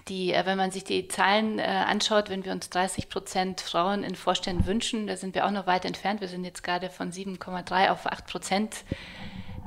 die, 0.08 0.34
äh, 0.34 0.46
wenn 0.46 0.58
man 0.58 0.72
sich 0.72 0.84
die 0.84 1.08
Zahlen 1.08 1.60
äh, 1.60 1.64
anschaut, 1.64 2.30
wenn 2.30 2.46
wir 2.46 2.52
uns 2.52 2.70
30 2.70 3.10
Prozent 3.10 3.62
Frauen 3.62 4.04
in 4.04 4.16
Vorständen 4.16 4.66
wünschen, 4.66 5.08
da 5.08 5.18
sind 5.18 5.36
wir 5.36 5.46
auch 5.46 5.52
noch 5.52 5.68
weit 5.68 5.86
entfernt. 5.86 6.22
Wir 6.22 6.28
sind 6.28 6.44
jetzt 6.44 6.64
gerade 6.64 6.90
von 6.90 7.12
7,3 7.12 7.90
auf 7.90 8.06
8 8.06 8.28
Prozent 8.28 8.76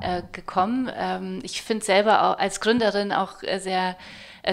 äh, 0.00 0.22
gekommen. 0.32 0.90
Ähm, 0.94 1.40
ich 1.42 1.62
finde 1.62 1.84
selber 1.84 2.22
auch 2.22 2.38
als 2.38 2.60
Gründerin 2.60 3.12
auch 3.12 3.40
sehr 3.58 3.96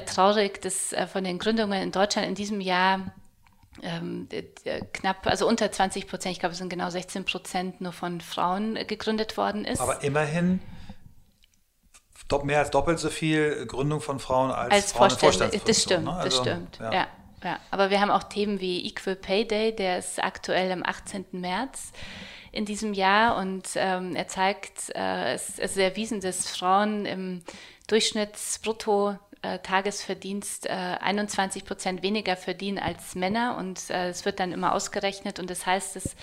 traurig, 0.07 0.61
dass 0.61 0.93
von 1.13 1.23
den 1.23 1.39
Gründungen 1.39 1.81
in 1.81 1.91
Deutschland 1.91 2.27
in 2.27 2.35
diesem 2.35 2.59
Jahr 2.59 3.13
ähm, 3.81 4.27
knapp, 4.91 5.25
also 5.27 5.47
unter 5.47 5.71
20 5.71 6.07
Prozent, 6.07 6.33
ich 6.33 6.39
glaube, 6.39 6.51
es 6.51 6.57
sind 6.57 6.69
genau 6.69 6.89
16 6.89 7.23
Prozent 7.23 7.79
nur 7.79 7.93
von 7.93 8.19
Frauen 8.19 8.75
gegründet 8.87 9.37
worden 9.37 9.63
ist. 9.63 9.79
Aber 9.79 10.03
immerhin 10.03 10.59
mehr 12.43 12.59
als 12.59 12.71
doppelt 12.71 12.99
so 12.99 13.09
viel 13.09 13.65
Gründung 13.65 14.01
von 14.01 14.19
Frauen 14.19 14.51
als, 14.51 14.73
als 14.73 14.91
Frauen 14.91 15.11
Vorstände. 15.11 15.59
Das 15.65 15.81
stimmt, 15.81 16.05
ne? 16.05 16.13
also, 16.13 16.23
das 16.23 16.37
stimmt. 16.37 16.79
Ja. 16.79 16.93
ja. 16.93 17.07
Ja, 17.43 17.59
aber 17.69 17.91
wir 17.91 18.01
haben 18.01 18.09
auch 18.09 18.23
Themen 18.23 18.59
wie 18.59 18.87
Equal 18.87 19.15
Pay 19.15 19.45
Day, 19.45 19.75
der 19.75 19.99
ist 19.99 20.23
aktuell 20.23 20.71
am 20.71 20.81
18. 20.83 21.25
März 21.33 21.91
in 22.51 22.65
diesem 22.65 22.93
Jahr 22.95 23.37
und 23.37 23.67
ähm, 23.75 24.15
er 24.15 24.27
zeigt, 24.27 24.89
äh, 24.95 25.33
es 25.33 25.59
ist 25.59 25.77
erwiesen, 25.77 26.21
dass 26.21 26.49
Frauen 26.49 27.05
im 27.05 27.43
Durchschnittsbrutto 27.85 29.19
äh, 29.43 29.59
Tagesverdienst 29.59 30.65
äh, 30.65 30.69
21 30.69 31.65
Prozent 31.65 32.01
weniger 32.01 32.35
verdienen 32.35 32.79
als 32.79 33.13
Männer 33.13 33.57
und 33.59 33.91
äh, 33.91 34.09
es 34.09 34.25
wird 34.25 34.39
dann 34.39 34.51
immer 34.51 34.73
ausgerechnet 34.73 35.37
und 35.37 35.49
das 35.49 35.67
heißt, 35.67 35.97
dass 35.97 36.15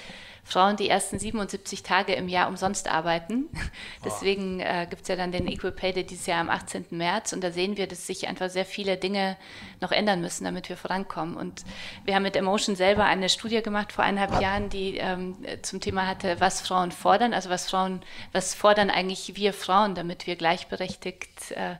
Frauen 0.44 0.76
die 0.76 0.88
ersten 0.88 1.18
77 1.18 1.82
Tage 1.82 2.14
im 2.14 2.28
Jahr 2.28 2.48
umsonst 2.48 2.88
arbeiten. 2.88 3.48
Deswegen 4.04 4.60
äh, 4.60 4.86
gibt 4.90 5.02
es 5.02 5.08
ja 5.08 5.16
dann 5.16 5.30
den 5.30 5.46
Equal 5.46 5.72
Pay 5.72 5.92
Day 5.92 6.04
dieses 6.04 6.26
Jahr 6.26 6.40
am 6.40 6.50
18. 6.50 6.86
März 6.90 7.32
und 7.32 7.42
da 7.44 7.52
sehen 7.52 7.76
wir, 7.76 7.86
dass 7.86 8.06
sich 8.06 8.26
einfach 8.26 8.50
sehr 8.50 8.64
viele 8.64 8.96
Dinge 8.96 9.36
noch 9.80 9.92
ändern 9.92 10.20
müssen, 10.20 10.44
damit 10.44 10.68
wir 10.68 10.76
vorankommen. 10.76 11.36
Und 11.36 11.62
wir 12.04 12.14
haben 12.14 12.24
mit 12.24 12.36
Emotion 12.36 12.74
selber 12.74 13.04
eine 13.04 13.28
Studie 13.28 13.62
gemacht 13.62 13.92
vor 13.92 14.04
eineinhalb 14.04 14.42
Jahren, 14.42 14.68
die 14.68 14.96
ähm, 14.96 15.36
zum 15.62 15.80
Thema 15.80 16.06
hatte, 16.06 16.40
was 16.40 16.60
Frauen 16.60 16.90
fordern, 16.90 17.34
also 17.34 17.48
was 17.48 17.70
Frauen, 17.70 18.02
was 18.32 18.54
fordern 18.54 18.90
eigentlich 18.90 19.36
wir 19.36 19.52
Frauen, 19.52 19.94
damit 19.94 20.26
wir 20.26 20.34
gleichberechtigt 20.34 21.52
äh, 21.52 21.76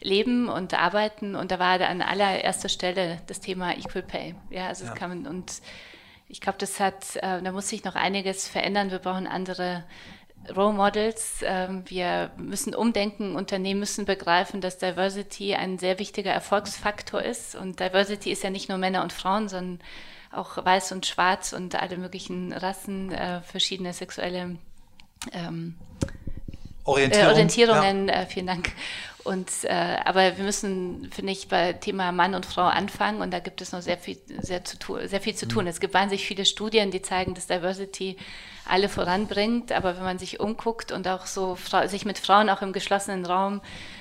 leben 0.00 0.48
und 0.48 0.74
arbeiten. 0.74 1.36
Und 1.36 1.52
da 1.52 1.58
war 1.58 1.80
an 1.80 2.02
allererster 2.02 2.68
Stelle 2.68 3.20
das 3.28 3.40
Thema 3.40 3.76
Equal 3.76 4.02
Pay. 4.02 4.34
Ja, 4.50 4.66
also 4.66 4.84
ja. 4.84 4.92
es 4.92 4.98
kann 4.98 5.26
und 5.26 5.62
ich 6.30 6.40
glaube, 6.40 6.58
das 6.58 6.78
hat, 6.78 7.16
äh, 7.16 7.42
da 7.42 7.52
muss 7.52 7.68
sich 7.68 7.84
noch 7.84 7.96
einiges 7.96 8.46
verändern. 8.48 8.90
Wir 8.90 9.00
brauchen 9.00 9.26
andere 9.26 9.84
Role 10.54 10.72
Models. 10.72 11.40
Ähm, 11.42 11.82
wir 11.86 12.30
müssen 12.36 12.74
umdenken. 12.74 13.34
Unternehmen 13.34 13.80
müssen 13.80 14.04
begreifen, 14.04 14.60
dass 14.60 14.78
Diversity 14.78 15.54
ein 15.54 15.78
sehr 15.78 15.98
wichtiger 15.98 16.30
Erfolgsfaktor 16.30 17.20
ist. 17.20 17.56
Und 17.56 17.80
Diversity 17.80 18.30
ist 18.30 18.44
ja 18.44 18.50
nicht 18.50 18.68
nur 18.68 18.78
Männer 18.78 19.02
und 19.02 19.12
Frauen, 19.12 19.48
sondern 19.48 19.80
auch 20.32 20.64
weiß 20.64 20.92
und 20.92 21.06
schwarz 21.06 21.52
und 21.52 21.74
alle 21.74 21.96
möglichen 21.96 22.52
Rassen, 22.52 23.10
äh, 23.12 23.40
verschiedene 23.42 23.92
sexuelle 23.92 24.56
ähm, 25.32 25.74
Orientierung, 26.84 27.26
äh, 27.26 27.32
Orientierungen. 27.32 28.08
Ja. 28.08 28.14
Äh, 28.22 28.26
vielen 28.26 28.46
Dank. 28.46 28.70
Und, 29.24 29.50
äh, 29.64 29.96
aber 30.04 30.36
wir 30.38 30.44
müssen, 30.44 31.10
finde 31.12 31.32
ich, 31.32 31.48
bei 31.48 31.74
Thema 31.74 32.10
Mann 32.10 32.34
und 32.34 32.46
Frau 32.46 32.62
anfangen 32.62 33.20
und 33.20 33.30
da 33.32 33.38
gibt 33.38 33.60
es 33.60 33.72
noch 33.72 33.82
sehr 33.82 33.98
viel, 33.98 34.18
sehr, 34.40 34.64
zu, 34.64 34.76
sehr 35.04 35.20
viel 35.20 35.34
zu 35.34 35.46
tun. 35.46 35.64
Mhm. 35.64 35.70
Es 35.70 35.80
gibt 35.80 35.94
wahnsinnig 35.94 36.24
viele 36.24 36.44
Studien, 36.46 36.90
die 36.90 37.02
zeigen, 37.02 37.34
dass 37.34 37.46
Diversity 37.46 38.16
alle 38.66 38.88
voranbringt, 38.88 39.72
aber 39.72 39.96
wenn 39.96 40.04
man 40.04 40.18
sich 40.18 40.40
umguckt 40.40 40.92
und 40.92 41.06
auch 41.08 41.26
so 41.26 41.58
sich 41.86 42.04
mit 42.04 42.18
Frauen 42.18 42.48
auch 42.48 42.62
im 42.62 42.72
geschlossenen 42.72 43.26
Raum 43.26 43.60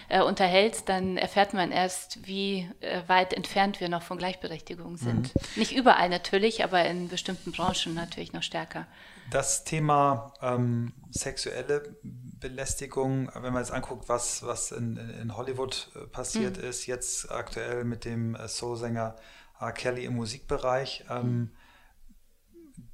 äh, 0.09 0.21
unterhält, 0.21 0.87
dann 0.87 1.17
erfährt 1.17 1.53
man 1.53 1.71
erst, 1.71 2.25
wie 2.27 2.69
äh, 2.79 3.01
weit 3.07 3.33
entfernt 3.33 3.81
wir 3.81 3.89
noch 3.89 4.03
von 4.03 4.17
Gleichberechtigung 4.17 4.97
sind. 4.97 5.33
Mhm. 5.35 5.41
Nicht 5.55 5.71
überall 5.71 6.09
natürlich, 6.09 6.63
aber 6.63 6.85
in 6.85 7.09
bestimmten 7.09 7.51
Branchen 7.51 7.93
natürlich 7.93 8.31
noch 8.31 8.43
stärker. 8.43 8.85
Das 9.31 9.63
Thema 9.63 10.33
ähm, 10.41 10.93
sexuelle 11.11 11.95
Belästigung, 12.39 13.29
wenn 13.33 13.53
man 13.53 13.61
jetzt 13.61 13.71
anguckt, 13.71 14.09
was, 14.09 14.43
was 14.43 14.71
in, 14.71 14.97
in 14.97 15.35
Hollywood 15.35 15.89
äh, 15.95 16.07
passiert 16.07 16.57
mhm. 16.57 16.63
ist, 16.63 16.85
jetzt 16.85 17.31
aktuell 17.31 17.83
mit 17.83 18.05
dem 18.05 18.35
äh, 18.35 18.47
Soul-Sänger 18.47 19.15
R. 19.59 19.71
Kelly 19.71 20.05
im 20.05 20.15
Musikbereich, 20.15 21.05
ähm. 21.09 21.51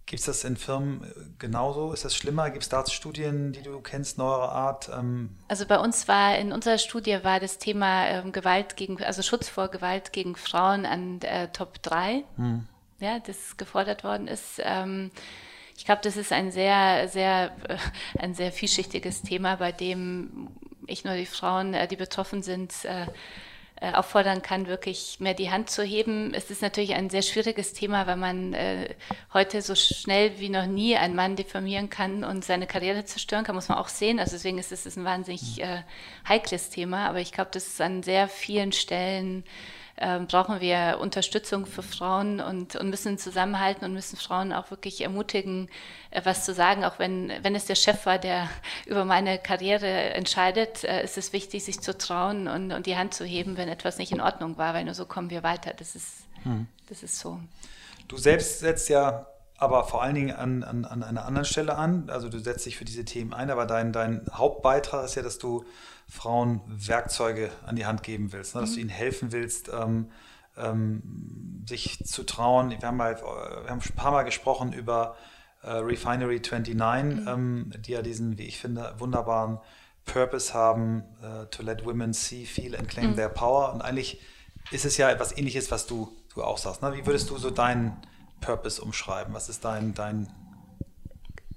Gibt 0.07 0.19
es 0.19 0.25
das 0.27 0.43
in 0.43 0.55
Firmen 0.55 1.03
äh, 1.03 1.07
genauso? 1.39 1.91
Ist 1.91 2.05
das 2.05 2.15
schlimmer? 2.15 2.51
Gibt 2.51 2.63
es 2.63 2.69
da 2.69 2.85
Studien, 2.85 3.53
die 3.53 3.63
du 3.63 3.81
kennst, 3.81 4.19
neuere 4.19 4.51
Art? 4.51 4.89
Ähm 4.89 5.35
also 5.47 5.65
bei 5.65 5.79
uns 5.79 6.07
war, 6.07 6.37
in 6.37 6.51
unserer 6.51 6.77
Studie 6.77 7.19
war 7.23 7.39
das 7.39 7.57
Thema 7.57 8.07
ähm, 8.07 8.31
Gewalt 8.31 8.77
gegen, 8.77 9.03
also 9.03 9.23
Schutz 9.23 9.49
vor 9.49 9.69
Gewalt 9.69 10.13
gegen 10.13 10.35
Frauen 10.35 10.85
an 10.85 11.21
äh, 11.21 11.47
Top 11.51 11.81
3, 11.81 12.23
hm. 12.35 12.67
ja, 12.99 13.19
das 13.19 13.57
gefordert 13.57 14.03
worden 14.03 14.27
ist. 14.27 14.61
Ähm, 14.63 15.09
ich 15.77 15.85
glaube, 15.85 16.01
das 16.03 16.17
ist 16.17 16.31
ein 16.31 16.51
sehr, 16.51 17.07
sehr, 17.09 17.51
äh, 17.67 17.77
ein 18.19 18.33
sehr 18.33 18.51
vielschichtiges 18.51 19.21
Thema, 19.21 19.57
bei 19.57 19.71
dem 19.71 20.47
nicht 20.87 21.05
nur 21.05 21.15
die 21.15 21.25
Frauen, 21.25 21.73
äh, 21.73 21.87
die 21.87 21.95
betroffen 21.95 22.43
sind, 22.43 22.73
äh, 22.85 23.07
auffordern 23.91 24.41
kann, 24.41 24.67
wirklich 24.67 25.17
mehr 25.19 25.33
die 25.33 25.51
Hand 25.51 25.69
zu 25.69 25.83
heben. 25.83 26.33
Es 26.33 26.49
ist 26.49 26.61
natürlich 26.61 26.95
ein 26.95 27.09
sehr 27.09 27.21
schwieriges 27.21 27.73
Thema, 27.73 28.07
weil 28.07 28.15
man 28.15 28.53
äh, 28.53 28.95
heute 29.33 29.61
so 29.61 29.75
schnell 29.75 30.39
wie 30.39 30.47
noch 30.47 30.65
nie 30.65 30.95
einen 30.95 31.13
Mann 31.15 31.35
diffamieren 31.35 31.89
kann 31.89 32.23
und 32.23 32.45
seine 32.45 32.67
Karriere 32.67 33.03
zerstören 33.03 33.43
kann, 33.43 33.55
muss 33.55 33.67
man 33.67 33.77
auch 33.77 33.89
sehen. 33.89 34.19
Also 34.19 34.31
deswegen 34.31 34.59
ist 34.59 34.71
es 34.71 34.95
ein 34.95 35.03
wahnsinnig 35.03 35.61
äh, 35.61 35.83
heikles 36.27 36.69
Thema, 36.69 37.09
aber 37.09 37.19
ich 37.19 37.33
glaube, 37.33 37.49
das 37.51 37.67
ist 37.67 37.81
an 37.81 38.01
sehr 38.01 38.29
vielen 38.29 38.71
Stellen 38.71 39.43
äh, 39.97 40.19
brauchen 40.19 40.59
wir 40.59 40.97
Unterstützung 40.99 41.65
für 41.65 41.83
Frauen 41.83 42.41
und, 42.41 42.75
und 42.75 42.89
müssen 42.89 43.17
zusammenhalten 43.17 43.85
und 43.85 43.93
müssen 43.93 44.17
Frauen 44.17 44.51
auch 44.51 44.71
wirklich 44.71 45.01
ermutigen, 45.01 45.69
äh, 46.11 46.21
was 46.23 46.43
zu 46.45 46.53
sagen. 46.53 46.83
Auch 46.83 46.99
wenn, 46.99 47.31
wenn 47.41 47.55
es 47.55 47.65
der 47.65 47.75
Chef 47.75 48.05
war, 48.05 48.19
der 48.19 48.49
über 48.85 49.05
meine 49.05 49.39
Karriere 49.39 49.87
entscheidet, 49.87 50.83
äh, 50.83 51.03
ist 51.03 51.17
es 51.17 51.33
wichtig, 51.33 51.63
sich 51.63 51.79
zu 51.79 51.97
trauen 51.97 52.47
und, 52.47 52.71
und 52.71 52.85
die 52.85 52.97
Hand 52.97 53.13
zu 53.13 53.25
heben, 53.25 53.57
wenn 53.57 53.69
etwas 53.69 53.97
nicht 53.97 54.11
in 54.11 54.21
Ordnung 54.21 54.57
war, 54.57 54.73
weil 54.73 54.85
nur 54.85 54.93
so 54.93 55.05
kommen 55.05 55.29
wir 55.29 55.43
weiter. 55.43 55.73
Das 55.73 55.95
ist, 55.95 56.25
hm. 56.43 56.67
das 56.89 57.03
ist 57.03 57.19
so. 57.19 57.39
Du 58.07 58.17
selbst 58.17 58.59
setzt 58.59 58.89
ja 58.89 59.27
aber 59.57 59.85
vor 59.85 60.03
allen 60.03 60.15
Dingen 60.15 60.35
an, 60.35 60.63
an, 60.63 60.85
an 60.85 61.03
einer 61.03 61.25
anderen 61.25 61.45
Stelle 61.45 61.75
an. 61.75 62.09
Also 62.09 62.29
du 62.29 62.39
setzt 62.39 62.65
dich 62.65 62.77
für 62.77 62.85
diese 62.85 63.05
Themen 63.05 63.33
ein, 63.33 63.49
aber 63.49 63.65
dein, 63.65 63.93
dein 63.93 64.25
Hauptbeitrag 64.33 65.05
ist 65.05 65.15
ja, 65.15 65.21
dass 65.21 65.37
du 65.37 65.63
Frauen 66.07 66.61
Werkzeuge 66.67 67.51
an 67.65 67.75
die 67.75 67.85
Hand 67.85 68.03
geben 68.03 68.31
willst, 68.31 68.55
ne? 68.55 68.61
dass 68.61 68.71
mhm. 68.71 68.75
du 68.75 68.81
ihnen 68.81 68.89
helfen 68.89 69.31
willst, 69.31 69.69
ähm, 69.69 70.11
ähm, 70.57 71.63
sich 71.67 72.03
zu 72.05 72.23
trauen. 72.23 72.71
Wir 72.71 72.79
haben, 72.81 73.01
halt, 73.01 73.21
wir 73.21 73.69
haben 73.69 73.81
ein 73.81 73.95
paar 73.95 74.11
Mal 74.11 74.23
gesprochen 74.23 74.71
über 74.73 75.15
äh, 75.63 75.71
Refinery 75.71 76.39
29, 76.39 76.75
mhm. 76.75 77.27
ähm, 77.27 77.71
die 77.79 77.91
ja 77.91 78.01
diesen, 78.01 78.37
wie 78.37 78.43
ich 78.43 78.59
finde, 78.59 78.93
wunderbaren 78.99 79.59
Purpose 80.05 80.53
haben, 80.53 81.03
uh, 81.23 81.45
to 81.45 81.63
let 81.63 81.83
women 81.83 82.13
see, 82.13 82.45
feel 82.45 82.75
and 82.75 82.87
claim 82.87 83.11
mhm. 83.11 83.15
their 83.15 83.29
power. 83.29 83.73
Und 83.73 83.81
eigentlich 83.81 84.21
ist 84.71 84.85
es 84.85 84.97
ja 84.97 85.09
etwas 85.09 85.35
ähnliches, 85.35 85.71
was 85.71 85.87
du, 85.87 86.15
du 86.33 86.43
auch 86.43 86.59
sagst. 86.59 86.81
Ne? 86.81 86.93
Wie 86.93 87.05
würdest 87.05 87.29
du 87.29 87.37
so 87.37 87.49
deinen 87.49 87.97
Purpose 88.41 88.81
umschreiben? 88.81 89.33
Was 89.33 89.49
ist 89.49 89.65
dein, 89.65 89.93
dein 89.93 90.27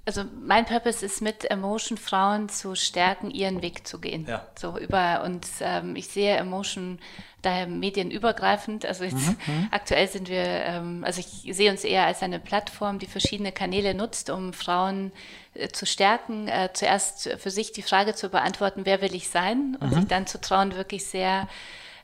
also 0.08 0.24
mein 0.40 0.64
Purpose 0.64 1.04
ist 1.04 1.20
mit 1.20 1.50
Emotion 1.50 1.98
Frauen 1.98 2.48
zu 2.48 2.74
stärken, 2.74 3.30
ihren 3.30 3.60
Weg 3.60 3.86
zu 3.86 4.00
gehen. 4.00 4.24
Ja. 4.26 4.46
So 4.58 4.78
über 4.78 5.22
und 5.22 5.46
ähm, 5.60 5.96
ich 5.96 6.06
sehe 6.08 6.34
Emotion 6.34 6.98
daher 7.42 7.66
medienübergreifend. 7.66 8.86
Also 8.86 9.04
jetzt 9.04 9.16
mhm, 9.16 9.36
mhm. 9.46 9.68
aktuell 9.70 10.08
sind 10.08 10.30
wir, 10.30 10.44
ähm, 10.44 11.04
also 11.04 11.20
ich 11.20 11.54
sehe 11.54 11.70
uns 11.70 11.84
eher 11.84 12.06
als 12.06 12.22
eine 12.22 12.40
Plattform, 12.40 12.98
die 12.98 13.06
verschiedene 13.06 13.52
Kanäle 13.52 13.92
nutzt, 13.92 14.30
um 14.30 14.54
Frauen 14.54 15.12
äh, 15.52 15.68
zu 15.68 15.84
stärken. 15.84 16.48
Äh, 16.48 16.70
zuerst 16.72 17.28
für 17.36 17.50
sich 17.50 17.72
die 17.72 17.82
Frage 17.82 18.14
zu 18.14 18.30
beantworten, 18.30 18.86
wer 18.86 19.02
will 19.02 19.14
ich 19.14 19.28
sein, 19.28 19.76
und 19.78 19.90
mhm. 19.90 19.94
sich 19.94 20.06
dann 20.06 20.26
zu 20.26 20.40
trauen, 20.40 20.74
wirklich 20.74 21.04
sehr 21.04 21.48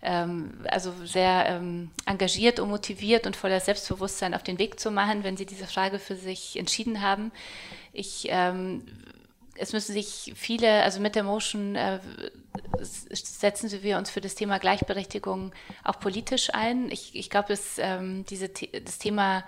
ähm, 0.03 0.61
also 0.71 0.93
sehr 1.05 1.47
ähm, 1.49 1.91
engagiert 2.05 2.61
und 2.61 2.69
motiviert 2.69 3.27
und 3.27 3.37
voller 3.37 3.61
Selbstbewusstsein 3.61 4.35
auf 4.35 4.43
den 4.43 4.59
Weg 4.59 4.79
zu 4.79 4.91
machen, 4.91 5.25
wenn 5.25 5.39
sie 5.39 5.47
diese 5.47 5.67
Frage 5.67 5.99
für 5.99 6.15
sich 6.15 6.59
entschieden 6.59 7.01
haben. 7.01 7.33
Ich 7.95 8.27
ähm, 8.29 8.83
es 9.57 9.73
müssen 9.73 9.93
sich 9.93 10.33
viele, 10.35 10.83
also 10.83 11.01
mit 11.01 11.15
der 11.15 11.23
Motion 11.23 11.77
äh, 11.77 12.01
setzen 12.81 13.71
wir 13.83 13.99
uns 13.99 14.11
für 14.11 14.21
das 14.21 14.35
Thema 14.35 14.59
Gleichberechtigung 14.59 15.53
auch 15.85 16.01
politisch 16.01 16.53
ein. 16.53 16.91
Ich, 16.91 17.15
ich 17.15 17.31
glaube, 17.31 17.57
ähm, 17.79 18.25
das 18.85 18.99
Thema 18.99 19.45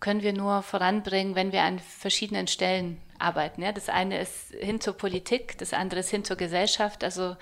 können 0.00 0.22
wir 0.22 0.32
nur 0.32 0.62
voranbringen, 0.62 1.34
wenn 1.34 1.52
wir 1.52 1.62
an 1.62 1.78
verschiedenen 1.78 2.48
Stellen 2.48 3.00
arbeiten. 3.18 3.62
Ja? 3.62 3.72
Das 3.72 3.88
eine 3.88 4.20
ist 4.20 4.52
hin 4.58 4.80
zur 4.80 4.94
Politik, 4.94 5.58
das 5.58 5.72
andere 5.72 6.00
ist 6.00 6.10
hin 6.10 6.24
zur 6.24 6.36
Gesellschaft. 6.36 7.04
Also 7.04 7.36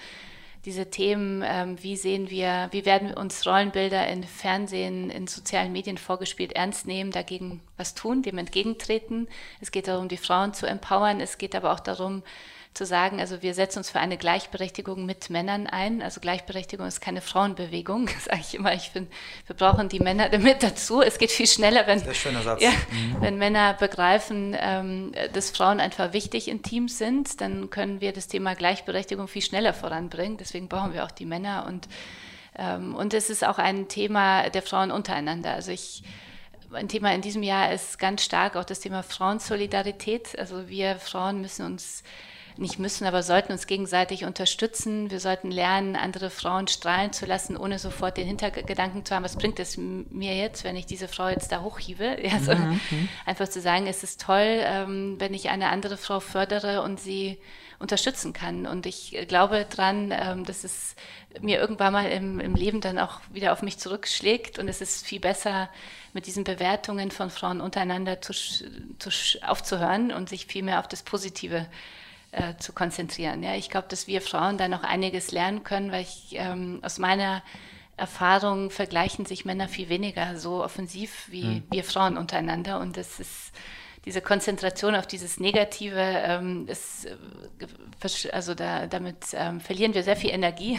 diese 0.64 0.90
Themen, 0.90 1.42
ähm, 1.46 1.82
wie 1.82 1.96
sehen 1.96 2.30
wir, 2.30 2.68
wie 2.72 2.84
werden 2.84 3.14
uns 3.14 3.46
Rollenbilder 3.46 4.06
in 4.09 4.24
Fernsehen, 4.24 5.11
in 5.11 5.26
sozialen 5.26 5.72
Medien 5.72 5.98
vorgespielt, 5.98 6.52
ernst 6.52 6.86
nehmen, 6.86 7.11
dagegen 7.11 7.62
was 7.76 7.94
tun, 7.94 8.22
dem 8.22 8.38
entgegentreten. 8.38 9.28
Es 9.61 9.70
geht 9.70 9.88
darum, 9.88 10.09
die 10.09 10.16
Frauen 10.16 10.54
zu 10.54 10.66
empowern. 10.66 11.20
Es 11.20 11.38
geht 11.38 11.54
aber 11.54 11.72
auch 11.72 11.80
darum, 11.80 12.22
zu 12.74 12.86
sagen, 12.86 13.20
also 13.20 13.42
wir 13.42 13.54
setzen 13.54 13.78
uns 13.78 13.90
für 13.90 13.98
eine 13.98 14.16
Gleichberechtigung 14.16 15.04
mit 15.04 15.30
Männern 15.30 15.66
ein. 15.66 16.00
Also 16.02 16.20
Gleichberechtigung 16.20 16.86
ist 16.86 17.00
keine 17.00 17.20
Frauenbewegung, 17.20 18.08
sage 18.24 18.40
ich 18.40 18.54
immer. 18.54 18.74
Ich 18.74 18.90
finde, 18.90 19.10
wir 19.46 19.56
brauchen 19.56 19.88
die 19.88 20.00
Männer 20.00 20.28
damit 20.28 20.62
dazu. 20.62 21.02
Es 21.02 21.18
geht 21.18 21.30
viel 21.30 21.46
schneller, 21.46 21.86
wenn, 21.86 22.00
ja, 22.60 22.70
mhm. 22.70 23.16
wenn 23.20 23.38
Männer 23.38 23.74
begreifen, 23.74 24.56
ähm, 24.58 25.12
dass 25.32 25.50
Frauen 25.50 25.80
einfach 25.80 26.12
wichtig 26.12 26.48
in 26.48 26.62
Teams 26.62 26.98
sind, 26.98 27.40
dann 27.40 27.70
können 27.70 28.00
wir 28.00 28.12
das 28.12 28.28
Thema 28.28 28.54
Gleichberechtigung 28.54 29.28
viel 29.28 29.42
schneller 29.42 29.72
voranbringen. 29.72 30.36
Deswegen 30.36 30.68
brauchen 30.68 30.92
wir 30.92 31.04
auch 31.04 31.10
die 31.10 31.26
Männer 31.26 31.66
und 31.66 31.88
ähm, 32.56 32.94
und 32.94 33.14
es 33.14 33.30
ist 33.30 33.44
auch 33.44 33.58
ein 33.58 33.88
Thema 33.88 34.50
der 34.50 34.62
Frauen 34.62 34.90
untereinander. 34.90 35.52
Also 35.52 35.70
ich 35.70 36.02
ein 36.72 36.88
Thema 36.88 37.14
in 37.14 37.22
diesem 37.22 37.42
Jahr 37.42 37.72
ist 37.72 37.98
ganz 37.98 38.22
stark 38.22 38.56
auch 38.56 38.64
das 38.64 38.80
Thema 38.80 39.02
Frauensolidarität. 39.02 40.38
Also 40.38 40.68
wir 40.68 40.96
Frauen 40.96 41.40
müssen 41.40 41.64
uns 41.64 42.02
nicht 42.59 42.78
müssen, 42.78 43.06
aber 43.06 43.22
sollten 43.22 43.52
uns 43.52 43.66
gegenseitig 43.66 44.24
unterstützen. 44.24 45.11
Wir 45.11 45.20
sollten 45.20 45.50
lernen, 45.50 45.96
andere 45.96 46.30
Frauen 46.30 46.68
strahlen 46.68 47.12
zu 47.12 47.26
lassen, 47.26 47.56
ohne 47.56 47.78
sofort 47.78 48.16
den 48.16 48.26
Hintergedanken 48.26 49.04
zu 49.04 49.14
haben, 49.14 49.24
was 49.24 49.36
bringt 49.36 49.61
es 49.61 49.76
mir 49.76 50.34
jetzt, 50.34 50.64
wenn 50.64 50.76
ich 50.76 50.86
diese 50.86 51.09
Frau 51.09 51.28
jetzt 51.28 51.52
da 51.52 51.62
hochhiebe. 51.62 52.18
Ja, 52.28 52.40
so 52.40 52.54
mhm. 52.54 52.78
Einfach 53.24 53.48
zu 53.48 53.61
sagen, 53.61 53.86
es 53.86 54.02
ist 54.02 54.20
toll, 54.20 54.61
ähm, 54.62 55.16
wenn 55.18 55.32
ich 55.32 55.48
eine 55.48 55.70
andere 55.70 55.96
Frau 55.96 56.20
fördere 56.20 56.82
und 56.82 57.00
sie 57.00 57.38
unterstützen 57.78 58.32
kann. 58.32 58.66
Und 58.66 58.86
ich 58.86 59.16
glaube 59.28 59.64
dran, 59.64 60.12
ähm, 60.12 60.44
dass 60.44 60.64
es 60.64 60.96
mir 61.40 61.59
irgendwann 61.59 61.92
mal 61.92 62.11
im, 62.11 62.40
im 62.40 62.54
Leben 62.54 62.80
dann 62.80 62.98
auch 62.98 63.20
wieder 63.32 63.52
auf 63.52 63.62
mich 63.62 63.78
zurückschlägt. 63.78 64.59
Und 64.59 64.68
es 64.68 64.80
ist 64.80 65.06
viel 65.06 65.20
besser, 65.20 65.70
mit 66.12 66.26
diesen 66.26 66.44
Bewertungen 66.44 67.11
von 67.11 67.30
Frauen 67.30 67.61
untereinander 67.61 68.20
zu, 68.20 68.32
zu, 68.32 69.11
aufzuhören 69.42 70.12
und 70.12 70.28
sich 70.28 70.46
viel 70.46 70.62
mehr 70.62 70.80
auf 70.80 70.88
das 70.88 71.02
Positive 71.02 71.66
äh, 72.32 72.56
zu 72.58 72.72
konzentrieren. 72.72 73.42
Ja, 73.42 73.54
ich 73.54 73.70
glaube, 73.70 73.88
dass 73.88 74.06
wir 74.06 74.20
Frauen 74.20 74.58
da 74.58 74.68
noch 74.68 74.82
einiges 74.82 75.32
lernen 75.32 75.64
können, 75.64 75.92
weil 75.92 76.02
ich 76.02 76.34
ähm, 76.36 76.80
aus 76.82 76.98
meiner 76.98 77.42
Erfahrung 77.96 78.70
vergleichen 78.70 79.26
sich 79.26 79.44
Männer 79.44 79.68
viel 79.68 79.88
weniger 79.88 80.36
so 80.38 80.62
offensiv 80.62 81.26
wie 81.28 81.44
mhm. 81.44 81.62
wir 81.70 81.84
Frauen 81.84 82.16
untereinander. 82.16 82.80
Und 82.80 82.96
das 82.96 83.18
ist 83.18 83.52
diese 84.04 84.22
Konzentration 84.22 84.94
auf 84.94 85.06
dieses 85.06 85.40
Negative, 85.40 86.00
ähm, 86.00 86.66
ist, 86.68 87.06
äh, 87.06 88.30
also 88.32 88.54
da, 88.54 88.86
damit 88.86 89.16
ähm, 89.32 89.60
verlieren 89.60 89.92
wir 89.92 90.02
sehr 90.02 90.16
viel 90.16 90.30
Energie, 90.30 90.78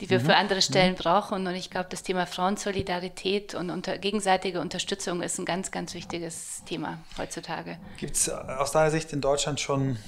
die 0.00 0.10
wir 0.10 0.20
mhm. 0.20 0.24
für 0.26 0.36
andere 0.36 0.62
Stellen 0.62 0.92
mhm. 0.92 0.98
brauchen. 0.98 1.46
Und 1.46 1.54
ich 1.54 1.70
glaube, 1.70 1.88
das 1.90 2.02
Thema 2.02 2.26
Frauensolidarität 2.26 3.54
und 3.54 3.70
unter, 3.70 3.98
gegenseitige 3.98 4.60
Unterstützung 4.60 5.22
ist 5.22 5.38
ein 5.38 5.46
ganz, 5.46 5.70
ganz 5.70 5.94
wichtiges 5.94 6.62
Thema 6.64 6.98
heutzutage. 7.18 7.78
Gibt 7.96 8.16
es 8.16 8.28
aus 8.28 8.72
deiner 8.72 8.90
Sicht 8.90 9.12
in 9.12 9.20
Deutschland 9.20 9.58
schon, 9.58 9.98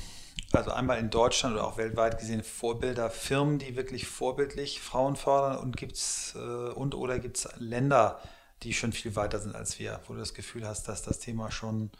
also 0.54 0.70
einmal 0.70 0.98
in 0.98 1.10
Deutschland 1.10 1.54
oder 1.54 1.66
auch 1.66 1.76
weltweit 1.76 2.18
gesehen, 2.18 2.42
Vorbilder, 2.42 3.10
Firmen, 3.10 3.58
die 3.58 3.76
wirklich 3.76 4.06
vorbildlich 4.06 4.80
Frauen 4.80 5.16
fördern 5.16 5.58
und 5.58 5.76
gibt 5.76 5.96
es 5.96 6.34
äh, 6.36 6.38
und 6.38 6.94
oder 6.94 7.18
gibt 7.18 7.38
es 7.38 7.48
Länder, 7.58 8.20
die 8.62 8.72
schon 8.72 8.92
viel 8.92 9.16
weiter 9.16 9.38
sind 9.38 9.56
als 9.56 9.78
wir, 9.78 10.00
wo 10.06 10.14
du 10.14 10.20
das 10.20 10.34
Gefühl 10.34 10.66
hast, 10.66 10.88
dass 10.88 11.02
das 11.02 11.18
Thema 11.18 11.50
schon 11.50 11.90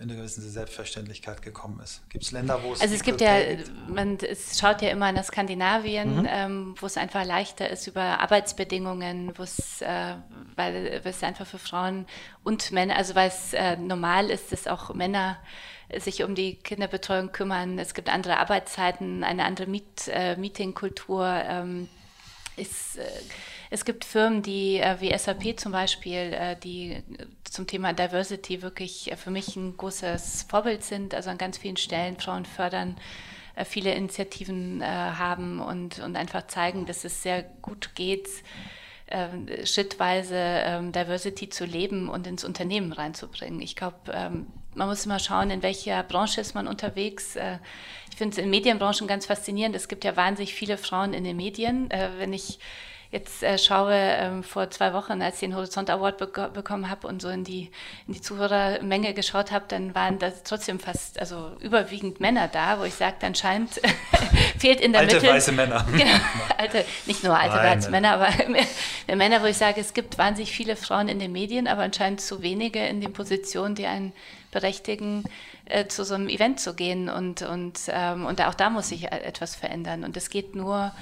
in 0.00 0.08
einer 0.10 0.18
gewissen 0.18 0.40
Selbstverständlichkeit 0.40 1.42
gekommen 1.42 1.78
ist. 1.80 2.08
Gibt 2.08 2.24
es 2.24 2.32
Länder, 2.32 2.62
wo 2.62 2.72
es. 2.72 2.80
Also 2.80 2.94
es 2.94 3.02
gibt 3.02 3.20
ja, 3.20 3.34
man 3.86 4.16
es 4.16 4.58
schaut 4.58 4.80
ja 4.80 4.88
immer 4.88 5.12
nach 5.12 5.24
Skandinavien, 5.24 6.20
mhm. 6.20 6.28
ähm, 6.28 6.74
wo 6.80 6.86
es 6.86 6.96
einfach 6.96 7.24
leichter 7.24 7.68
ist 7.68 7.86
über 7.86 8.18
Arbeitsbedingungen, 8.18 9.36
wo 9.36 9.42
es, 9.42 9.82
äh, 9.82 10.14
weil 10.56 11.02
es 11.04 11.22
einfach 11.22 11.46
für 11.46 11.58
Frauen 11.58 12.06
und 12.44 12.72
Männer, 12.72 12.96
also 12.96 13.14
weil 13.14 13.28
es 13.28 13.52
äh, 13.52 13.76
normal 13.76 14.30
ist, 14.30 14.52
dass 14.52 14.66
auch 14.66 14.94
Männer 14.94 15.38
sich 15.98 16.22
um 16.22 16.34
die 16.34 16.56
Kinderbetreuung 16.56 17.32
kümmern. 17.32 17.78
Es 17.78 17.94
gibt 17.94 18.08
andere 18.08 18.38
Arbeitszeiten, 18.38 19.24
eine 19.24 19.44
andere 19.44 19.66
Meet, 19.66 20.08
äh, 20.08 20.36
Meetingkultur. 20.36 21.26
Ähm, 21.26 21.88
ist, 22.60 22.98
äh, 22.98 23.04
es 23.70 23.84
gibt 23.84 24.04
Firmen, 24.04 24.42
die 24.42 24.76
äh, 24.76 24.96
wie 25.00 25.16
SAP 25.16 25.58
zum 25.58 25.72
Beispiel, 25.72 26.32
äh, 26.32 26.56
die 26.56 27.02
zum 27.44 27.66
Thema 27.66 27.92
Diversity 27.92 28.62
wirklich 28.62 29.12
für 29.16 29.30
mich 29.30 29.56
ein 29.56 29.76
großes 29.76 30.46
Vorbild 30.48 30.84
sind, 30.84 31.14
also 31.14 31.30
an 31.30 31.38
ganz 31.38 31.58
vielen 31.58 31.76
Stellen 31.76 32.16
Frauen 32.16 32.44
fördern, 32.44 32.96
viele 33.64 33.92
Initiativen 33.92 34.82
haben 34.82 35.60
und, 35.60 35.98
und 35.98 36.16
einfach 36.16 36.46
zeigen, 36.46 36.86
dass 36.86 37.04
es 37.04 37.22
sehr 37.22 37.42
gut 37.42 37.96
geht, 37.96 38.28
schrittweise 39.64 40.36
ähm, 40.36 40.92
Diversity 40.92 41.48
zu 41.48 41.64
leben 41.66 42.08
und 42.08 42.28
ins 42.28 42.44
Unternehmen 42.44 42.92
reinzubringen. 42.92 43.60
Ich 43.60 43.74
glaube, 43.74 43.96
ähm, 44.12 44.46
man 44.74 44.88
muss 44.88 45.04
immer 45.04 45.18
schauen, 45.18 45.50
in 45.50 45.62
welcher 45.62 46.02
Branche 46.02 46.40
ist 46.40 46.54
man 46.54 46.68
unterwegs. 46.68 47.36
ich 48.10 48.16
finde 48.16 48.36
es 48.36 48.38
in 48.38 48.50
Medienbranchen 48.50 49.06
ganz 49.06 49.26
faszinierend. 49.26 49.74
Es 49.74 49.88
gibt 49.88 50.04
ja 50.04 50.16
wahnsinnig 50.16 50.54
viele 50.54 50.78
Frauen 50.78 51.12
in 51.12 51.24
den 51.24 51.36
Medien. 51.36 51.88
wenn 51.90 52.32
ich 52.32 52.58
jetzt 53.10 53.42
äh, 53.42 53.58
schaue, 53.58 53.94
ähm, 53.94 54.44
vor 54.44 54.70
zwei 54.70 54.92
Wochen, 54.92 55.20
als 55.20 55.36
ich 55.36 55.40
den 55.40 55.56
Horizont 55.56 55.90
Award 55.90 56.18
be 56.18 56.50
bekommen 56.52 56.88
habe 56.88 57.08
und 57.08 57.20
so 57.20 57.28
in 57.28 57.42
die, 57.42 57.70
in 58.06 58.14
die 58.14 58.20
Zuhörermenge 58.20 59.14
geschaut 59.14 59.50
habe, 59.50 59.64
dann 59.66 59.94
waren 59.94 60.18
da 60.20 60.30
trotzdem 60.44 60.78
fast, 60.78 61.18
also 61.18 61.52
überwiegend 61.58 62.20
Männer 62.20 62.46
da, 62.46 62.78
wo 62.78 62.84
ich 62.84 62.94
sagte, 62.94 63.26
anscheinend 63.26 63.80
fehlt 64.58 64.80
in 64.80 64.92
der 64.92 65.02
alte, 65.02 65.16
Mitte... 65.16 65.26
Alte 65.26 65.36
weiße 65.36 65.52
Männer. 65.52 65.86
Genau, 66.00 66.20
alte, 66.56 66.84
nicht 67.06 67.24
nur 67.24 67.36
alte 67.36 67.56
weiße 67.56 67.90
Männer, 67.90 68.12
aber 68.12 68.28
Männer, 69.16 69.42
wo 69.42 69.46
ich 69.46 69.56
sage, 69.56 69.80
es 69.80 69.92
gibt 69.92 70.16
wahnsinnig 70.18 70.52
viele 70.52 70.76
Frauen 70.76 71.08
in 71.08 71.18
den 71.18 71.32
Medien, 71.32 71.66
aber 71.66 71.82
anscheinend 71.82 72.20
zu 72.20 72.42
wenige 72.42 72.86
in 72.86 73.00
den 73.00 73.12
Positionen, 73.12 73.74
die 73.74 73.86
einen 73.86 74.12
berechtigen, 74.50 75.24
äh, 75.66 75.86
zu 75.86 76.04
so 76.04 76.14
einem 76.14 76.28
Event 76.28 76.60
zu 76.60 76.74
gehen. 76.74 77.08
Und, 77.08 77.42
und, 77.42 77.80
ähm, 77.88 78.26
und 78.26 78.40
auch 78.40 78.54
da 78.54 78.70
muss 78.70 78.88
sich 78.88 79.04
e-, 79.04 79.08
etwas 79.08 79.54
verändern. 79.54 80.04
Und 80.04 80.16
das 80.16 80.30
geht 80.30 80.54
nur 80.54 80.92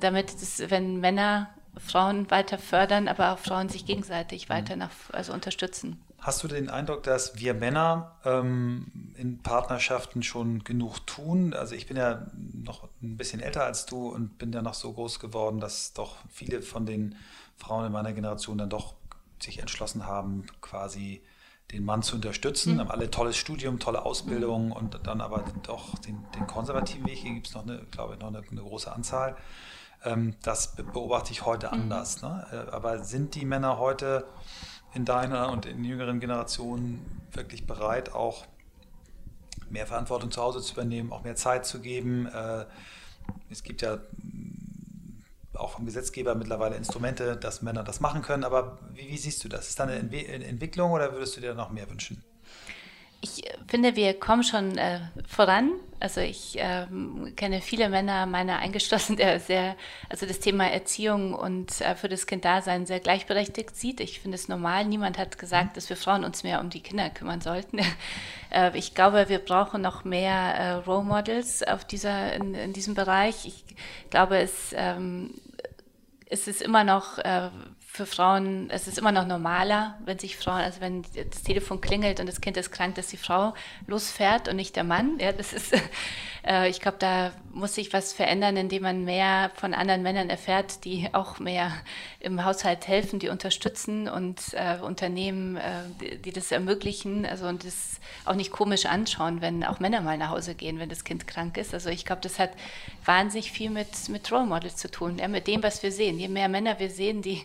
damit, 0.00 0.32
das, 0.40 0.70
wenn 0.70 1.00
Männer 1.00 1.48
Frauen 1.78 2.30
weiter 2.30 2.58
fördern, 2.58 3.08
aber 3.08 3.32
auch 3.32 3.38
Frauen 3.38 3.68
sich 3.68 3.86
gegenseitig 3.86 4.48
mhm. 4.48 4.54
weiter 4.54 4.76
nach, 4.76 4.90
also 5.12 5.32
unterstützen. 5.32 6.00
Hast 6.20 6.42
du 6.42 6.48
den 6.48 6.68
Eindruck, 6.68 7.04
dass 7.04 7.38
wir 7.38 7.54
Männer 7.54 8.16
ähm, 8.24 9.12
in 9.16 9.38
Partnerschaften 9.38 10.24
schon 10.24 10.64
genug 10.64 11.06
tun? 11.06 11.54
Also 11.54 11.76
ich 11.76 11.86
bin 11.86 11.96
ja 11.96 12.26
noch 12.52 12.88
ein 13.02 13.16
bisschen 13.16 13.40
älter 13.40 13.64
als 13.64 13.86
du 13.86 14.08
und 14.08 14.36
bin 14.36 14.52
ja 14.52 14.60
noch 14.60 14.74
so 14.74 14.92
groß 14.92 15.20
geworden, 15.20 15.60
dass 15.60 15.92
doch 15.92 16.16
viele 16.28 16.60
von 16.60 16.86
den 16.86 17.14
Frauen 17.56 17.86
in 17.86 17.92
meiner 17.92 18.12
Generation 18.12 18.58
dann 18.58 18.68
doch 18.68 18.94
sich 19.40 19.60
entschlossen 19.60 20.06
haben, 20.06 20.46
quasi 20.60 21.22
den 21.72 21.84
Mann 21.84 22.02
zu 22.02 22.16
unterstützen. 22.16 22.74
Mhm. 22.74 22.80
Haben 22.80 22.90
alle 22.90 23.10
tolles 23.10 23.36
Studium, 23.36 23.78
tolle 23.78 24.04
Ausbildung 24.04 24.66
mhm. 24.66 24.72
und 24.72 25.00
dann 25.04 25.20
aber 25.20 25.44
doch 25.62 25.98
den, 25.98 26.24
den 26.34 26.46
konservativen 26.46 27.06
Weg. 27.06 27.18
Hier 27.18 27.34
gibt 27.34 27.48
es 27.48 27.54
noch 27.54 27.62
eine, 27.62 27.78
glaube 27.90 28.14
ich, 28.14 28.20
noch 28.20 28.28
eine, 28.28 28.38
eine 28.38 28.62
große 28.62 28.90
Anzahl. 28.90 29.36
Ähm, 30.04 30.34
das 30.42 30.76
beobachte 30.76 31.32
ich 31.32 31.44
heute 31.44 31.68
mhm. 31.68 31.74
anders. 31.74 32.22
Ne? 32.22 32.46
Äh, 32.52 32.70
aber 32.70 33.04
sind 33.04 33.34
die 33.34 33.44
Männer 33.44 33.78
heute 33.78 34.26
in 34.94 35.04
deiner 35.04 35.50
und 35.52 35.66
in 35.66 35.84
jüngeren 35.84 36.20
Generationen 36.20 37.22
wirklich 37.32 37.66
bereit, 37.66 38.14
auch 38.14 38.46
mehr 39.68 39.86
Verantwortung 39.86 40.30
zu 40.30 40.40
Hause 40.40 40.62
zu 40.62 40.72
übernehmen, 40.72 41.12
auch 41.12 41.24
mehr 41.24 41.36
Zeit 41.36 41.66
zu 41.66 41.80
geben? 41.80 42.26
Äh, 42.26 42.64
es 43.50 43.62
gibt 43.62 43.82
ja 43.82 43.98
auch 45.58 45.70
vom 45.70 45.86
Gesetzgeber 45.86 46.34
mittlerweile 46.34 46.76
Instrumente, 46.76 47.36
dass 47.36 47.62
Männer 47.62 47.84
das 47.84 48.00
machen 48.00 48.22
können. 48.22 48.44
Aber 48.44 48.78
wie, 48.94 49.08
wie 49.08 49.18
siehst 49.18 49.42
du 49.44 49.48
das? 49.48 49.68
Ist 49.68 49.78
da 49.78 49.84
eine 49.84 49.96
Entwicklung 49.96 50.92
oder 50.92 51.12
würdest 51.12 51.36
du 51.36 51.40
dir 51.40 51.54
noch 51.54 51.70
mehr 51.70 51.88
wünschen? 51.90 52.22
Ich 53.20 53.42
finde, 53.66 53.96
wir 53.96 54.14
kommen 54.18 54.44
schon 54.44 54.78
äh, 54.78 55.00
voran. 55.26 55.72
Also 55.98 56.20
ich 56.20 56.54
ähm, 56.58 57.32
kenne 57.34 57.60
viele 57.60 57.88
Männer, 57.88 58.26
meiner 58.26 58.58
eingeschlossen, 58.60 59.16
der 59.16 59.40
sehr, 59.40 59.74
also 60.08 60.24
das 60.24 60.38
Thema 60.38 60.70
Erziehung 60.70 61.34
und 61.34 61.80
äh, 61.80 61.96
für 61.96 62.08
das 62.08 62.28
Kinddasein 62.28 62.86
sehr 62.86 63.00
gleichberechtigt 63.00 63.74
sieht. 63.74 63.98
Ich 63.98 64.20
finde 64.20 64.36
es 64.36 64.46
normal. 64.46 64.84
Niemand 64.84 65.18
hat 65.18 65.36
gesagt, 65.36 65.76
dass 65.76 65.88
wir 65.88 65.96
Frauen 65.96 66.22
uns 66.22 66.44
mehr 66.44 66.60
um 66.60 66.70
die 66.70 66.80
Kinder 66.80 67.10
kümmern 67.10 67.40
sollten. 67.40 67.80
äh, 68.52 68.78
ich 68.78 68.94
glaube, 68.94 69.28
wir 69.28 69.40
brauchen 69.40 69.82
noch 69.82 70.04
mehr 70.04 70.32
äh, 70.32 70.70
Role 70.74 71.02
Models 71.02 71.64
auf 71.64 71.84
dieser, 71.84 72.34
in, 72.34 72.54
in, 72.54 72.72
diesem 72.72 72.94
Bereich. 72.94 73.46
Ich 73.46 73.64
glaube, 74.10 74.38
es 74.38 74.72
ähm, 74.76 75.34
es 76.30 76.48
ist 76.48 76.62
immer 76.62 76.84
noch 76.84 77.18
äh, 77.18 77.50
für 77.98 78.06
Frauen, 78.06 78.70
es 78.70 78.86
ist 78.86 78.96
immer 78.96 79.10
noch 79.10 79.26
normaler, 79.26 79.98
wenn 80.04 80.20
sich 80.20 80.36
Frauen, 80.36 80.60
also 80.60 80.80
wenn 80.80 81.02
das 81.02 81.42
Telefon 81.42 81.80
klingelt 81.80 82.20
und 82.20 82.26
das 82.26 82.40
Kind 82.40 82.56
ist 82.56 82.70
krank, 82.70 82.94
dass 82.94 83.08
die 83.08 83.16
Frau 83.16 83.54
losfährt 83.88 84.46
und 84.46 84.54
nicht 84.54 84.76
der 84.76 84.84
Mann. 84.84 85.18
Ja, 85.18 85.32
das 85.32 85.52
ist, 85.52 85.72
äh, 86.46 86.68
ich 86.70 86.80
glaube, 86.80 86.98
da 87.00 87.32
muss 87.52 87.74
sich 87.74 87.92
was 87.92 88.12
verändern, 88.12 88.56
indem 88.56 88.84
man 88.84 89.04
mehr 89.04 89.50
von 89.56 89.74
anderen 89.74 90.02
Männern 90.02 90.30
erfährt, 90.30 90.84
die 90.84 91.08
auch 91.12 91.40
mehr 91.40 91.72
im 92.20 92.44
Haushalt 92.44 92.86
helfen, 92.86 93.18
die 93.18 93.30
unterstützen 93.30 94.08
und 94.08 94.40
äh, 94.52 94.78
Unternehmen, 94.80 95.56
äh, 95.56 95.60
die, 96.00 96.18
die, 96.18 96.32
das 96.32 96.52
ermöglichen, 96.52 97.26
also 97.26 97.48
und 97.48 97.64
das 97.64 97.98
auch 98.26 98.36
nicht 98.36 98.52
komisch 98.52 98.86
anschauen, 98.86 99.40
wenn 99.40 99.64
auch 99.64 99.80
Männer 99.80 100.02
mal 100.02 100.18
nach 100.18 100.30
Hause 100.30 100.54
gehen, 100.54 100.78
wenn 100.78 100.88
das 100.88 101.02
Kind 101.02 101.26
krank 101.26 101.56
ist. 101.56 101.74
Also 101.74 101.90
ich 101.90 102.04
glaube, 102.04 102.22
das 102.22 102.38
hat 102.38 102.52
wahnsinnig 103.04 103.50
viel 103.50 103.70
mit, 103.70 104.08
mit 104.08 104.30
Role 104.30 104.46
Models 104.46 104.76
zu 104.76 104.88
tun, 104.88 105.18
ja, 105.18 105.26
mit 105.26 105.48
dem, 105.48 105.64
was 105.64 105.82
wir 105.82 105.90
sehen. 105.90 106.20
Je 106.20 106.28
mehr 106.28 106.48
Männer 106.48 106.78
wir 106.78 106.90
sehen, 106.90 107.22
die 107.22 107.42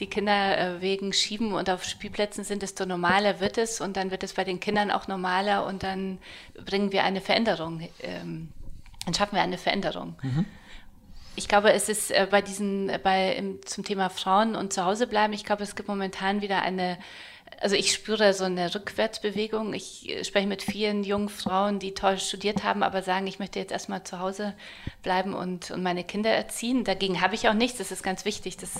die 0.00 0.08
Kinder 0.08 0.58
äh, 0.58 0.80
wegen 0.80 1.12
schieben 1.12 1.52
und 1.52 1.70
auf 1.70 1.84
Spielplätzen 1.84 2.44
sind, 2.44 2.62
desto 2.62 2.84
normaler 2.84 3.40
wird 3.40 3.58
es 3.58 3.80
und 3.80 3.96
dann 3.96 4.10
wird 4.10 4.22
es 4.24 4.34
bei 4.34 4.44
den 4.44 4.60
Kindern 4.60 4.90
auch 4.90 5.06
normaler 5.06 5.66
und 5.66 5.82
dann 5.82 6.18
bringen 6.64 6.90
wir 6.92 7.04
eine 7.04 7.20
Veränderung 7.20 7.88
ähm, 8.00 8.48
dann 9.04 9.14
schaffen 9.14 9.36
wir 9.36 9.42
eine 9.42 9.58
Veränderung. 9.58 10.16
Mhm. 10.22 10.46
Ich 11.36 11.48
glaube, 11.48 11.72
es 11.72 11.88
ist 11.88 12.10
äh, 12.10 12.26
bei 12.30 12.42
diesen, 12.42 12.90
bei 13.02 13.34
im, 13.34 13.60
zum 13.66 13.84
Thema 13.84 14.08
Frauen 14.08 14.54
und 14.54 14.72
zu 14.72 14.84
Hause 14.84 15.06
bleiben, 15.06 15.32
ich 15.32 15.44
glaube, 15.44 15.62
es 15.62 15.74
gibt 15.74 15.88
momentan 15.88 16.42
wieder 16.42 16.62
eine 16.62 16.98
also 17.64 17.76
ich 17.76 17.94
spüre 17.94 18.34
so 18.34 18.44
eine 18.44 18.74
Rückwärtsbewegung. 18.74 19.72
Ich 19.72 20.06
äh, 20.06 20.22
spreche 20.22 20.46
mit 20.46 20.62
vielen 20.62 21.02
jungen 21.02 21.30
Frauen, 21.30 21.78
die 21.78 21.94
toll 21.94 22.18
studiert 22.18 22.62
haben, 22.62 22.82
aber 22.82 23.00
sagen, 23.00 23.26
ich 23.26 23.38
möchte 23.38 23.58
jetzt 23.58 23.72
erstmal 23.72 24.04
zu 24.04 24.20
Hause 24.20 24.52
bleiben 25.02 25.32
und, 25.32 25.70
und 25.70 25.82
meine 25.82 26.04
Kinder 26.04 26.28
erziehen. 26.28 26.84
Dagegen 26.84 27.22
habe 27.22 27.34
ich 27.34 27.48
auch 27.48 27.54
nichts. 27.54 27.78
Das 27.78 27.90
ist 27.90 28.02
ganz 28.02 28.26
wichtig, 28.26 28.58
dass 28.58 28.70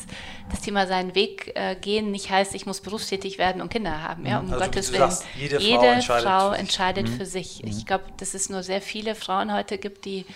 das 0.50 0.60
Thema 0.60 0.86
seinen 0.86 1.14
Weg 1.14 1.52
äh, 1.54 1.76
gehen 1.76 2.10
nicht 2.10 2.28
heißt, 2.28 2.54
ich 2.54 2.66
muss 2.66 2.82
berufstätig 2.82 3.38
werden 3.38 3.62
und 3.62 3.70
Kinder 3.70 4.02
haben. 4.02 4.26
Ja, 4.26 4.40
um 4.40 4.52
also 4.52 4.62
Gottes 4.62 4.92
Willen. 4.92 5.10
Sagst, 5.10 5.24
jede, 5.34 5.58
jede, 5.60 5.78
Frau 5.78 5.86
entscheidet, 5.86 6.28
Frau 6.28 6.50
für, 6.50 6.56
entscheidet 6.58 7.08
sich. 7.08 7.16
für 7.16 7.26
sich. 7.26 7.62
Mhm. 7.62 7.70
Ich 7.70 7.86
glaube, 7.86 8.04
dass 8.18 8.34
es 8.34 8.50
nur 8.50 8.62
sehr 8.62 8.82
viele 8.82 9.14
Frauen 9.14 9.50
heute 9.54 9.78
gibt, 9.78 10.04
die 10.04 10.26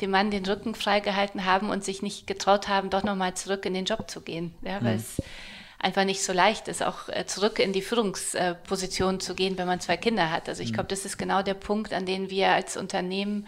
dem 0.00 0.12
Mann 0.12 0.30
den 0.30 0.46
Rücken 0.46 0.76
freigehalten 0.76 1.44
haben 1.44 1.70
und 1.70 1.82
sich 1.82 2.02
nicht 2.02 2.28
getraut 2.28 2.68
haben, 2.68 2.88
doch 2.88 3.02
nochmal 3.02 3.34
zurück 3.34 3.66
in 3.66 3.74
den 3.74 3.84
Job 3.84 4.08
zu 4.08 4.20
gehen. 4.20 4.54
Ja, 4.62 4.80
weil 4.80 4.94
mhm. 4.94 5.00
es 5.00 5.22
einfach 5.78 6.04
nicht 6.04 6.22
so 6.22 6.32
leicht 6.32 6.68
ist, 6.68 6.82
auch 6.82 7.08
äh, 7.08 7.26
zurück 7.26 7.58
in 7.58 7.72
die 7.72 7.82
Führungsposition 7.82 9.20
zu 9.20 9.34
gehen, 9.34 9.58
wenn 9.58 9.66
man 9.66 9.80
zwei 9.80 9.96
Kinder 9.96 10.30
hat. 10.30 10.48
Also 10.48 10.62
ich 10.62 10.70
mhm. 10.70 10.74
glaube, 10.74 10.88
das 10.88 11.04
ist 11.04 11.18
genau 11.18 11.42
der 11.42 11.54
Punkt, 11.54 11.92
an 11.92 12.06
den 12.06 12.30
wir 12.30 12.52
als 12.52 12.76
Unternehmen 12.76 13.46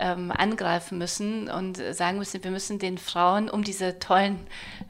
ähm, 0.00 0.32
angreifen 0.32 0.98
müssen 0.98 1.50
und 1.50 1.76
sagen 1.76 2.18
müssen, 2.18 2.42
wir 2.42 2.50
müssen 2.50 2.78
den 2.78 2.96
Frauen, 2.96 3.50
um 3.50 3.62
diese 3.62 3.98
tollen 3.98 4.38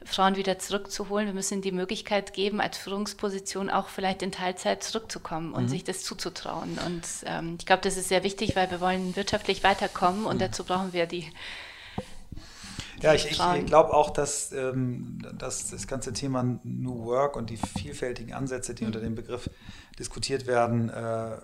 Frauen 0.05 0.37
wieder 0.37 0.57
zurückzuholen, 0.57 1.27
wir 1.27 1.33
müssen 1.33 1.61
die 1.61 1.73
Möglichkeit 1.73 2.33
geben, 2.33 2.61
als 2.61 2.77
Führungsposition 2.77 3.69
auch 3.69 3.89
vielleicht 3.89 4.21
in 4.21 4.31
Teilzeit 4.31 4.83
zurückzukommen 4.83 5.53
und 5.53 5.63
mhm. 5.63 5.67
sich 5.67 5.83
das 5.83 6.03
zuzutrauen. 6.03 6.79
Und 6.85 7.03
ähm, 7.25 7.57
ich 7.59 7.65
glaube, 7.65 7.81
das 7.83 7.97
ist 7.97 8.07
sehr 8.07 8.23
wichtig, 8.23 8.55
weil 8.55 8.71
wir 8.71 8.79
wollen 8.79 9.15
wirtschaftlich 9.15 9.63
weiterkommen 9.63 10.25
und 10.25 10.35
mhm. 10.35 10.39
dazu 10.39 10.63
brauchen 10.63 10.93
wir 10.93 11.05
die 11.05 11.27
ja, 13.01 13.13
ich, 13.13 13.31
ich 13.31 13.65
glaube 13.65 13.93
auch, 13.93 14.09
dass, 14.09 14.51
ähm, 14.51 15.19
dass 15.37 15.69
das 15.69 15.87
ganze 15.87 16.13
Thema 16.13 16.59
New 16.63 17.05
Work 17.05 17.35
und 17.35 17.49
die 17.49 17.57
vielfältigen 17.57 18.33
Ansätze, 18.33 18.73
die 18.73 18.83
mhm. 18.83 18.87
unter 18.87 18.99
dem 18.99 19.15
Begriff 19.15 19.49
diskutiert 19.99 20.47
werden, 20.47 20.89
äh, 20.89 21.37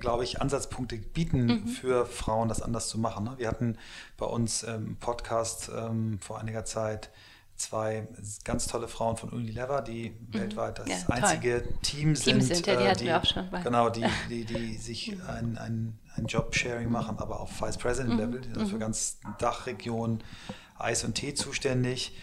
glaube 0.00 0.24
ich, 0.24 0.40
Ansatzpunkte 0.40 0.96
bieten 0.96 1.46
mhm. 1.46 1.68
für 1.68 2.06
Frauen, 2.06 2.48
das 2.48 2.62
anders 2.62 2.88
zu 2.88 2.98
machen. 2.98 3.24
Ne? 3.24 3.34
Wir 3.36 3.48
hatten 3.48 3.78
bei 4.16 4.26
uns 4.26 4.62
im 4.62 4.96
Podcast 4.96 5.70
ähm, 5.74 6.18
vor 6.20 6.38
einiger 6.38 6.64
Zeit 6.64 7.10
zwei 7.56 8.08
ganz 8.44 8.66
tolle 8.66 8.88
Frauen 8.88 9.16
von 9.16 9.30
Unilever, 9.30 9.80
die 9.80 10.10
mhm. 10.10 10.34
weltweit 10.34 10.78
das 10.80 10.88
ja, 10.88 10.96
einzige 11.08 11.62
Team 11.82 12.16
sind, 12.16 12.40
Team 12.40 12.40
sind 12.40 12.66
ja, 12.66 12.76
die, 12.76 12.84
äh, 12.84 12.96
die, 12.96 13.04
wir 13.06 13.18
auch 13.18 13.24
schon 13.24 13.48
bei. 13.50 13.60
genau, 13.62 13.90
die, 13.90 14.04
die, 14.28 14.44
die 14.44 14.76
sich 14.78 15.16
ein, 15.28 15.56
ein, 15.58 15.98
ein 16.16 16.26
Job-Sharing 16.26 16.90
machen, 16.90 17.18
aber 17.18 17.40
auf 17.40 17.60
Vice 17.60 17.76
President 17.76 18.18
Level, 18.18 18.40
die 18.40 18.52
sind 18.52 18.68
für 18.68 18.78
ganz 18.78 19.18
Dachregion 19.38 20.22
Eis 20.78 21.04
und 21.04 21.14
Tee 21.14 21.34
zuständig. 21.34 22.16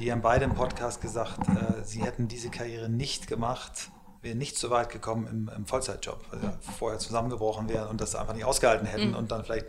Die 0.00 0.10
haben 0.10 0.22
beide 0.22 0.44
im 0.44 0.54
Podcast 0.54 1.00
gesagt, 1.00 1.48
äh, 1.48 1.84
sie 1.84 2.02
hätten 2.02 2.28
diese 2.28 2.50
Karriere 2.50 2.88
nicht 2.88 3.26
gemacht, 3.26 3.90
wären 4.22 4.38
nicht 4.38 4.58
so 4.58 4.70
weit 4.70 4.90
gekommen 4.90 5.26
im, 5.26 5.50
im 5.54 5.66
Vollzeitjob, 5.66 6.24
weil 6.30 6.40
sie 6.40 6.72
vorher 6.78 6.98
zusammengebrochen 6.98 7.68
wären 7.68 7.88
und 7.88 8.00
das 8.00 8.14
einfach 8.14 8.34
nicht 8.34 8.44
ausgehalten 8.44 8.86
hätten 8.86 9.10
mhm. 9.10 9.16
und 9.16 9.30
dann 9.30 9.44
vielleicht 9.44 9.66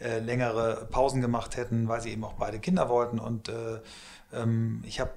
äh, 0.00 0.20
längere 0.20 0.86
Pausen 0.90 1.20
gemacht 1.20 1.56
hätten, 1.56 1.88
weil 1.88 2.00
sie 2.00 2.10
eben 2.10 2.24
auch 2.24 2.34
beide 2.34 2.58
Kinder 2.58 2.88
wollten. 2.88 3.18
Und 3.18 3.48
äh, 3.48 3.80
ähm, 4.32 4.82
ich 4.86 5.00
habe 5.00 5.12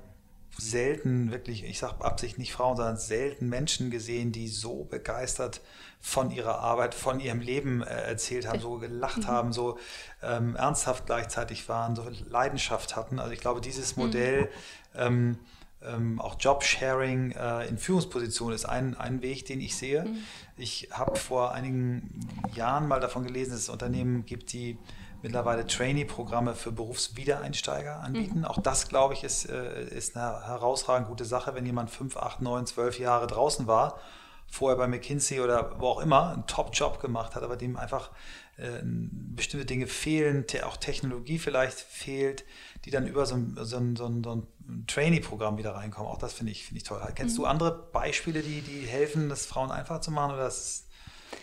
selten 0.58 1.32
wirklich, 1.32 1.64
ich 1.64 1.80
sage 1.80 2.04
Absicht 2.04 2.38
nicht 2.38 2.54
Frauen, 2.54 2.78
sondern 2.78 2.98
selten 2.98 3.50
Menschen 3.50 3.92
gesehen, 3.92 4.32
die 4.32 4.48
so 4.48 4.86
begeistert 4.86 5.62
von 6.00 6.32
ihrer 6.32 6.60
Arbeit, 6.60 6.94
von 6.94 7.20
ihrem 7.20 7.40
Leben 7.40 7.82
äh, 7.82 7.86
erzählt 7.86 8.48
haben, 8.48 8.60
so 8.60 8.78
gelacht 8.78 9.20
mhm. 9.24 9.28
haben, 9.28 9.54
so 9.54 9.78
ähm, 10.22 10.56
ernsthaft 10.56 11.08
gleichzeitig 11.08 11.68
waren, 11.68 11.96
so 11.96 12.08
Leidenschaft 12.30 12.96
hatten. 12.96 13.20
Also 13.20 13.34
ich 13.34 13.40
glaube, 13.40 13.60
dieses 13.60 13.98
mhm. 13.98 14.04
Modell, 14.04 14.50
mhm. 14.94 15.38
ähm, 15.82 16.22
auch 16.22 16.36
Jobsharing 16.40 17.32
äh, 17.32 17.68
in 17.68 17.78
Führungspositionen 17.78 18.56
ist 18.56 18.66
ein, 18.66 18.96
ein 18.96 19.22
Weg, 19.22 19.46
den 19.46 19.60
ich 19.62 19.76
sehe. 19.76 20.06
Mhm. 20.06 20.18
Ich 20.58 20.90
habe 20.92 21.16
vor 21.18 21.54
einigen 21.54 22.20
Jahren 22.54 22.88
mal 22.88 23.00
davon 23.00 23.26
gelesen, 23.26 23.52
dass 23.52 23.62
es 23.62 23.70
Unternehmen 23.70 24.26
gibt, 24.26 24.54
die 24.54 24.78
mittlerweile 25.26 25.66
Trainee-Programme 25.66 26.54
für 26.54 26.72
Berufswiedereinsteiger 26.72 28.00
anbieten. 28.00 28.40
Mhm. 28.40 28.46
Auch 28.46 28.62
das, 28.62 28.88
glaube 28.88 29.16
ich, 29.16 29.24
ist, 29.24 29.50
äh, 29.50 29.86
ist 29.86 30.16
eine 30.16 30.46
herausragend 30.46 31.08
gute 31.08 31.26
Sache, 31.26 31.56
wenn 31.56 31.66
jemand 31.66 31.90
fünf, 31.90 32.16
acht, 32.16 32.42
neun, 32.42 32.68
zwölf 32.68 33.00
Jahre 33.00 33.26
draußen 33.26 33.66
war, 33.66 34.00
vorher 34.46 34.78
bei 34.78 34.86
McKinsey 34.86 35.40
oder 35.40 35.80
wo 35.80 35.88
auch 35.88 36.00
immer 36.00 36.30
einen 36.30 36.46
Top-Job 36.46 37.02
gemacht 37.02 37.34
hat, 37.34 37.42
aber 37.42 37.58
dem 37.58 37.76
einfach 37.76 38.12
äh, 38.58 38.84
bestimmte 38.84 39.66
Dinge 39.66 39.88
fehlen, 39.88 40.46
te 40.46 40.64
auch 40.64 40.78
Technologie 40.78 41.40
vielleicht 41.40 41.80
fehlt, 41.80 42.46
die 42.86 42.92
dann 42.92 43.08
über 43.08 43.26
so 43.26 43.34
ein, 43.34 43.58
so 43.60 43.78
ein, 43.78 43.96
so 43.96 44.06
ein, 44.06 44.24
so 44.24 44.36
ein 44.36 44.86
Trainee-Programm 44.86 45.58
wieder 45.58 45.74
reinkommen. 45.74 46.08
Auch 46.08 46.20
das 46.20 46.34
finde 46.34 46.52
ich, 46.52 46.66
find 46.66 46.78
ich 46.78 46.84
toll. 46.84 47.02
Kennst 47.16 47.36
mhm. 47.36 47.42
du 47.42 47.48
andere 47.48 47.72
Beispiele, 47.92 48.44
die, 48.44 48.62
die 48.62 48.82
helfen, 48.82 49.28
das 49.28 49.48
Frauen 49.48 49.72
einfach 49.72 50.02
zu 50.02 50.12
machen 50.12 50.36
oder 50.36 50.44
das, 50.44 50.86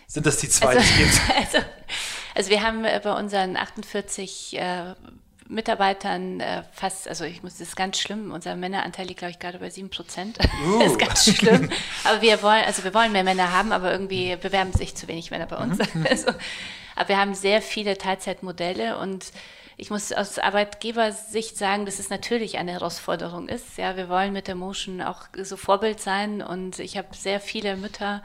sind 0.06 0.24
das 0.24 0.36
die 0.36 0.48
zwei, 0.48 0.76
also, 0.76 0.80
die 0.80 1.02
es 1.02 1.16
gibt? 1.16 1.36
Also, 1.36 1.66
also 2.34 2.50
wir 2.50 2.62
haben 2.62 2.84
äh, 2.84 3.00
bei 3.02 3.12
unseren 3.12 3.56
48 3.56 4.58
äh, 4.58 4.94
Mitarbeitern 5.48 6.40
äh, 6.40 6.62
fast, 6.72 7.08
also 7.08 7.24
ich 7.24 7.42
muss, 7.42 7.58
das 7.58 7.68
ist 7.68 7.76
ganz 7.76 7.98
schlimm, 7.98 8.32
unser 8.32 8.56
Männeranteil 8.56 9.06
liegt, 9.06 9.18
glaube 9.18 9.32
ich, 9.32 9.38
gerade 9.38 9.58
bei 9.58 9.70
7 9.70 9.90
Prozent. 9.90 10.38
Uh. 10.66 10.78
das 10.80 10.92
ist 10.92 10.98
ganz 10.98 11.24
schlimm. 11.36 11.70
Aber 12.04 12.22
wir 12.22 12.42
wollen, 12.42 12.64
also 12.64 12.84
wir 12.84 12.94
wollen 12.94 13.12
mehr 13.12 13.24
Männer 13.24 13.52
haben, 13.52 13.72
aber 13.72 13.92
irgendwie 13.92 14.36
bewerben 14.36 14.72
sich 14.72 14.94
zu 14.94 15.08
wenig 15.08 15.30
Männer 15.30 15.46
bei 15.46 15.56
uns. 15.56 15.78
Mhm. 15.94 16.06
also, 16.10 16.30
aber 16.96 17.08
wir 17.08 17.18
haben 17.18 17.34
sehr 17.34 17.62
viele 17.62 17.98
Teilzeitmodelle 17.98 18.98
und 18.98 19.26
ich 19.76 19.90
muss 19.90 20.12
aus 20.12 20.38
Arbeitgebersicht 20.38 21.56
sagen, 21.56 21.86
dass 21.86 21.98
es 21.98 22.10
natürlich 22.10 22.58
eine 22.58 22.72
Herausforderung 22.72 23.48
ist. 23.48 23.78
Ja, 23.78 23.96
wir 23.96 24.08
wollen 24.08 24.32
mit 24.32 24.48
der 24.48 24.54
Motion 24.54 25.00
auch 25.00 25.28
so 25.42 25.56
Vorbild 25.56 26.00
sein. 26.00 26.42
Und 26.42 26.78
ich 26.78 26.96
habe 26.96 27.08
sehr 27.12 27.40
viele 27.40 27.76
Mütter 27.76 28.22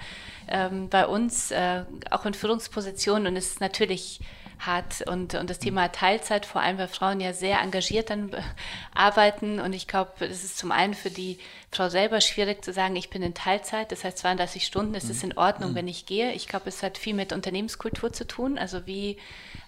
ähm, 0.47 0.89
bei 0.89 1.07
uns, 1.07 1.51
äh, 1.51 1.83
auch 2.11 2.25
in 2.25 2.33
Führungspositionen. 2.33 3.27
Und 3.27 3.37
es 3.37 3.47
ist 3.47 3.61
natürlich 3.61 4.19
hart. 4.59 5.03
Und, 5.07 5.35
und 5.35 5.49
das 5.49 5.59
Thema 5.59 5.91
Teilzeit, 5.91 6.45
vor 6.45 6.61
allem 6.61 6.77
weil 6.77 6.87
Frauen 6.87 7.19
ja 7.19 7.33
sehr 7.33 7.61
engagiert 7.61 8.09
dann 8.09 8.31
arbeiten. 8.93 9.59
Und 9.59 9.73
ich 9.73 9.87
glaube, 9.87 10.25
es 10.25 10.43
ist 10.43 10.57
zum 10.57 10.71
einen 10.71 10.93
für 10.93 11.09
die 11.09 11.39
Frau 11.71 11.89
selber 11.89 12.21
schwierig 12.21 12.63
zu 12.63 12.73
sagen, 12.73 12.95
ich 12.95 13.09
bin 13.09 13.21
in 13.21 13.33
Teilzeit, 13.33 13.91
das 13.91 14.03
heißt 14.03 14.17
32 14.19 14.65
Stunden, 14.65 14.95
es 14.95 15.09
ist 15.09 15.23
in 15.23 15.37
Ordnung, 15.37 15.71
mhm. 15.71 15.75
wenn 15.75 15.87
ich 15.87 16.05
gehe. 16.05 16.33
Ich 16.33 16.47
glaube, 16.47 16.69
es 16.69 16.81
hat 16.81 16.97
viel 16.97 17.13
mit 17.13 17.33
Unternehmenskultur 17.33 18.11
zu 18.13 18.25
tun, 18.25 18.57
also 18.57 18.85
wie 18.85 19.17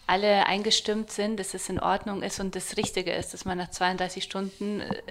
alle 0.09 0.47
eingestimmt 0.47 1.11
sind, 1.11 1.39
dass 1.39 1.53
es 1.53 1.69
in 1.69 1.79
Ordnung 1.79 2.23
ist 2.23 2.39
und 2.39 2.55
das 2.55 2.77
Richtige 2.77 3.11
ist, 3.11 3.33
dass 3.33 3.45
man 3.45 3.59
nach 3.59 3.69
32 3.69 4.23
Stunden 4.23 4.81
äh, 4.81 5.01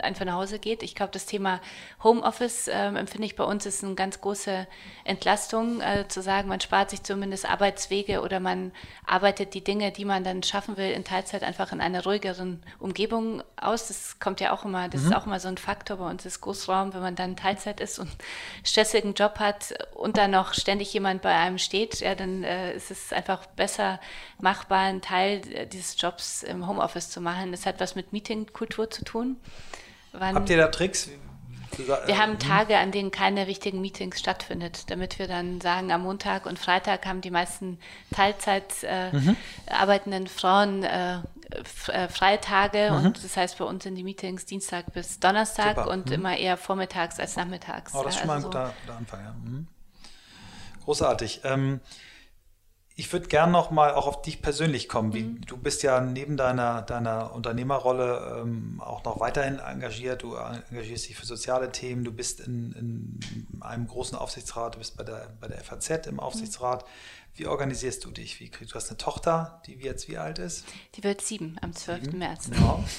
einfach 0.00 0.24
nach 0.24 0.34
Hause 0.34 0.58
geht. 0.58 0.82
Ich 0.82 0.94
glaube, 0.94 1.12
das 1.12 1.26
Thema 1.26 1.60
Homeoffice 2.02 2.68
äh, 2.68 2.72
empfinde 2.72 3.26
ich 3.26 3.36
bei 3.36 3.44
uns 3.44 3.66
ist 3.66 3.84
eine 3.84 3.94
ganz 3.94 4.20
große 4.20 4.66
Entlastung, 5.04 5.80
äh, 5.80 6.06
zu 6.08 6.22
sagen, 6.22 6.48
man 6.48 6.60
spart 6.60 6.90
sich 6.90 7.02
zumindest 7.02 7.48
Arbeitswege 7.48 8.22
oder 8.22 8.40
man 8.40 8.72
arbeitet 9.06 9.54
die 9.54 9.64
Dinge, 9.64 9.92
die 9.92 10.04
man 10.04 10.24
dann 10.24 10.42
schaffen 10.42 10.76
will, 10.76 10.90
in 10.90 11.04
Teilzeit 11.04 11.42
einfach 11.42 11.72
in 11.72 11.80
einer 11.80 12.04
ruhigeren 12.04 12.62
Umgebung 12.78 13.42
aus. 13.56 13.88
Das 13.88 14.18
kommt 14.18 14.40
ja 14.40 14.52
auch 14.52 14.64
immer, 14.64 14.88
das 14.88 15.02
mhm. 15.02 15.08
ist 15.08 15.16
auch 15.16 15.26
immer 15.26 15.40
so 15.40 15.48
ein 15.48 15.58
Faktor 15.58 15.98
bei 15.98 16.08
uns 16.08 16.24
ist 16.26 16.40
Großraum, 16.40 16.94
wenn 16.94 17.00
man 17.02 17.16
dann 17.16 17.36
Teilzeit 17.36 17.80
ist 17.80 17.98
und 17.98 18.10
stressigen 18.64 19.14
Job 19.14 19.38
hat 19.38 19.74
und 19.94 20.16
dann 20.16 20.30
noch 20.30 20.54
ständig 20.54 20.92
jemand 20.92 21.22
bei 21.22 21.34
einem 21.34 21.58
steht, 21.58 22.00
ja, 22.00 22.14
dann 22.14 22.44
äh, 22.44 22.74
ist 22.74 22.90
es 22.90 23.12
einfach 23.12 23.46
besser 23.46 24.00
machbar, 24.40 24.80
einen 24.80 25.00
Teil 25.00 25.40
äh, 25.52 25.66
dieses 25.66 26.00
Jobs 26.00 26.42
im 26.42 26.66
Homeoffice 26.66 27.10
zu 27.10 27.20
machen. 27.20 27.52
Das 27.52 27.66
hat 27.66 27.80
was 27.80 27.94
mit 27.94 28.12
Meetingkultur 28.12 28.90
zu 28.90 29.04
tun. 29.04 29.36
Wann, 30.12 30.34
Habt 30.34 30.50
ihr 30.50 30.56
da 30.56 30.68
Tricks? 30.68 31.08
Wir 31.76 32.18
haben 32.18 32.38
Tage, 32.38 32.76
an 32.78 32.90
denen 32.90 33.10
keine 33.10 33.46
wichtigen 33.46 33.80
Meetings 33.80 34.18
stattfindet, 34.18 34.90
damit 34.90 35.18
wir 35.18 35.28
dann 35.28 35.60
sagen, 35.60 35.92
am 35.92 36.02
Montag 36.02 36.46
und 36.46 36.58
Freitag 36.58 37.06
haben 37.06 37.20
die 37.20 37.30
meisten 37.30 37.78
Teilzeit 38.12 38.64
äh, 38.82 39.12
mhm. 39.12 39.36
arbeitenden 39.70 40.26
Frauen 40.26 40.82
äh, 40.82 41.18
äh, 41.88 42.08
Freitage 42.08 42.90
mhm. 42.90 43.06
und 43.06 43.24
das 43.24 43.36
heißt 43.36 43.58
bei 43.58 43.64
uns 43.64 43.84
sind 43.84 43.94
die 43.94 44.02
Meetings 44.02 44.44
Dienstag 44.44 44.92
bis 44.92 45.20
Donnerstag 45.20 45.76
Super. 45.76 45.90
und 45.90 46.06
mhm. 46.06 46.12
immer 46.12 46.36
eher 46.36 46.56
vormittags 46.56 47.20
als 47.20 47.36
nachmittags. 47.36 47.94
Oh, 47.94 48.02
das 48.02 48.14
ist 48.14 48.20
schon 48.20 48.28
mal 48.28 48.36
ein 48.36 48.42
guter, 48.42 48.74
guter 48.84 48.98
Anfang, 48.98 49.24
ja. 49.24 49.32
Mhm. 49.32 49.66
Großartig. 50.84 51.42
Ähm, 51.44 51.80
ich 52.98 53.12
würde 53.12 53.28
gerne 53.28 53.52
noch 53.52 53.70
mal 53.70 53.94
auch 53.94 54.08
auf 54.08 54.22
dich 54.22 54.42
persönlich 54.42 54.88
kommen. 54.88 55.14
Wie, 55.14 55.22
mhm. 55.22 55.40
Du 55.42 55.56
bist 55.56 55.84
ja 55.84 56.00
neben 56.00 56.36
deiner, 56.36 56.82
deiner 56.82 57.32
Unternehmerrolle 57.32 58.40
ähm, 58.42 58.82
auch 58.84 59.04
noch 59.04 59.20
weiterhin 59.20 59.60
engagiert. 59.60 60.24
Du 60.24 60.34
engagierst 60.34 61.08
dich 61.08 61.14
für 61.14 61.24
soziale 61.24 61.70
Themen. 61.70 62.02
Du 62.02 62.10
bist 62.10 62.40
in, 62.40 62.72
in 62.72 63.60
einem 63.60 63.86
großen 63.86 64.18
Aufsichtsrat. 64.18 64.74
Du 64.74 64.80
bist 64.80 64.96
bei 64.96 65.04
der, 65.04 65.32
bei 65.40 65.46
der 65.46 65.62
FAZ 65.62 66.08
im 66.08 66.18
Aufsichtsrat. 66.18 66.82
Mhm. 66.82 66.88
Wie 67.38 67.46
organisierst 67.46 68.04
du 68.04 68.10
dich? 68.10 68.40
Wie, 68.40 68.50
du 68.50 68.74
hast 68.74 68.88
eine 68.88 68.96
Tochter, 68.96 69.62
die 69.66 69.74
jetzt 69.74 70.08
wie 70.08 70.18
alt 70.18 70.40
ist? 70.40 70.64
Die 70.96 71.04
wird 71.04 71.20
sieben 71.20 71.56
am 71.62 71.72
12. 71.72 72.06
Sieben. 72.06 72.18
März. 72.18 72.50
Genau. 72.50 72.84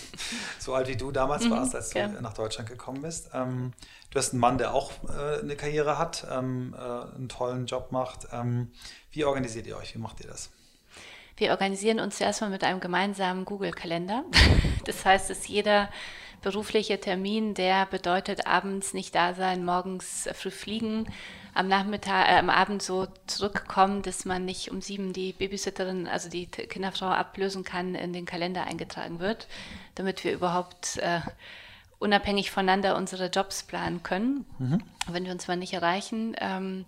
So 0.59 0.73
alt 0.73 0.87
wie 0.87 0.97
du 0.97 1.11
damals 1.11 1.45
mhm, 1.45 1.51
warst, 1.51 1.73
als 1.73 1.89
du 1.89 1.99
ja. 1.99 2.07
nach 2.07 2.33
Deutschland 2.33 2.69
gekommen 2.69 3.01
bist. 3.01 3.31
Ähm, 3.33 3.73
du 4.11 4.19
hast 4.19 4.33
einen 4.33 4.41
Mann, 4.41 4.57
der 4.57 4.73
auch 4.73 4.91
äh, 5.07 5.39
eine 5.39 5.55
Karriere 5.55 5.97
hat, 5.97 6.27
ähm, 6.29 6.75
äh, 6.77 7.15
einen 7.15 7.29
tollen 7.29 7.65
Job 7.65 7.91
macht. 7.91 8.27
Ähm, 8.31 8.71
wie 9.11 9.25
organisiert 9.25 9.67
ihr 9.67 9.77
euch? 9.77 9.95
Wie 9.95 9.99
macht 9.99 10.19
ihr 10.21 10.27
das? 10.27 10.49
Wir 11.37 11.51
organisieren 11.51 11.99
uns 11.99 12.19
erstmal 12.19 12.49
mit 12.49 12.63
einem 12.63 12.79
gemeinsamen 12.79 13.45
Google-Kalender. 13.45 14.23
Das 14.85 15.05
heißt, 15.05 15.29
dass 15.29 15.47
jeder 15.47 15.89
berufliche 16.41 16.99
Termin, 16.99 17.53
der 17.53 17.85
bedeutet 17.85 18.47
abends 18.47 18.93
nicht 18.93 19.13
da 19.13 19.35
sein, 19.35 19.63
morgens 19.63 20.27
früh 20.33 20.49
fliegen, 20.49 21.05
am 21.53 21.67
Nachmittag, 21.67 22.27
äh, 22.27 22.39
am 22.39 22.49
Abend 22.49 22.81
so 22.81 23.07
zurückkommen, 23.27 24.01
dass 24.01 24.25
man 24.25 24.45
nicht 24.45 24.71
um 24.71 24.81
sieben 24.81 25.13
die 25.13 25.33
Babysitterin, 25.33 26.07
also 26.07 26.29
die 26.29 26.47
Kinderfrau 26.47 27.07
ablösen 27.07 27.63
kann, 27.63 27.93
in 27.93 28.13
den 28.13 28.25
Kalender 28.25 28.63
eingetragen 28.63 29.19
wird, 29.19 29.47
damit 29.95 30.23
wir 30.23 30.33
überhaupt 30.33 30.97
äh, 30.97 31.19
unabhängig 31.99 32.49
voneinander 32.51 32.95
unsere 32.95 33.27
Jobs 33.27 33.63
planen 33.63 34.01
können, 34.01 34.45
mhm. 34.57 34.81
wenn 35.07 35.25
wir 35.25 35.31
uns 35.31 35.47
mal 35.47 35.57
nicht 35.57 35.73
erreichen. 35.73 36.35
Ähm, 36.39 36.85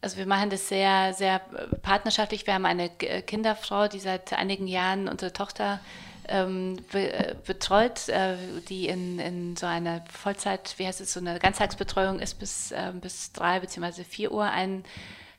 also 0.00 0.16
wir 0.16 0.26
machen 0.26 0.50
das 0.50 0.68
sehr, 0.68 1.12
sehr 1.14 1.40
partnerschaftlich. 1.82 2.46
Wir 2.46 2.54
haben 2.54 2.66
eine 2.66 2.88
Kinderfrau, 2.88 3.88
die 3.88 4.00
seit 4.00 4.32
einigen 4.32 4.66
Jahren 4.66 5.08
unsere 5.08 5.32
Tochter 5.32 5.80
ähm, 6.28 6.76
be 6.92 7.12
äh, 7.12 7.34
betreut, 7.44 8.08
äh, 8.08 8.36
die 8.68 8.86
in, 8.86 9.18
in 9.18 9.56
so 9.56 9.66
einer 9.66 10.02
Vollzeit, 10.10 10.74
wie 10.78 10.86
heißt 10.86 11.00
es, 11.00 11.12
so 11.12 11.20
eine 11.20 11.38
Ganztagsbetreuung 11.38 12.20
ist 12.20 12.38
bis, 12.38 12.72
äh, 12.72 12.92
bis 12.94 13.32
drei 13.32 13.60
beziehungsweise 13.60 14.04
vier 14.04 14.32
Uhr. 14.32 14.44
Einen 14.44 14.84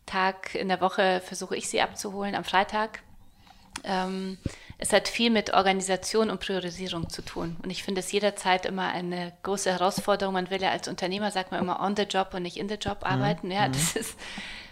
Tag 0.06 0.54
in 0.56 0.68
der 0.68 0.82
Woche 0.82 1.22
versuche 1.22 1.56
ich 1.56 1.70
sie 1.70 1.82
abzuholen 1.82 2.36
am 2.36 2.44
Freitag. 2.44 3.02
Ähm, 3.84 4.38
es 4.82 4.92
hat 4.92 5.08
viel 5.08 5.30
mit 5.30 5.54
Organisation 5.54 6.32
und 6.32 6.40
Priorisierung 6.40 7.08
zu 7.08 7.22
tun. 7.22 7.56
Und 7.64 7.70
ich 7.70 7.84
finde 7.84 8.00
es 8.00 8.12
jederzeit 8.12 8.66
immer 8.66 8.88
eine 8.88 9.32
große 9.44 9.72
Herausforderung. 9.72 10.34
Man 10.34 10.50
will 10.50 10.60
ja 10.60 10.72
als 10.72 10.88
Unternehmer, 10.88 11.30
sagt 11.30 11.52
man 11.52 11.62
immer, 11.62 11.80
on 11.82 11.96
the 11.96 12.04
job 12.04 12.34
und 12.34 12.42
nicht 12.42 12.58
in 12.58 12.68
the 12.68 12.76
job 12.76 13.02
mhm. 13.02 13.08
arbeiten. 13.08 13.48
Mhm. 13.48 13.54
Ja, 13.54 13.70
das 13.70 13.96
ist, 13.96 14.20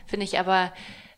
finde 0.07 0.23
ich 0.23 0.39
aber 0.39 0.73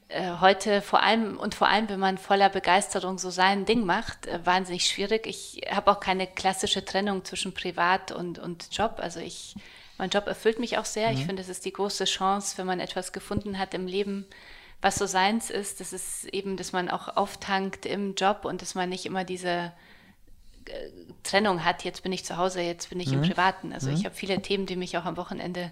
äh, 0.10 0.39
heute 0.42 0.82
vor 0.82 1.02
allem 1.02 1.38
und 1.38 1.56
vor 1.56 1.70
allem, 1.70 1.88
wenn 1.88 2.02
man 2.02 2.18
voller 2.18 2.50
Begeisterung 2.50 3.18
so 3.18 3.30
sein 3.30 3.64
Ding 3.64 3.86
macht, 3.86 4.28
äh, 4.28 4.46
wahnsinnig 4.46 4.86
schwierig. 4.86 5.26
Ich 5.26 5.62
habe 5.72 5.89
auch 5.89 6.02
keine 6.02 6.28
klassische 6.28 6.84
Trennung 6.84 7.24
zwischen 7.24 7.54
Privat 7.54 8.12
und, 8.12 8.39
und 8.39 8.76
Job. 8.78 8.96
Also 8.98 9.22
ich, 9.22 9.56
mein 9.98 10.10
Job 10.10 10.28
erfüllt 10.28 10.60
mich 10.60 10.78
auch 10.78 10.86
sehr. 10.86 11.12
Mhm. 11.12 11.18
Ich 11.18 11.26
finde, 11.26 11.42
es 11.42 11.48
ist 11.48 11.64
die 11.64 11.72
große 11.72 12.04
Chance, 12.04 12.58
wenn 12.58 12.68
man 12.68 12.82
etwas 12.82 13.14
gefunden 13.14 13.58
hat 13.58 13.74
im 13.74 13.88
Leben, 13.88 14.26
was 14.82 14.95
so 14.95 15.05
seins 15.05 15.49
ist. 15.49 15.79
Das 15.79 15.93
ist 15.93 16.25
eben, 16.25 16.57
dass 16.57 16.71
man 16.71 16.89
auch 16.89 17.15
auftankt 17.15 17.86
im 17.86 18.15
Job 18.15 18.45
und 18.45 18.61
dass 18.61 18.75
man 18.75 18.89
nicht 18.89 19.05
immer 19.05 19.23
diese 19.23 19.71
äh, 20.65 20.89
Trennung 21.23 21.63
hat. 21.63 21.84
Jetzt 21.84 22.03
bin 22.03 22.11
ich 22.11 22.25
zu 22.25 22.38
Hause, 22.38 22.61
jetzt 22.61 22.89
bin 22.89 22.99
ich 22.99 23.09
mhm. 23.09 23.23
im 23.23 23.29
Privaten. 23.29 23.73
Also 23.73 23.89
mhm. 23.89 23.95
ich 23.95 24.05
habe 24.05 24.15
viele 24.15 24.41
Themen, 24.41 24.65
die 24.65 24.75
mich 24.75 24.97
auch 24.97 25.05
am 25.05 25.17
Wochenende 25.17 25.71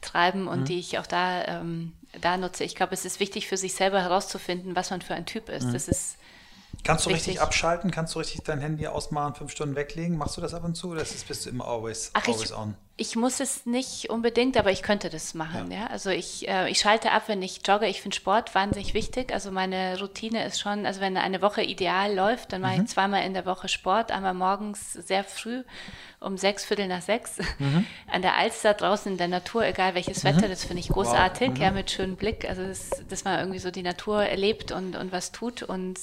treiben 0.00 0.46
und 0.46 0.60
mhm. 0.60 0.64
die 0.66 0.78
ich 0.78 0.98
auch 0.98 1.06
da, 1.06 1.44
ähm, 1.44 1.92
da 2.20 2.36
nutze. 2.36 2.64
Ich 2.64 2.76
glaube, 2.76 2.94
es 2.94 3.04
ist 3.04 3.18
wichtig 3.18 3.48
für 3.48 3.56
sich 3.56 3.74
selber 3.74 4.00
herauszufinden, 4.00 4.76
was 4.76 4.90
man 4.90 5.02
für 5.02 5.14
ein 5.14 5.26
Typ 5.26 5.48
ist. 5.48 5.66
Mhm. 5.66 5.72
Das 5.72 5.88
ist 5.88 6.16
Kannst 6.84 7.06
du 7.06 7.10
richtig. 7.10 7.28
richtig 7.28 7.42
abschalten? 7.42 7.90
Kannst 7.90 8.14
du 8.14 8.18
richtig 8.18 8.42
dein 8.44 8.60
Handy 8.60 8.86
ausmachen, 8.86 9.34
fünf 9.34 9.50
Stunden 9.50 9.74
weglegen? 9.74 10.16
Machst 10.16 10.36
du 10.36 10.40
das 10.40 10.54
ab 10.54 10.62
und 10.62 10.74
zu? 10.74 10.90
Oder 10.90 11.04
bist 11.04 11.46
du 11.46 11.50
immer 11.50 11.66
always, 11.66 12.10
Ach, 12.12 12.26
always 12.26 12.50
ich, 12.50 12.56
on? 12.56 12.76
Ich 12.98 13.14
muss 13.14 13.40
es 13.40 13.66
nicht 13.66 14.08
unbedingt, 14.08 14.56
aber 14.56 14.72
ich 14.72 14.82
könnte 14.82 15.10
das 15.10 15.34
machen. 15.34 15.70
Ja. 15.70 15.80
ja? 15.80 15.86
Also 15.88 16.08
ich, 16.08 16.48
äh, 16.48 16.70
ich 16.70 16.78
schalte 16.78 17.12
ab, 17.12 17.24
wenn 17.26 17.42
ich 17.42 17.60
jogge. 17.66 17.86
Ich 17.86 18.00
finde 18.00 18.16
Sport 18.16 18.54
wahnsinnig 18.54 18.94
wichtig. 18.94 19.34
Also 19.34 19.50
meine 19.50 20.00
Routine 20.00 20.46
ist 20.46 20.60
schon, 20.60 20.86
also 20.86 21.02
wenn 21.02 21.18
eine 21.18 21.42
Woche 21.42 21.62
ideal 21.62 22.14
läuft, 22.14 22.54
dann 22.54 22.62
mache 22.62 22.76
mhm. 22.78 22.84
ich 22.84 22.88
zweimal 22.88 23.26
in 23.26 23.34
der 23.34 23.44
Woche 23.44 23.68
Sport. 23.68 24.12
Einmal 24.12 24.32
morgens 24.32 24.94
sehr 24.94 25.24
früh 25.24 25.62
um 26.20 26.38
sechs, 26.38 26.64
Viertel 26.64 26.88
nach 26.88 27.02
sechs 27.02 27.36
mhm. 27.58 27.86
an 28.10 28.22
der 28.22 28.36
Alster 28.36 28.72
draußen 28.72 29.12
in 29.12 29.18
der 29.18 29.28
Natur, 29.28 29.66
egal 29.66 29.94
welches 29.94 30.24
mhm. 30.24 30.28
Wetter, 30.28 30.48
das 30.48 30.64
finde 30.64 30.80
ich 30.80 30.88
großartig, 30.88 31.50
wow. 31.50 31.58
ja, 31.58 31.70
mhm. 31.70 31.76
mit 31.76 31.90
schönem 31.90 32.16
Blick. 32.16 32.48
Also 32.48 32.66
das, 32.66 32.88
dass 33.10 33.24
man 33.24 33.38
irgendwie 33.38 33.58
so 33.58 33.70
die 33.70 33.82
Natur 33.82 34.24
erlebt 34.24 34.72
und, 34.72 34.96
und 34.96 35.12
was 35.12 35.32
tut. 35.32 35.62
Und, 35.62 36.00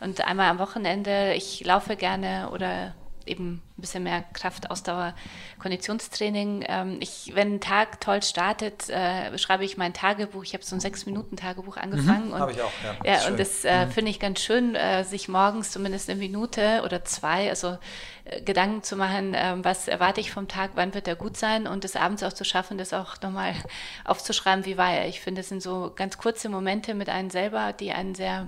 und 0.00 0.20
einmal 0.20 0.50
am 0.50 0.58
Wochenende, 0.58 1.32
ich 1.32 1.64
laufe 1.64 1.96
gerne 1.96 2.50
oder 2.50 2.94
eben 3.26 3.62
ein 3.76 3.80
bisschen 3.80 4.02
mehr 4.02 4.22
Kraft, 4.32 4.70
Ausdauer, 4.70 5.14
Konditionstraining. 5.58 6.64
Ähm, 6.68 6.98
ich, 7.00 7.32
wenn 7.34 7.54
ein 7.54 7.60
Tag 7.60 8.00
toll 8.00 8.22
startet, 8.22 8.88
äh, 8.88 9.36
schreibe 9.38 9.64
ich 9.64 9.76
mein 9.76 9.92
Tagebuch. 9.92 10.44
Ich 10.44 10.54
habe 10.54 10.64
so 10.64 10.76
ein 10.76 10.80
Sechs-Minuten-Tagebuch 10.80 11.76
angefangen. 11.76 12.28
Mhm, 12.28 12.38
habe 12.38 12.52
ich 12.52 12.62
auch, 12.62 12.72
ja. 13.04 13.12
ja 13.12 13.26
und 13.28 13.38
das 13.38 13.64
äh, 13.64 13.86
mhm. 13.86 13.90
finde 13.90 14.10
ich 14.10 14.20
ganz 14.20 14.40
schön, 14.40 14.74
äh, 14.74 15.04
sich 15.04 15.28
morgens 15.28 15.70
zumindest 15.70 16.08
eine 16.08 16.18
Minute 16.18 16.82
oder 16.84 17.04
zwei, 17.04 17.48
also 17.48 17.78
äh, 18.24 18.40
Gedanken 18.42 18.82
zu 18.82 18.96
machen, 18.96 19.34
ähm, 19.36 19.64
was 19.64 19.88
erwarte 19.88 20.20
ich 20.20 20.30
vom 20.30 20.48
Tag, 20.48 20.72
wann 20.74 20.94
wird 20.94 21.08
er 21.08 21.16
gut 21.16 21.36
sein 21.36 21.66
und 21.66 21.84
es 21.84 21.96
abends 21.96 22.22
auch 22.22 22.32
zu 22.32 22.44
schaffen, 22.44 22.78
das 22.78 22.92
auch 22.92 23.20
nochmal 23.22 23.54
aufzuschreiben, 24.04 24.64
wie 24.64 24.76
war 24.76 24.92
er. 24.92 25.08
Ich 25.08 25.20
finde, 25.20 25.40
es 25.40 25.48
sind 25.48 25.62
so 25.62 25.92
ganz 25.94 26.18
kurze 26.18 26.48
Momente 26.48 26.94
mit 26.94 27.08
einem 27.08 27.30
selber, 27.30 27.72
die 27.72 27.92
einen 27.92 28.14
sehr 28.14 28.46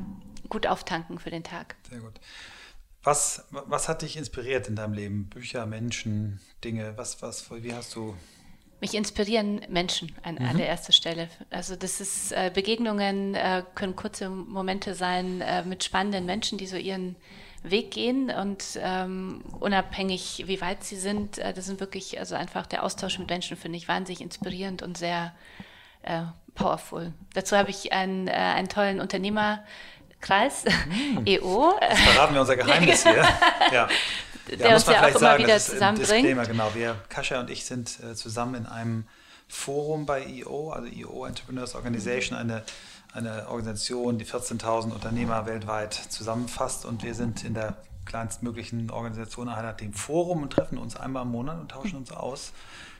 gut 0.48 0.66
auftanken 0.66 1.18
für 1.18 1.30
den 1.30 1.44
Tag. 1.44 1.76
Sehr 1.90 1.98
gut. 1.98 2.14
Was, 3.06 3.46
was 3.52 3.88
hat 3.88 4.02
dich 4.02 4.16
inspiriert 4.16 4.66
in 4.66 4.74
deinem 4.74 4.92
Leben? 4.92 5.26
Bücher, 5.26 5.64
Menschen, 5.64 6.40
Dinge? 6.64 6.94
Was, 6.96 7.22
was, 7.22 7.48
wie 7.62 7.72
hast 7.72 7.94
du. 7.94 8.16
Mich 8.80 8.94
inspirieren 8.94 9.60
Menschen 9.68 10.10
an 10.24 10.34
mhm. 10.34 10.44
allererster 10.44 10.92
Stelle. 10.92 11.28
Also 11.50 11.76
das 11.76 12.00
ist 12.00 12.32
äh, 12.32 12.50
Begegnungen 12.52 13.36
äh, 13.36 13.62
können 13.76 13.94
kurze 13.94 14.28
Momente 14.28 14.96
sein 14.96 15.40
äh, 15.40 15.64
mit 15.64 15.84
spannenden 15.84 16.26
Menschen, 16.26 16.58
die 16.58 16.66
so 16.66 16.76
ihren 16.76 17.14
Weg 17.62 17.92
gehen 17.92 18.28
und 18.28 18.76
ähm, 18.82 19.44
unabhängig 19.60 20.42
wie 20.48 20.60
weit 20.60 20.82
sie 20.82 20.96
sind, 20.96 21.38
das 21.38 21.64
sind 21.64 21.78
wirklich 21.80 22.18
also 22.18 22.34
einfach 22.34 22.66
der 22.66 22.82
Austausch 22.84 23.18
mit 23.18 23.28
Menschen 23.28 23.56
finde 23.56 23.78
ich 23.78 23.88
wahnsinnig 23.88 24.20
inspirierend 24.20 24.82
und 24.82 24.98
sehr 24.98 25.34
powerful. 26.54 27.12
Dazu 27.34 27.56
habe 27.56 27.70
ich 27.70 27.92
einen, 27.92 28.28
einen 28.28 28.68
tollen 28.68 29.00
Unternehmer 29.00 29.64
Kreis, 30.20 30.64
mm. 30.64 31.26
EO. 31.26 31.74
Das 31.80 32.00
verraten 32.00 32.34
wir 32.34 32.40
unser 32.40 32.56
Geheimnis 32.56 33.02
hier. 33.08 33.24
Ja. 33.72 33.88
Der 34.48 34.68
ja, 34.68 34.74
uns 34.74 34.86
ja 34.86 35.02
auch 35.02 35.08
immer 35.08 35.18
sagen, 35.18 35.42
wieder 35.42 35.58
zusammenbringt. 35.58 36.48
Genau, 36.48 36.74
wir, 36.74 36.96
Kascha 37.08 37.40
und 37.40 37.50
ich 37.50 37.64
sind 37.64 37.98
äh, 38.00 38.14
zusammen 38.14 38.54
in 38.54 38.66
einem 38.66 39.06
Forum 39.48 40.06
bei 40.06 40.24
EO, 40.24 40.70
also 40.70 40.88
EO 40.88 41.24
Entrepreneurs 41.24 41.74
Organization, 41.74 42.38
eine, 42.38 42.62
eine 43.12 43.48
Organisation, 43.48 44.18
die 44.18 44.26
14.000 44.26 44.92
Unternehmer 44.92 45.46
weltweit 45.46 45.94
zusammenfasst 45.94 46.84
und 46.84 47.02
wir 47.02 47.14
sind 47.14 47.44
in 47.44 47.54
der 47.54 47.76
kleinstmöglichen 48.04 48.90
Organisation 48.90 49.48
einer 49.48 49.72
dem 49.72 49.92
Forum 49.92 50.42
und 50.42 50.52
treffen 50.52 50.78
uns 50.78 50.96
einmal 50.96 51.22
im 51.22 51.30
Monat 51.30 51.60
und 51.60 51.70
tauschen 51.70 51.96
uns 51.96 52.12
aus. 52.12 52.52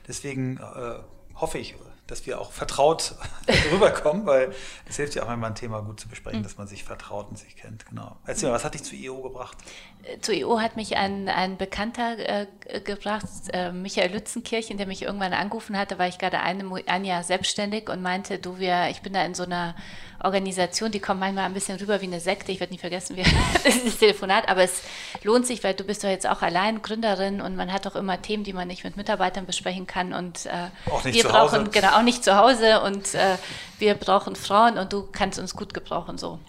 Deswegen 0.07 0.57
äh, 0.57 0.99
hoffe 1.35 1.57
ich, 1.57 1.75
dass 2.07 2.25
wir 2.25 2.41
auch 2.41 2.51
vertraut 2.51 3.15
rüberkommen, 3.71 4.25
weil 4.25 4.53
es 4.87 4.95
hilft 4.95 5.15
ja 5.15 5.23
auch 5.23 5.29
einmal 5.29 5.51
ein 5.51 5.55
Thema 5.55 5.81
gut 5.81 5.99
zu 5.99 6.07
besprechen, 6.07 6.39
mhm. 6.39 6.43
dass 6.43 6.57
man 6.57 6.67
sich 6.67 6.83
vertraut 6.83 7.29
und 7.29 7.37
sich 7.37 7.55
kennt. 7.55 7.85
Genau. 7.85 8.15
Erzähl 8.25 8.49
mal, 8.49 8.55
was 8.55 8.63
hat 8.63 8.73
dich 8.73 8.83
zu 8.83 8.95
IO 8.95 9.21
gebracht? 9.21 9.57
Äh, 10.03 10.19
zu 10.19 10.33
IO 10.33 10.59
hat 10.59 10.75
mich 10.75 10.97
ein, 10.97 11.29
ein 11.29 11.57
Bekannter 11.57 12.17
äh, 12.17 12.47
gebracht, 12.81 13.27
äh, 13.53 13.71
Michael 13.71 14.11
Lützenkirchen, 14.11 14.77
der 14.77 14.87
mich 14.87 15.03
irgendwann 15.03 15.33
angerufen 15.33 15.77
hatte, 15.77 15.99
weil 15.99 16.09
ich 16.09 16.17
gerade 16.17 16.39
ein, 16.39 16.71
ein 16.87 17.05
Jahr 17.05 17.23
selbstständig 17.23 17.89
und 17.89 18.01
meinte, 18.01 18.39
du, 18.39 18.57
wir, 18.57 18.87
ich 18.89 19.01
bin 19.01 19.13
da 19.13 19.23
in 19.23 19.33
so 19.33 19.43
einer 19.43 19.75
Organisation, 20.23 20.91
die 20.91 20.99
kommt 20.99 21.19
manchmal 21.19 21.45
ein 21.45 21.53
bisschen 21.53 21.77
rüber 21.79 22.01
wie 22.01 22.05
eine 22.05 22.19
Sekte. 22.19 22.51
Ich 22.51 22.59
werde 22.59 22.73
nicht 22.73 22.81
vergessen, 22.81 23.15
wie 23.15 23.23
das 23.63 23.97
Telefonat, 23.97 24.49
aber 24.49 24.63
es 24.63 24.81
lohnt 25.23 25.45
sich, 25.45 25.63
weil 25.63 25.73
du 25.73 25.83
bist 25.83 26.03
doch 26.03 26.09
jetzt 26.09 26.27
auch 26.27 26.41
allein 26.41 26.81
Gründerin 26.81 27.41
und 27.41 27.55
man 27.55 27.71
hat 27.71 27.85
doch 27.85 27.95
immer 27.95 28.21
Themen, 28.21 28.43
die 28.43 28.53
man 28.53 28.67
nicht 28.67 28.83
mit 28.83 28.97
Mitarbeitern 28.97 29.45
besprechen 29.45 29.87
kann 29.87 30.13
und 30.13 30.45
äh, 30.45 31.03
wir 31.03 31.23
brauchen 31.23 31.61
Hause. 31.61 31.71
genau 31.71 31.97
auch 31.97 32.03
nicht 32.03 32.23
zu 32.23 32.35
Hause 32.35 32.81
und 32.81 33.13
äh, 33.13 33.37
wir 33.79 33.93
brauchen 33.95 34.35
Frauen 34.35 34.77
und 34.77 34.93
du 34.93 35.07
kannst 35.11 35.39
uns 35.39 35.55
gut 35.55 35.73
gebrauchen 35.73 36.17
so. 36.17 36.39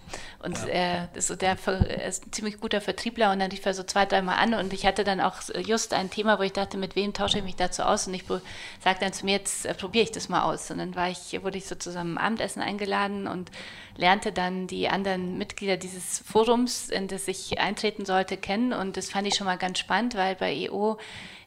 Und 0.40 0.56
ja. 0.58 0.68
er, 0.68 1.08
ist 1.14 1.26
so 1.26 1.34
der, 1.34 1.56
er 1.66 2.06
ist 2.06 2.26
ein 2.26 2.32
ziemlich 2.32 2.60
guter 2.60 2.80
Vertriebler 2.80 3.32
und 3.32 3.40
dann 3.40 3.50
rief 3.50 3.66
er 3.66 3.74
so 3.74 3.82
zwei, 3.82 4.06
dreimal 4.06 4.36
an 4.36 4.54
und 4.54 4.72
ich 4.72 4.86
hatte 4.86 5.02
dann 5.02 5.20
auch 5.20 5.34
just 5.66 5.92
ein 5.92 6.10
Thema, 6.10 6.38
wo 6.38 6.42
ich 6.42 6.52
dachte, 6.52 6.78
mit 6.78 6.94
wem 6.94 7.12
tausche 7.12 7.38
ich 7.38 7.44
mich 7.44 7.56
dazu 7.56 7.82
aus? 7.82 8.06
Und 8.06 8.14
ich 8.14 8.22
sagte 8.24 9.04
dann 9.04 9.12
zu 9.12 9.24
mir, 9.24 9.32
jetzt 9.32 9.66
äh, 9.66 9.74
probiere 9.74 10.04
ich 10.04 10.12
das 10.12 10.28
mal 10.28 10.42
aus. 10.42 10.70
Und 10.70 10.78
dann 10.78 10.94
war 10.94 11.10
ich, 11.10 11.42
wurde 11.42 11.58
ich 11.58 11.66
so 11.66 11.74
zusammen 11.74 12.18
Abendessen 12.18 12.62
eingeladen 12.62 13.26
und 13.26 13.50
lernte 13.96 14.30
dann 14.30 14.68
die 14.68 14.88
anderen 14.88 15.38
Mitglieder 15.38 15.76
dieses 15.76 16.20
Forums, 16.20 16.88
in 16.88 17.08
das 17.08 17.26
ich 17.26 17.58
eintreten 17.58 18.04
sollte, 18.04 18.36
kennen. 18.36 18.72
Und 18.72 18.96
das 18.96 19.10
fand 19.10 19.26
ich 19.26 19.34
schon 19.34 19.46
mal 19.46 19.58
ganz 19.58 19.80
spannend, 19.80 20.14
weil 20.14 20.36
bei 20.36 20.54
EO 20.54 20.98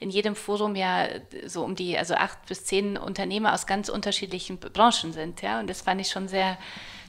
in 0.01 0.09
jedem 0.09 0.35
Forum 0.35 0.75
ja 0.75 1.07
so 1.45 1.63
um 1.63 1.75
die, 1.75 1.97
also 1.97 2.15
acht 2.15 2.45
bis 2.45 2.65
zehn 2.65 2.97
Unternehmer 2.97 3.53
aus 3.53 3.67
ganz 3.67 3.87
unterschiedlichen 3.87 4.59
Branchen 4.59 5.13
sind. 5.13 5.41
Ja? 5.41 5.61
Und 5.61 5.69
das 5.69 5.81
fand 5.81 6.01
ich 6.01 6.09
schon 6.09 6.27
sehr 6.27 6.57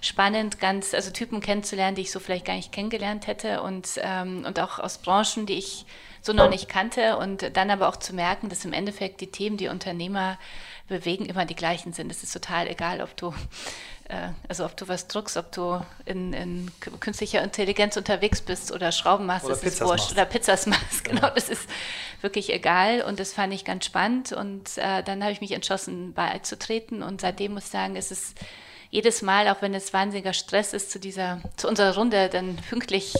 spannend, 0.03 0.61
ganz, 0.61 0.93
also 0.93 1.11
Typen 1.11 1.41
kennenzulernen, 1.41 1.95
die 1.95 2.03
ich 2.03 2.11
so 2.11 2.21
vielleicht 2.21 2.45
gar 2.45 2.57
nicht 2.57 2.73
kennengelernt 2.73 3.27
hätte 3.27 3.63
und, 3.63 3.89
ähm, 4.03 4.45
und 4.47 4.61
auch 4.61 4.79
aus 4.79 4.99
Branchen, 4.99 5.47
die 5.47 5.55
ich 5.55 5.87
so 6.21 6.33
noch 6.33 6.51
nicht 6.51 6.69
kannte 6.69 7.17
und 7.17 7.57
dann 7.57 7.71
aber 7.71 7.89
auch 7.89 7.97
zu 7.97 8.15
merken, 8.15 8.49
dass 8.49 8.65
im 8.65 8.73
Endeffekt 8.73 9.21
die 9.21 9.29
Themen, 9.29 9.57
die 9.57 9.69
Unternehmer 9.69 10.39
bewegen, 10.89 11.27
immer 11.27 11.47
die 11.47 11.57
gleichen 11.57 11.93
sind. 11.93 12.11
Es 12.13 12.23
ist 12.23 12.33
total 12.33 12.69
egal, 12.69 13.01
ob 13.01 13.17
du 13.17 13.35
äh, 14.09 14.29
also 14.49 14.65
ob 14.65 14.77
du 14.77 14.89
was 14.89 15.09
druckst, 15.09 15.37
ob 15.37 15.53
du 15.53 15.85
in, 16.05 16.33
in, 16.33 16.71
künstlicher 17.01 17.43
Intelligenz 17.43 17.97
unterwegs 17.97 18.41
bist 18.41 18.73
oder 18.73 18.93
Schrauben 18.93 19.27
machst, 19.27 19.47
oder 19.47 19.57
Pizzas 19.57 19.81
ist. 19.81 19.89
Machst. 19.89 20.13
Oder 20.13 20.25
Pizzas 20.25 20.67
machst, 20.67 21.05
genau. 21.05 21.21
genau, 21.23 21.35
das 21.35 21.49
ist 21.49 21.69
wirklich 22.21 22.53
egal 22.53 23.03
und 23.03 23.19
das 23.19 23.33
fand 23.33 23.53
ich 23.55 23.65
ganz 23.65 23.85
spannend 23.85 24.33
und 24.33 24.79
äh, 24.79 25.03
dann 25.03 25.23
habe 25.23 25.33
ich 25.33 25.41
mich 25.41 25.53
entschlossen, 25.53 26.13
beizutreten 26.13 27.03
und 27.03 27.21
seitdem 27.21 27.55
muss 27.55 27.65
ich 27.65 27.71
sagen, 27.71 27.97
ist 27.97 28.13
es 28.13 28.35
jedes 28.93 29.23
Mal, 29.23 29.49
auch 29.49 29.63
wenn 29.63 29.73
es 29.73 29.95
wahnsinniger 29.95 30.35
Stress 30.35 30.75
ist, 30.75 30.91
zu 30.91 31.01
dieser, 31.01 31.41
zu 31.57 31.67
unserer 31.67 31.95
Runde 31.95 32.29
dann 32.31 32.59
pünktlich 32.69 33.15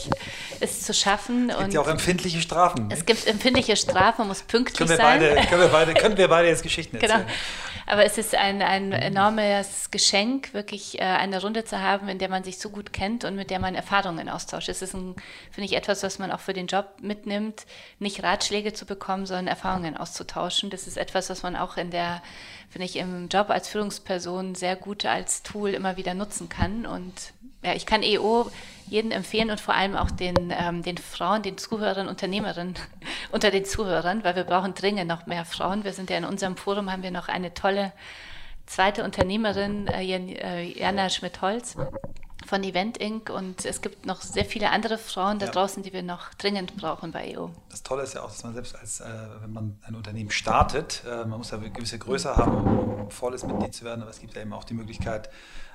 es 0.59 0.83
zu 0.83 0.93
schaffen. 0.93 1.49
Es 1.49 1.57
gibt 1.57 1.73
ja 1.73 1.81
auch 1.81 1.87
empfindliche 1.87 2.41
Strafen. 2.41 2.89
Es 2.91 3.05
gibt 3.05 3.25
empfindliche 3.25 3.75
Strafen, 3.75 4.19
man 4.19 4.27
muss 4.27 4.43
pünktlich 4.43 4.77
können 4.77 4.91
wir 4.91 4.97
sein. 4.97 5.19
Beide, 5.19 5.47
können, 5.47 5.61
wir 5.61 5.67
beide, 5.69 5.93
können 5.95 6.17
wir 6.17 6.27
beide 6.27 6.47
jetzt 6.47 6.61
Geschichten 6.61 6.99
genau. 6.99 7.13
erzählen. 7.15 7.27
Genau. 7.27 7.72
Aber 7.85 8.05
es 8.05 8.17
ist 8.17 8.35
ein, 8.35 8.61
ein 8.61 8.91
enormes 8.91 9.91
Geschenk, 9.91 10.53
wirklich 10.53 10.99
äh, 10.99 11.03
eine 11.03 11.41
Runde 11.41 11.65
zu 11.65 11.79
haben, 11.79 12.07
in 12.07 12.17
der 12.17 12.29
man 12.29 12.43
sich 12.43 12.57
so 12.57 12.69
gut 12.69 12.93
kennt 12.93 13.25
und 13.25 13.35
mit 13.35 13.49
der 13.49 13.59
man 13.59 13.75
Erfahrungen 13.75 14.29
austauscht. 14.29 14.69
Es 14.69 14.81
ist, 14.81 14.91
finde 14.91 15.25
ich, 15.57 15.73
etwas, 15.73 16.03
was 16.03 16.19
man 16.19 16.31
auch 16.31 16.39
für 16.39 16.53
den 16.53 16.67
Job 16.67 16.95
mitnimmt, 17.01 17.65
nicht 17.99 18.23
Ratschläge 18.23 18.73
zu 18.73 18.85
bekommen, 18.85 19.25
sondern 19.25 19.47
Erfahrungen 19.47 19.97
auszutauschen. 19.97 20.69
Das 20.69 20.87
ist 20.87 20.97
etwas, 20.97 21.29
was 21.29 21.43
man 21.43 21.55
auch 21.55 21.77
in 21.77 21.91
der, 21.91 22.21
finde 22.69 22.85
ich, 22.85 22.95
im 22.95 23.27
Job 23.27 23.49
als 23.49 23.67
Führungsperson 23.67 24.55
sehr 24.55 24.75
gut 24.75 25.05
als 25.05 25.43
Tool 25.43 25.71
immer 25.71 25.97
wieder 25.97 26.13
nutzen 26.13 26.49
kann. 26.49 26.85
Und 26.85 27.33
ja, 27.63 27.73
ich 27.73 27.85
kann 27.85 28.03
EO 28.03 28.49
jeden 28.87 29.11
empfehlen 29.11 29.49
und 29.49 29.61
vor 29.61 29.73
allem 29.73 29.95
auch 29.95 30.11
den, 30.11 30.53
ähm, 30.57 30.83
den 30.83 30.97
Frauen, 30.97 31.41
den 31.41 31.57
Zuhörern, 31.57 32.07
Unternehmerinnen 32.07 32.75
unter 33.31 33.51
den 33.51 33.65
Zuhörern, 33.65 34.23
weil 34.23 34.35
wir 34.35 34.43
brauchen 34.43 34.73
dringend 34.73 35.07
noch 35.07 35.25
mehr 35.25 35.45
Frauen. 35.45 35.83
Wir 35.83 35.93
sind 35.93 36.09
ja 36.09 36.17
in 36.17 36.25
unserem 36.25 36.57
Forum, 36.57 36.91
haben 36.91 37.03
wir 37.03 37.11
noch 37.11 37.27
eine 37.27 37.53
tolle 37.53 37.91
zweite 38.65 39.03
Unternehmerin, 39.03 39.87
äh, 39.87 40.03
äh 40.03 40.79
Jana 40.79 41.09
Schmidt-Holz 41.09 41.75
von 42.45 42.63
Event 42.63 42.97
Inc. 42.97 43.29
Und 43.29 43.65
es 43.65 43.81
gibt 43.81 44.05
noch 44.05 44.21
sehr 44.21 44.45
viele 44.45 44.69
andere 44.69 44.97
Frauen 44.97 45.39
da 45.39 45.47
ja. 45.47 45.51
draußen, 45.51 45.83
die 45.83 45.93
wir 45.93 46.03
noch 46.03 46.33
dringend 46.35 46.75
brauchen 46.77 47.11
bei 47.11 47.31
EO. 47.31 47.51
Das 47.69 47.83
Tolle 47.83 48.03
ist 48.03 48.13
ja 48.13 48.21
auch, 48.21 48.29
dass 48.29 48.43
man 48.43 48.53
selbst 48.53 48.75
als, 48.75 48.99
äh, 48.99 49.05
wenn 49.41 49.53
man 49.53 49.77
ein 49.83 49.95
Unternehmen 49.95 50.31
startet, 50.31 51.03
äh, 51.05 51.25
man 51.25 51.37
muss 51.37 51.51
ja 51.51 51.57
eine 51.57 51.71
gewisse 51.71 51.97
Größe 51.97 52.35
haben, 52.35 52.55
um 53.03 53.11
volles 53.11 53.45
Mitglied 53.45 53.73
zu 53.73 53.85
werden, 53.85 54.01
aber 54.01 54.11
es 54.11 54.19
gibt 54.19 54.35
ja 54.35 54.41
eben 54.41 54.53
auch 54.53 54.63
die 54.63 54.73
Möglichkeit, 54.73 55.29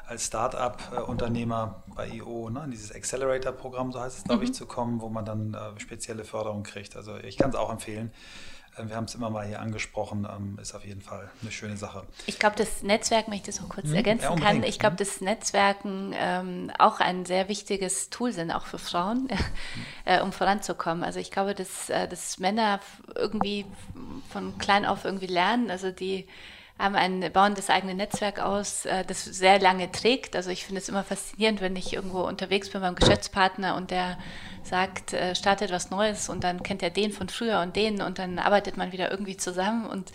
als 0.09 0.27
Start-up-Unternehmer 0.27 1.83
bei 1.95 2.09
IO 2.09 2.49
ne, 2.49 2.65
in 2.65 2.71
dieses 2.71 2.95
Accelerator-Programm, 2.95 3.93
so 3.93 4.01
heißt 4.01 4.19
es, 4.19 4.25
glaube 4.25 4.41
mhm. 4.41 4.51
ich, 4.51 4.55
zu 4.55 4.67
kommen, 4.67 5.01
wo 5.03 5.11
man 5.11 5.25
dann 5.27 5.53
äh, 5.53 5.79
spezielle 5.79 6.25
Förderung 6.25 6.63
kriegt. 6.63 6.97
Also 6.97 7.17
ich 7.19 7.37
kann 7.37 7.51
es 7.51 7.57
auch 7.57 7.71
empfehlen. 7.71 8.11
Äh, 8.79 8.89
wir 8.89 8.97
haben 8.97 9.05
es 9.05 9.15
immer 9.15 9.29
mal 9.29 9.47
hier 9.47 9.61
angesprochen, 9.61 10.27
ähm, 10.31 10.59
ist 10.63 10.75
auf 10.75 10.85
jeden 10.87 11.03
Fall 11.03 11.31
eine 11.43 11.51
schöne 11.51 11.77
Sache. 11.77 12.05
Ich 12.25 12.39
glaube, 12.39 12.57
das 12.57 12.83
Netzwerk, 12.83 13.27
wenn 13.27 13.35
ich 13.35 13.43
das 13.43 13.61
noch 13.61 13.69
kurz 13.69 13.89
mhm. 13.89 13.97
ergänzen 13.97 14.33
ja, 14.33 14.37
kann, 14.37 14.63
ich 14.63 14.79
glaube, 14.79 14.97
dass 14.97 15.21
Netzwerken 15.21 16.15
ähm, 16.17 16.71
auch 16.79 17.01
ein 17.01 17.27
sehr 17.27 17.49
wichtiges 17.49 18.09
Tool 18.09 18.33
sind, 18.33 18.51
auch 18.51 18.65
für 18.65 18.79
Frauen, 18.79 19.29
äh, 20.07 20.23
um 20.23 20.33
voranzukommen. 20.33 21.05
Also 21.05 21.21
ich 21.21 21.31
glaube, 21.31 21.55
dass, 21.55 21.91
äh, 21.91 22.09
dass 22.09 22.39
Männer 22.39 22.81
irgendwie 23.15 23.67
von 24.31 24.57
klein 24.57 24.87
auf 24.87 25.05
irgendwie 25.05 25.27
lernen, 25.27 25.71
also 25.71 25.91
die 25.91 26.27
haben 26.79 26.95
ein, 26.95 27.33
bauen 27.33 27.55
das 27.55 27.71
eigene 27.71 27.95
Netzwerk 27.95 28.39
aus, 28.39 28.85
äh, 28.85 29.05
das 29.05 29.25
sehr 29.25 29.59
lange 29.59 29.91
trägt. 29.91 30.37
Also 30.37 30.51
ich 30.51 30.65
finde 30.65 30.81
es 30.81 30.89
immer 30.89 31.05
faszinierend, 31.05 31.61
wenn 31.61 31.75
ich 31.77 31.93
irgendwo 31.93 32.21
unterwegs 32.21 32.71
bin 32.71 32.81
beim 32.81 32.95
Geschäftspartner 32.95 33.75
und 33.77 33.91
der 33.91 34.17
sagt, 34.63 35.13
äh, 35.13 35.35
startet 35.35 35.73
was 35.73 35.91
Neues 35.91 36.29
und 36.29 36.45
dann 36.45 36.63
kennt 36.63 36.83
er 36.83 36.91
den 36.91 37.13
von 37.13 37.29
früher 37.29 37.61
und 37.61 37.75
den 37.75 38.03
und 38.03 38.19
dann 38.19 38.39
arbeitet 38.39 38.77
man 38.77 38.93
wieder 38.93 39.11
irgendwie 39.11 39.37
zusammen. 39.37 39.87
Und, 39.87 40.13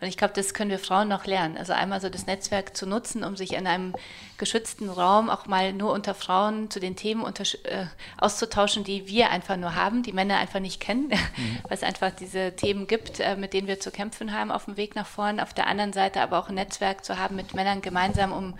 und 0.00 0.06
ich 0.06 0.16
glaube, 0.16 0.34
das 0.34 0.54
können 0.54 0.70
wir 0.70 0.78
Frauen 0.78 1.08
noch 1.08 1.26
lernen. 1.26 1.58
Also 1.58 1.72
einmal 1.72 2.00
so 2.00 2.08
das 2.08 2.26
Netzwerk 2.26 2.76
zu 2.76 2.86
nutzen, 2.86 3.24
um 3.24 3.36
sich 3.36 3.54
in 3.54 3.66
einem 3.66 3.94
geschützten 4.38 4.88
Raum 4.88 5.30
auch 5.30 5.46
mal 5.46 5.72
nur 5.72 5.92
unter 5.92 6.14
Frauen 6.14 6.70
zu 6.70 6.78
den 6.78 6.96
Themen 6.96 7.22
unter, 7.22 7.44
äh, 7.64 7.86
auszutauschen, 8.18 8.84
die 8.84 9.08
wir 9.08 9.30
einfach 9.30 9.56
nur 9.56 9.74
haben, 9.74 10.02
die 10.02 10.12
Männer 10.12 10.38
einfach 10.38 10.60
nicht 10.60 10.80
kennen, 10.80 11.08
mhm. 11.08 11.58
weil 11.64 11.72
es 11.72 11.82
einfach 11.82 12.10
diese 12.10 12.54
Themen 12.54 12.86
gibt, 12.86 13.20
äh, 13.20 13.36
mit 13.36 13.52
denen 13.52 13.66
wir 13.66 13.80
zu 13.80 13.90
kämpfen 13.90 14.32
haben 14.32 14.50
auf 14.50 14.66
dem 14.66 14.76
Weg 14.76 14.94
nach 14.94 15.06
vorn. 15.06 15.40
Auf 15.40 15.54
der 15.54 15.66
anderen 15.66 15.92
Seite 15.92 16.05
aber 16.14 16.38
auch 16.38 16.48
ein 16.48 16.54
Netzwerk 16.54 17.04
zu 17.04 17.18
haben 17.18 17.36
mit 17.36 17.54
Männern 17.54 17.82
gemeinsam, 17.82 18.32
um 18.32 18.58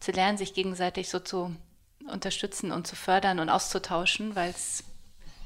zu 0.00 0.12
lernen, 0.12 0.38
sich 0.38 0.54
gegenseitig 0.54 1.08
so 1.08 1.20
zu 1.20 1.54
unterstützen 2.10 2.72
und 2.72 2.86
zu 2.86 2.96
fördern 2.96 3.38
und 3.38 3.48
auszutauschen, 3.48 4.34
weil 4.34 4.50
es 4.50 4.84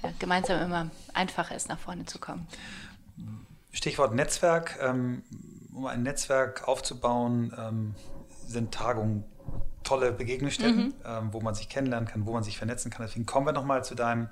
ja, 0.02 0.10
gemeinsam 0.18 0.60
immer 0.62 0.90
einfacher 1.14 1.54
ist, 1.54 1.68
nach 1.68 1.78
vorne 1.78 2.06
zu 2.06 2.18
kommen. 2.18 2.46
Stichwort 3.72 4.14
Netzwerk. 4.14 4.78
Ähm, 4.80 5.22
um 5.74 5.86
ein 5.86 6.02
Netzwerk 6.02 6.68
aufzubauen, 6.68 7.52
ähm, 7.58 7.94
sind 8.46 8.74
Tagungen 8.74 9.24
tolle 9.82 10.12
Begegnungsstätten, 10.12 10.88
mhm. 10.88 10.94
ähm, 11.04 11.32
wo 11.32 11.40
man 11.40 11.54
sich 11.54 11.68
kennenlernen 11.68 12.08
kann, 12.08 12.26
wo 12.26 12.32
man 12.32 12.42
sich 12.42 12.58
vernetzen 12.58 12.90
kann. 12.90 13.06
Deswegen 13.06 13.26
kommen 13.26 13.46
wir 13.46 13.52
nochmal 13.52 13.84
zu 13.84 13.94
deinem 13.94 14.28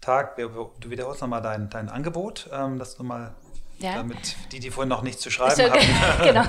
Tag. 0.00 0.36
Du 0.36 0.90
wiederholst 0.90 1.22
nochmal 1.22 1.40
dein, 1.40 1.70
dein 1.70 1.88
Angebot, 1.88 2.50
dass 2.50 2.96
du 2.96 3.02
mal 3.02 3.34
ja. 3.78 3.96
Damit 3.96 4.36
die, 4.52 4.60
die 4.60 4.70
vorhin 4.70 4.88
noch 4.88 5.02
nichts 5.02 5.22
zu 5.22 5.30
schreiben 5.30 5.56
so, 5.56 5.62
hatten. 5.64 6.22
genau. 6.24 6.44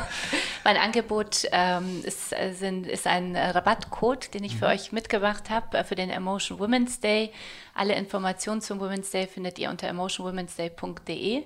Mein 0.64 0.78
Angebot 0.78 1.48
ähm, 1.52 2.02
ist, 2.04 2.34
sind, 2.54 2.88
ist 2.88 3.08
ein 3.08 3.36
Rabattcode, 3.36 4.34
den 4.34 4.44
ich 4.44 4.56
mhm. 4.56 4.60
für 4.60 4.68
euch 4.68 4.92
mitgebracht 4.92 5.50
habe, 5.50 5.78
äh, 5.78 5.84
für 5.84 5.96
den 5.96 6.10
Emotion 6.10 6.60
Women's 6.60 7.00
Day. 7.00 7.32
Alle 7.74 7.96
Informationen 7.96 8.62
zum 8.62 8.80
Women's 8.80 9.12
Day 9.12 9.28
findet 9.28 9.60
ihr 9.60 9.70
unter 9.70 9.88
emotionwomensday.de. 9.88 11.44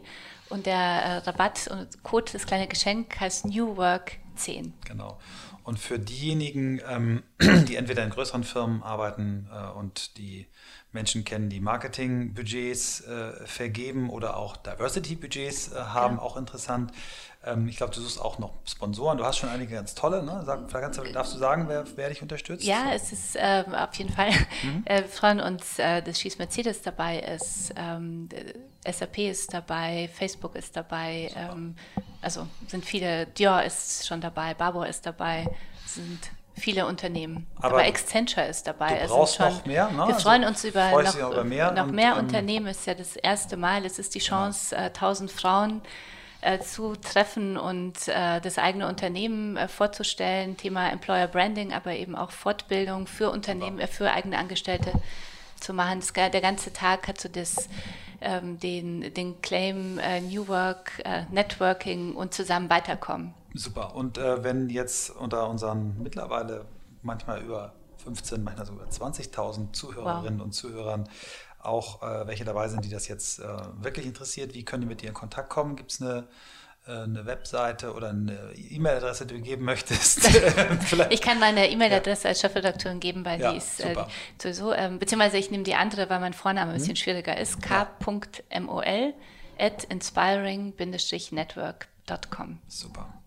Und 0.49 0.65
der 0.65 0.75
äh, 0.75 1.17
Rabatt 1.19 1.67
und 1.67 2.03
Code, 2.03 2.31
das 2.33 2.45
kleine 2.45 2.67
Geschenk, 2.67 3.19
heißt 3.19 3.45
New 3.45 3.77
Work 3.77 4.13
10. 4.35 4.73
Genau. 4.85 5.19
Und 5.63 5.79
für 5.79 5.99
diejenigen, 5.99 6.81
ähm, 6.87 7.23
die 7.67 7.75
entweder 7.75 8.03
in 8.03 8.09
größeren 8.09 8.43
Firmen 8.43 8.81
arbeiten 8.81 9.47
äh, 9.53 9.77
und 9.77 10.17
die 10.17 10.47
Menschen 10.91 11.23
kennen, 11.23 11.49
die 11.49 11.59
Marketingbudgets 11.59 13.01
äh, 13.01 13.45
vergeben 13.45 14.09
oder 14.09 14.37
auch 14.37 14.57
Diversity-Budgets 14.57 15.71
äh, 15.71 15.75
haben, 15.75 16.15
ja. 16.15 16.21
auch 16.21 16.35
interessant. 16.35 16.91
Ähm, 17.45 17.67
ich 17.67 17.77
glaube, 17.77 17.93
du 17.93 18.01
suchst 18.01 18.19
auch 18.19 18.39
noch 18.39 18.53
Sponsoren. 18.65 19.17
Du 19.17 19.23
hast 19.23 19.37
schon 19.37 19.49
einige 19.49 19.75
ganz 19.75 19.95
tolle. 19.95 20.23
Ne? 20.23 20.41
Sag, 20.45 20.69
vielleicht 20.69 21.15
darfst 21.15 21.33
du 21.33 21.37
sagen, 21.37 21.65
wer, 21.67 21.85
wer 21.95 22.09
dich 22.09 22.21
unterstützt? 22.21 22.63
Ja, 22.63 22.91
es 22.93 23.11
ist 23.11 23.35
äh, 23.35 23.63
auf 23.71 23.93
jeden 23.95 24.11
Fall. 24.11 24.31
Mhm. 24.63 24.83
Äh, 24.85 25.01
wir 25.01 25.09
freuen 25.09 25.39
uns, 25.39 25.79
äh, 25.79 26.01
dass 26.01 26.19
Schieß 26.19 26.37
Mercedes 26.39 26.81
dabei 26.81 27.19
ist. 27.19 27.71
Ähm, 27.75 28.27
SAP 28.89 29.19
ist 29.19 29.53
dabei, 29.53 30.09
Facebook 30.13 30.55
ist 30.55 30.75
dabei. 30.75 31.31
Ähm, 31.35 31.75
also 32.21 32.47
sind 32.67 32.83
viele. 32.83 33.27
Dior 33.27 33.63
ist 33.63 34.07
schon 34.07 34.21
dabei, 34.21 34.53
Barbour 34.53 34.87
ist 34.87 35.05
dabei. 35.05 35.47
Sind 35.85 36.31
viele 36.59 36.85
Unternehmen. 36.85 37.47
Aber, 37.57 37.67
Aber 37.67 37.83
Accenture 37.83 38.47
ist 38.47 38.67
dabei. 38.67 39.01
Du 39.03 39.07
brauchst 39.07 39.35
schon, 39.35 39.49
noch 39.49 39.65
mehr, 39.65 39.89
ne? 39.89 39.97
Wir 39.97 40.03
also 40.03 40.19
freuen 40.19 40.43
uns 40.43 40.63
über 40.63 41.01
noch, 41.01 41.15
über 41.15 41.43
mehr, 41.43 41.71
noch 41.71 41.87
mehr 41.87 42.13
ähm, 42.13 42.19
Unternehmen. 42.19 42.67
Es 42.67 42.79
ist 42.79 42.87
ja 42.87 42.93
das 42.93 43.15
erste 43.15 43.57
Mal. 43.57 43.85
Es 43.85 43.99
ist 43.99 44.15
die 44.15 44.19
genau. 44.19 44.29
Chance, 44.29 44.75
genau. 44.75 44.87
äh, 44.87 44.89
1000 44.89 45.31
Frauen 45.31 45.81
äh, 46.41 46.59
zu 46.59 46.95
treffen 46.95 47.57
und 47.57 48.07
äh, 48.07 48.39
das 48.39 48.57
eigene 48.57 48.87
Unternehmen 48.87 49.57
äh, 49.57 49.67
vorzustellen. 49.67 50.55
Thema 50.57 50.89
Employer 50.89 51.27
Branding, 51.27 51.73
aber 51.73 51.93
eben 51.93 52.15
auch 52.15 52.31
Fortbildung 52.31 53.07
für 53.07 53.29
Unternehmen, 53.29 53.79
äh, 53.79 53.87
für 53.87 54.11
eigene 54.11 54.37
Angestellte 54.37 54.93
zu 55.59 55.73
machen. 55.73 55.99
Das, 55.99 56.13
der 56.13 56.41
ganze 56.41 56.71
Tag 56.71 57.07
hat 57.07 57.19
so 57.19 57.27
das 57.27 57.67
ähm, 58.21 58.59
den, 58.59 59.13
den 59.13 59.41
Claim 59.41 59.99
äh, 59.99 60.21
New 60.21 60.47
Work, 60.47 61.03
Networking 61.31 62.15
und 62.15 62.33
zusammen 62.33 62.69
weiterkommen. 62.69 63.33
Super. 63.53 63.95
Und 63.95 64.17
äh, 64.17 64.43
wenn 64.43 64.69
jetzt 64.69 65.09
unter 65.09 65.49
unseren 65.49 66.01
mittlerweile 66.01 66.65
manchmal 67.01 67.41
über 67.41 67.73
15, 68.03 68.43
manchmal 68.43 68.65
sogar 68.65 68.87
20.000 68.87 69.73
Zuhörerinnen 69.73 70.39
wow. 70.39 70.45
und 70.45 70.51
Zuhörern 70.53 71.09
auch 71.61 72.01
äh, 72.01 72.27
welche 72.27 72.45
dabei 72.45 72.69
sind, 72.69 72.85
die 72.85 72.89
das 72.89 73.07
jetzt 73.07 73.39
äh, 73.39 73.43
wirklich 73.81 74.05
interessiert, 74.05 74.53
wie 74.53 74.63
können 74.63 74.81
die 74.81 74.87
mit 74.87 75.01
dir 75.01 75.09
in 75.09 75.13
Kontakt 75.13 75.49
kommen? 75.49 75.75
Gibt 75.75 75.91
es 75.91 76.01
eine 76.01 76.27
äh, 76.87 77.03
eine 77.03 77.25
Webseite 77.25 77.93
oder 77.93 78.09
eine 78.09 78.53
E-Mail-Adresse, 78.55 79.25
die 79.25 79.35
du 79.35 79.41
geben 79.41 79.65
möchtest. 79.65 80.27
ich 81.09 81.21
kann 81.21 81.39
meine 81.39 81.69
E-Mail-Adresse 81.69 82.23
ja. 82.23 82.29
als 82.29 82.39
Chefredakteurin 82.41 82.99
geben, 82.99 83.23
weil 83.25 83.39
ja, 83.41 83.51
die 83.51 83.57
ist 83.57 83.79
äh, 83.81 83.95
sowieso, 84.41 84.71
äh, 84.71 84.89
beziehungsweise 84.97 85.37
ich 85.37 85.51
nehme 85.51 85.63
die 85.63 85.75
andere, 85.75 86.09
weil 86.09 86.19
mein 86.19 86.33
Vorname 86.33 86.71
ein 86.71 86.77
bisschen 86.77 86.93
mhm. 86.93 86.97
schwieriger 86.97 87.37
ist, 87.37 87.61
k.mol 87.61 89.13
at 89.59 89.83
inspiring-network.com. 89.83 92.59
Super. 92.67 93.18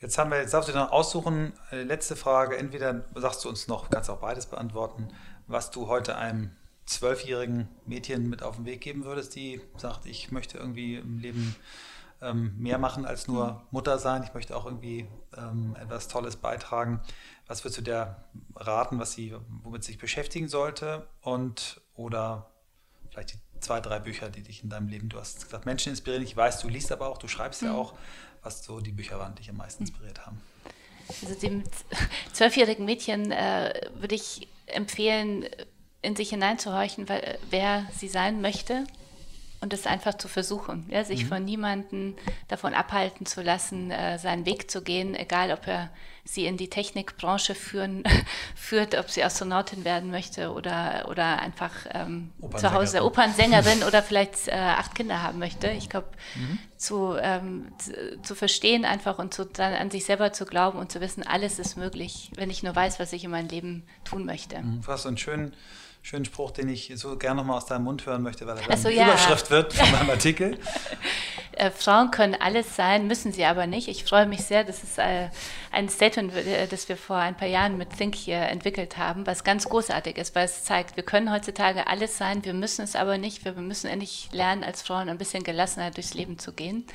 Jetzt 0.00 0.16
haben 0.16 0.30
wir, 0.30 0.40
jetzt 0.40 0.54
darfst 0.54 0.70
du 0.70 0.74
noch 0.74 0.92
aussuchen, 0.92 1.52
äh, 1.70 1.82
letzte 1.82 2.16
Frage, 2.16 2.56
entweder 2.56 3.04
sagst 3.14 3.44
du 3.44 3.50
uns 3.50 3.68
noch, 3.68 3.90
kannst 3.90 4.08
auch 4.08 4.20
beides 4.20 4.46
beantworten, 4.46 5.08
was 5.46 5.70
du 5.70 5.88
heute 5.88 6.16
einem 6.16 6.52
zwölfjährigen 6.86 7.68
Mädchen 7.84 8.28
mit 8.28 8.42
auf 8.42 8.56
den 8.56 8.64
Weg 8.64 8.80
geben 8.80 9.04
würdest, 9.04 9.36
die 9.36 9.60
sagt, 9.76 10.06
ich 10.06 10.32
möchte 10.32 10.58
irgendwie 10.58 10.96
im 10.96 11.18
Leben 11.18 11.54
ähm, 12.22 12.54
mehr 12.58 12.78
machen 12.78 13.04
als 13.04 13.28
nur. 13.28 13.62
Mutter 13.70 13.98
sein. 13.98 14.22
Ich 14.22 14.34
möchte 14.34 14.56
auch 14.56 14.66
irgendwie 14.66 15.06
ähm, 15.36 15.76
etwas 15.80 16.08
Tolles 16.08 16.36
beitragen. 16.36 17.00
Was 17.46 17.64
würdest 17.64 17.78
du 17.78 17.82
der 17.82 18.24
raten, 18.56 18.98
was 18.98 19.12
sie, 19.12 19.34
womit 19.62 19.84
sie 19.84 19.92
sich 19.92 20.00
beschäftigen 20.00 20.48
sollte? 20.48 21.06
Und 21.20 21.80
oder 21.94 22.50
vielleicht 23.10 23.34
die 23.34 23.38
zwei, 23.60 23.80
drei 23.80 23.98
Bücher, 23.98 24.30
die 24.30 24.42
dich 24.42 24.62
in 24.62 24.70
deinem 24.70 24.88
Leben, 24.88 25.08
du 25.08 25.18
hast 25.18 25.44
gesagt, 25.44 25.66
Menschen 25.66 25.90
inspirieren. 25.90 26.24
Ich 26.24 26.36
weiß, 26.36 26.60
du 26.60 26.68
liest 26.68 26.92
aber 26.92 27.08
auch, 27.08 27.18
du 27.18 27.28
schreibst 27.28 27.62
mhm. 27.62 27.68
ja 27.68 27.74
auch, 27.74 27.94
was 28.42 28.64
so 28.64 28.80
die 28.80 28.92
Bücher 28.92 29.18
waren, 29.18 29.34
die 29.34 29.42
dich 29.42 29.50
am 29.50 29.56
meisten 29.56 29.84
inspiriert 29.84 30.26
haben. 30.26 30.40
Also 31.08 31.34
dem 31.34 31.64
zwölfjährigen 32.32 32.84
Mädchen 32.84 33.32
äh, 33.32 33.88
würde 33.94 34.14
ich 34.14 34.48
empfehlen, 34.66 35.46
in 36.02 36.16
sich 36.16 36.30
hineinzuhorchen, 36.30 37.06
wer 37.50 37.86
sie 37.94 38.08
sein 38.08 38.40
möchte 38.40 38.86
und 39.60 39.74
es 39.74 39.86
einfach 39.86 40.14
zu 40.14 40.28
versuchen, 40.28 40.86
ja, 40.88 41.04
sich 41.04 41.24
mhm. 41.24 41.28
von 41.28 41.44
niemandem 41.44 42.16
davon 42.48 42.72
abhalten 42.72 43.26
zu 43.26 43.42
lassen, 43.42 43.90
äh, 43.90 44.18
seinen 44.18 44.46
Weg 44.46 44.70
zu 44.70 44.82
gehen, 44.82 45.14
egal 45.14 45.52
ob 45.52 45.66
er 45.66 45.90
sie 46.24 46.46
in 46.46 46.56
die 46.56 46.68
Technikbranche 46.68 47.54
führen, 47.54 48.04
führt, 48.54 48.96
ob 48.96 49.10
sie 49.10 49.22
Astronautin 49.22 49.84
werden 49.84 50.10
möchte 50.10 50.52
oder, 50.52 51.06
oder 51.10 51.40
einfach 51.40 51.72
ähm, 51.90 52.30
zu 52.56 52.72
Hause 52.72 53.04
Opernsängerin 53.04 53.82
oder 53.86 54.02
vielleicht 54.02 54.48
äh, 54.48 54.52
acht 54.52 54.94
Kinder 54.94 55.22
haben 55.22 55.38
möchte. 55.38 55.68
Ich 55.68 55.90
glaube, 55.90 56.08
mhm. 56.36 56.58
zu, 56.76 57.16
ähm, 57.20 57.72
zu, 57.78 58.22
zu, 58.22 58.34
verstehen 58.34 58.86
einfach 58.86 59.18
und 59.18 59.34
zu, 59.34 59.44
dann 59.44 59.74
an 59.74 59.90
sich 59.90 60.04
selber 60.06 60.32
zu 60.32 60.46
glauben 60.46 60.78
und 60.78 60.90
zu 60.90 61.00
wissen, 61.00 61.26
alles 61.26 61.58
ist 61.58 61.76
möglich, 61.76 62.30
wenn 62.36 62.48
ich 62.48 62.62
nur 62.62 62.74
weiß, 62.74 62.98
was 62.98 63.12
ich 63.12 63.24
in 63.24 63.30
meinem 63.30 63.48
Leben 63.48 63.84
tun 64.04 64.24
möchte. 64.24 64.58
Mhm. 64.58 64.80
Du 64.82 64.88
hast 64.88 65.02
so 65.02 65.08
einen 65.08 65.18
schönen 65.18 65.54
schönen 66.02 66.24
Spruch, 66.24 66.50
den 66.50 66.68
ich 66.68 66.92
so 66.96 67.16
gerne 67.16 67.36
nochmal 67.40 67.58
aus 67.58 67.66
deinem 67.66 67.84
Mund 67.84 68.06
hören 68.06 68.22
möchte, 68.22 68.46
weil 68.46 68.56
er 68.58 68.66
dann 68.66 68.78
so, 68.78 68.88
ja. 68.88 69.04
Überschrift 69.04 69.50
wird 69.50 69.72
von 69.72 69.90
meinem 69.92 70.10
Artikel. 70.10 70.58
äh, 71.52 71.70
Frauen 71.70 72.10
können 72.10 72.34
alles 72.34 72.76
sein, 72.76 73.06
müssen 73.06 73.32
sie 73.32 73.44
aber 73.44 73.66
nicht. 73.66 73.88
Ich 73.88 74.04
freue 74.04 74.26
mich 74.26 74.44
sehr, 74.44 74.64
das 74.64 74.82
ist 74.82 74.98
äh, 74.98 75.28
ein 75.70 75.88
Statement, 75.88 76.34
äh, 76.34 76.66
das 76.66 76.88
wir 76.88 76.96
vor 76.96 77.16
ein 77.16 77.36
paar 77.36 77.48
Jahren 77.48 77.76
mit 77.76 77.96
Think 77.96 78.14
hier 78.14 78.38
entwickelt 78.38 78.96
haben, 78.96 79.26
was 79.26 79.44
ganz 79.44 79.68
großartig 79.68 80.16
ist, 80.16 80.34
weil 80.34 80.46
es 80.46 80.64
zeigt, 80.64 80.96
wir 80.96 81.04
können 81.04 81.30
heutzutage 81.32 81.86
alles 81.86 82.16
sein, 82.16 82.44
wir 82.44 82.54
müssen 82.54 82.82
es 82.82 82.96
aber 82.96 83.18
nicht. 83.18 83.44
Wir 83.44 83.52
müssen 83.52 83.88
endlich 83.88 84.28
lernen, 84.32 84.64
als 84.64 84.82
Frauen 84.82 85.08
ein 85.08 85.18
bisschen 85.18 85.44
gelassener 85.44 85.90
durchs 85.90 86.14
Leben 86.14 86.38
zu 86.38 86.52
gehen. 86.52 86.86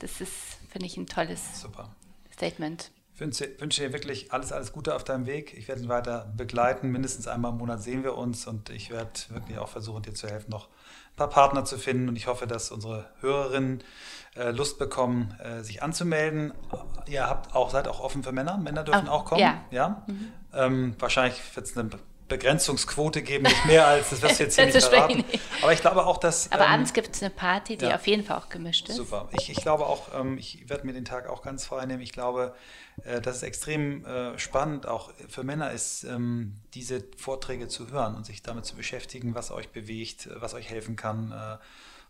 Das 0.00 0.20
ist, 0.20 0.32
finde 0.70 0.86
ich, 0.86 0.96
ein 0.96 1.06
tolles 1.06 1.60
Super. 1.60 1.88
Statement 2.32 2.90
wünsche, 3.16 3.48
wünsche 3.58 3.82
dir 3.82 3.92
wirklich 3.92 4.32
alles, 4.32 4.52
alles 4.52 4.72
Gute 4.72 4.94
auf 4.94 5.04
deinem 5.04 5.26
Weg. 5.26 5.56
Ich 5.56 5.68
werde 5.68 5.82
ihn 5.82 5.88
weiter 5.88 6.32
begleiten. 6.36 6.90
Mindestens 6.90 7.28
einmal 7.28 7.52
im 7.52 7.58
Monat 7.58 7.82
sehen 7.82 8.04
wir 8.04 8.16
uns 8.16 8.46
und 8.46 8.70
ich 8.70 8.90
werde 8.90 9.12
wirklich 9.28 9.58
auch 9.58 9.68
versuchen, 9.68 10.02
dir 10.02 10.14
zu 10.14 10.28
helfen, 10.28 10.50
noch 10.50 10.68
ein 10.68 11.16
paar 11.16 11.30
Partner 11.30 11.64
zu 11.64 11.78
finden. 11.78 12.08
Und 12.08 12.16
ich 12.16 12.26
hoffe, 12.26 12.46
dass 12.46 12.70
unsere 12.70 13.06
Hörerinnen 13.20 13.82
äh, 14.36 14.50
Lust 14.50 14.78
bekommen, 14.78 15.36
äh, 15.42 15.62
sich 15.62 15.82
anzumelden. 15.82 16.52
Ihr 17.06 17.28
habt 17.28 17.54
auch, 17.54 17.70
seid 17.70 17.88
auch 17.88 18.00
offen 18.00 18.22
für 18.22 18.32
Männer. 18.32 18.56
Männer 18.56 18.84
dürfen 18.84 19.08
auch, 19.08 19.22
auch 19.22 19.24
kommen. 19.26 19.40
Ja. 19.40 19.64
ja? 19.70 20.04
Mhm. 20.06 20.32
Ähm, 20.54 20.94
wahrscheinlich 20.98 21.40
wird 21.54 21.66
es 21.66 21.76
eine 21.76 21.90
Begrenzungsquote 22.28 23.22
geben, 23.22 23.44
nicht 23.44 23.66
mehr 23.66 23.86
als 23.86 24.10
das, 24.10 24.22
was 24.22 24.38
wir 24.38 24.46
jetzt 24.46 24.56
hier 24.56 24.66
nicht 24.72 24.82
verraten. 24.82 25.24
Aber 25.60 25.72
ich 25.72 25.80
glaube 25.80 26.06
auch, 26.06 26.18
dass... 26.18 26.50
Aber 26.50 26.64
ähm, 26.64 26.72
abends 26.72 26.92
gibt 26.92 27.14
es 27.14 27.22
eine 27.22 27.30
Party, 27.30 27.76
die 27.76 27.86
ja, 27.86 27.96
auf 27.96 28.06
jeden 28.06 28.24
Fall 28.24 28.38
auch 28.38 28.48
gemischt 28.48 28.88
ist. 28.88 28.96
Super. 28.96 29.28
Ich, 29.38 29.50
ich 29.50 29.56
glaube 29.56 29.86
auch, 29.86 30.08
ähm, 30.18 30.38
ich 30.38 30.68
werde 30.68 30.86
mir 30.86 30.92
den 30.92 31.04
Tag 31.04 31.28
auch 31.28 31.42
ganz 31.42 31.66
frei 31.66 31.84
nehmen. 31.86 32.02
Ich 32.02 32.12
glaube, 32.12 32.54
äh, 33.04 33.20
dass 33.20 33.36
es 33.36 33.42
extrem 33.42 34.04
äh, 34.04 34.38
spannend 34.38 34.86
auch 34.86 35.12
für 35.28 35.44
Männer 35.44 35.70
ist, 35.70 36.04
ähm, 36.04 36.54
diese 36.74 37.04
Vorträge 37.16 37.68
zu 37.68 37.90
hören 37.90 38.14
und 38.14 38.26
sich 38.26 38.42
damit 38.42 38.64
zu 38.64 38.76
beschäftigen, 38.76 39.34
was 39.34 39.50
euch 39.50 39.70
bewegt, 39.70 40.26
äh, 40.26 40.40
was 40.40 40.54
euch 40.54 40.68
helfen 40.70 40.96
kann. 40.96 41.32
Äh, 41.32 41.58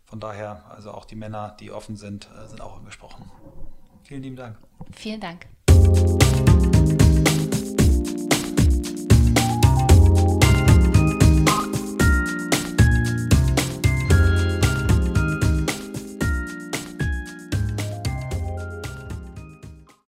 von 0.05 0.19
daher, 0.19 0.63
also 0.69 0.91
auch 0.91 1.05
die 1.05 1.15
Männer, 1.15 1.55
die 1.59 1.71
offen 1.71 1.97
sind, 1.97 2.29
äh, 2.37 2.47
sind 2.47 2.61
auch 2.61 2.77
angesprochen. 2.77 3.31
Vielen 4.03 4.21
lieben 4.21 4.35
Dank. 4.35 4.57
Vielen 4.91 5.21
Dank. 5.21 5.47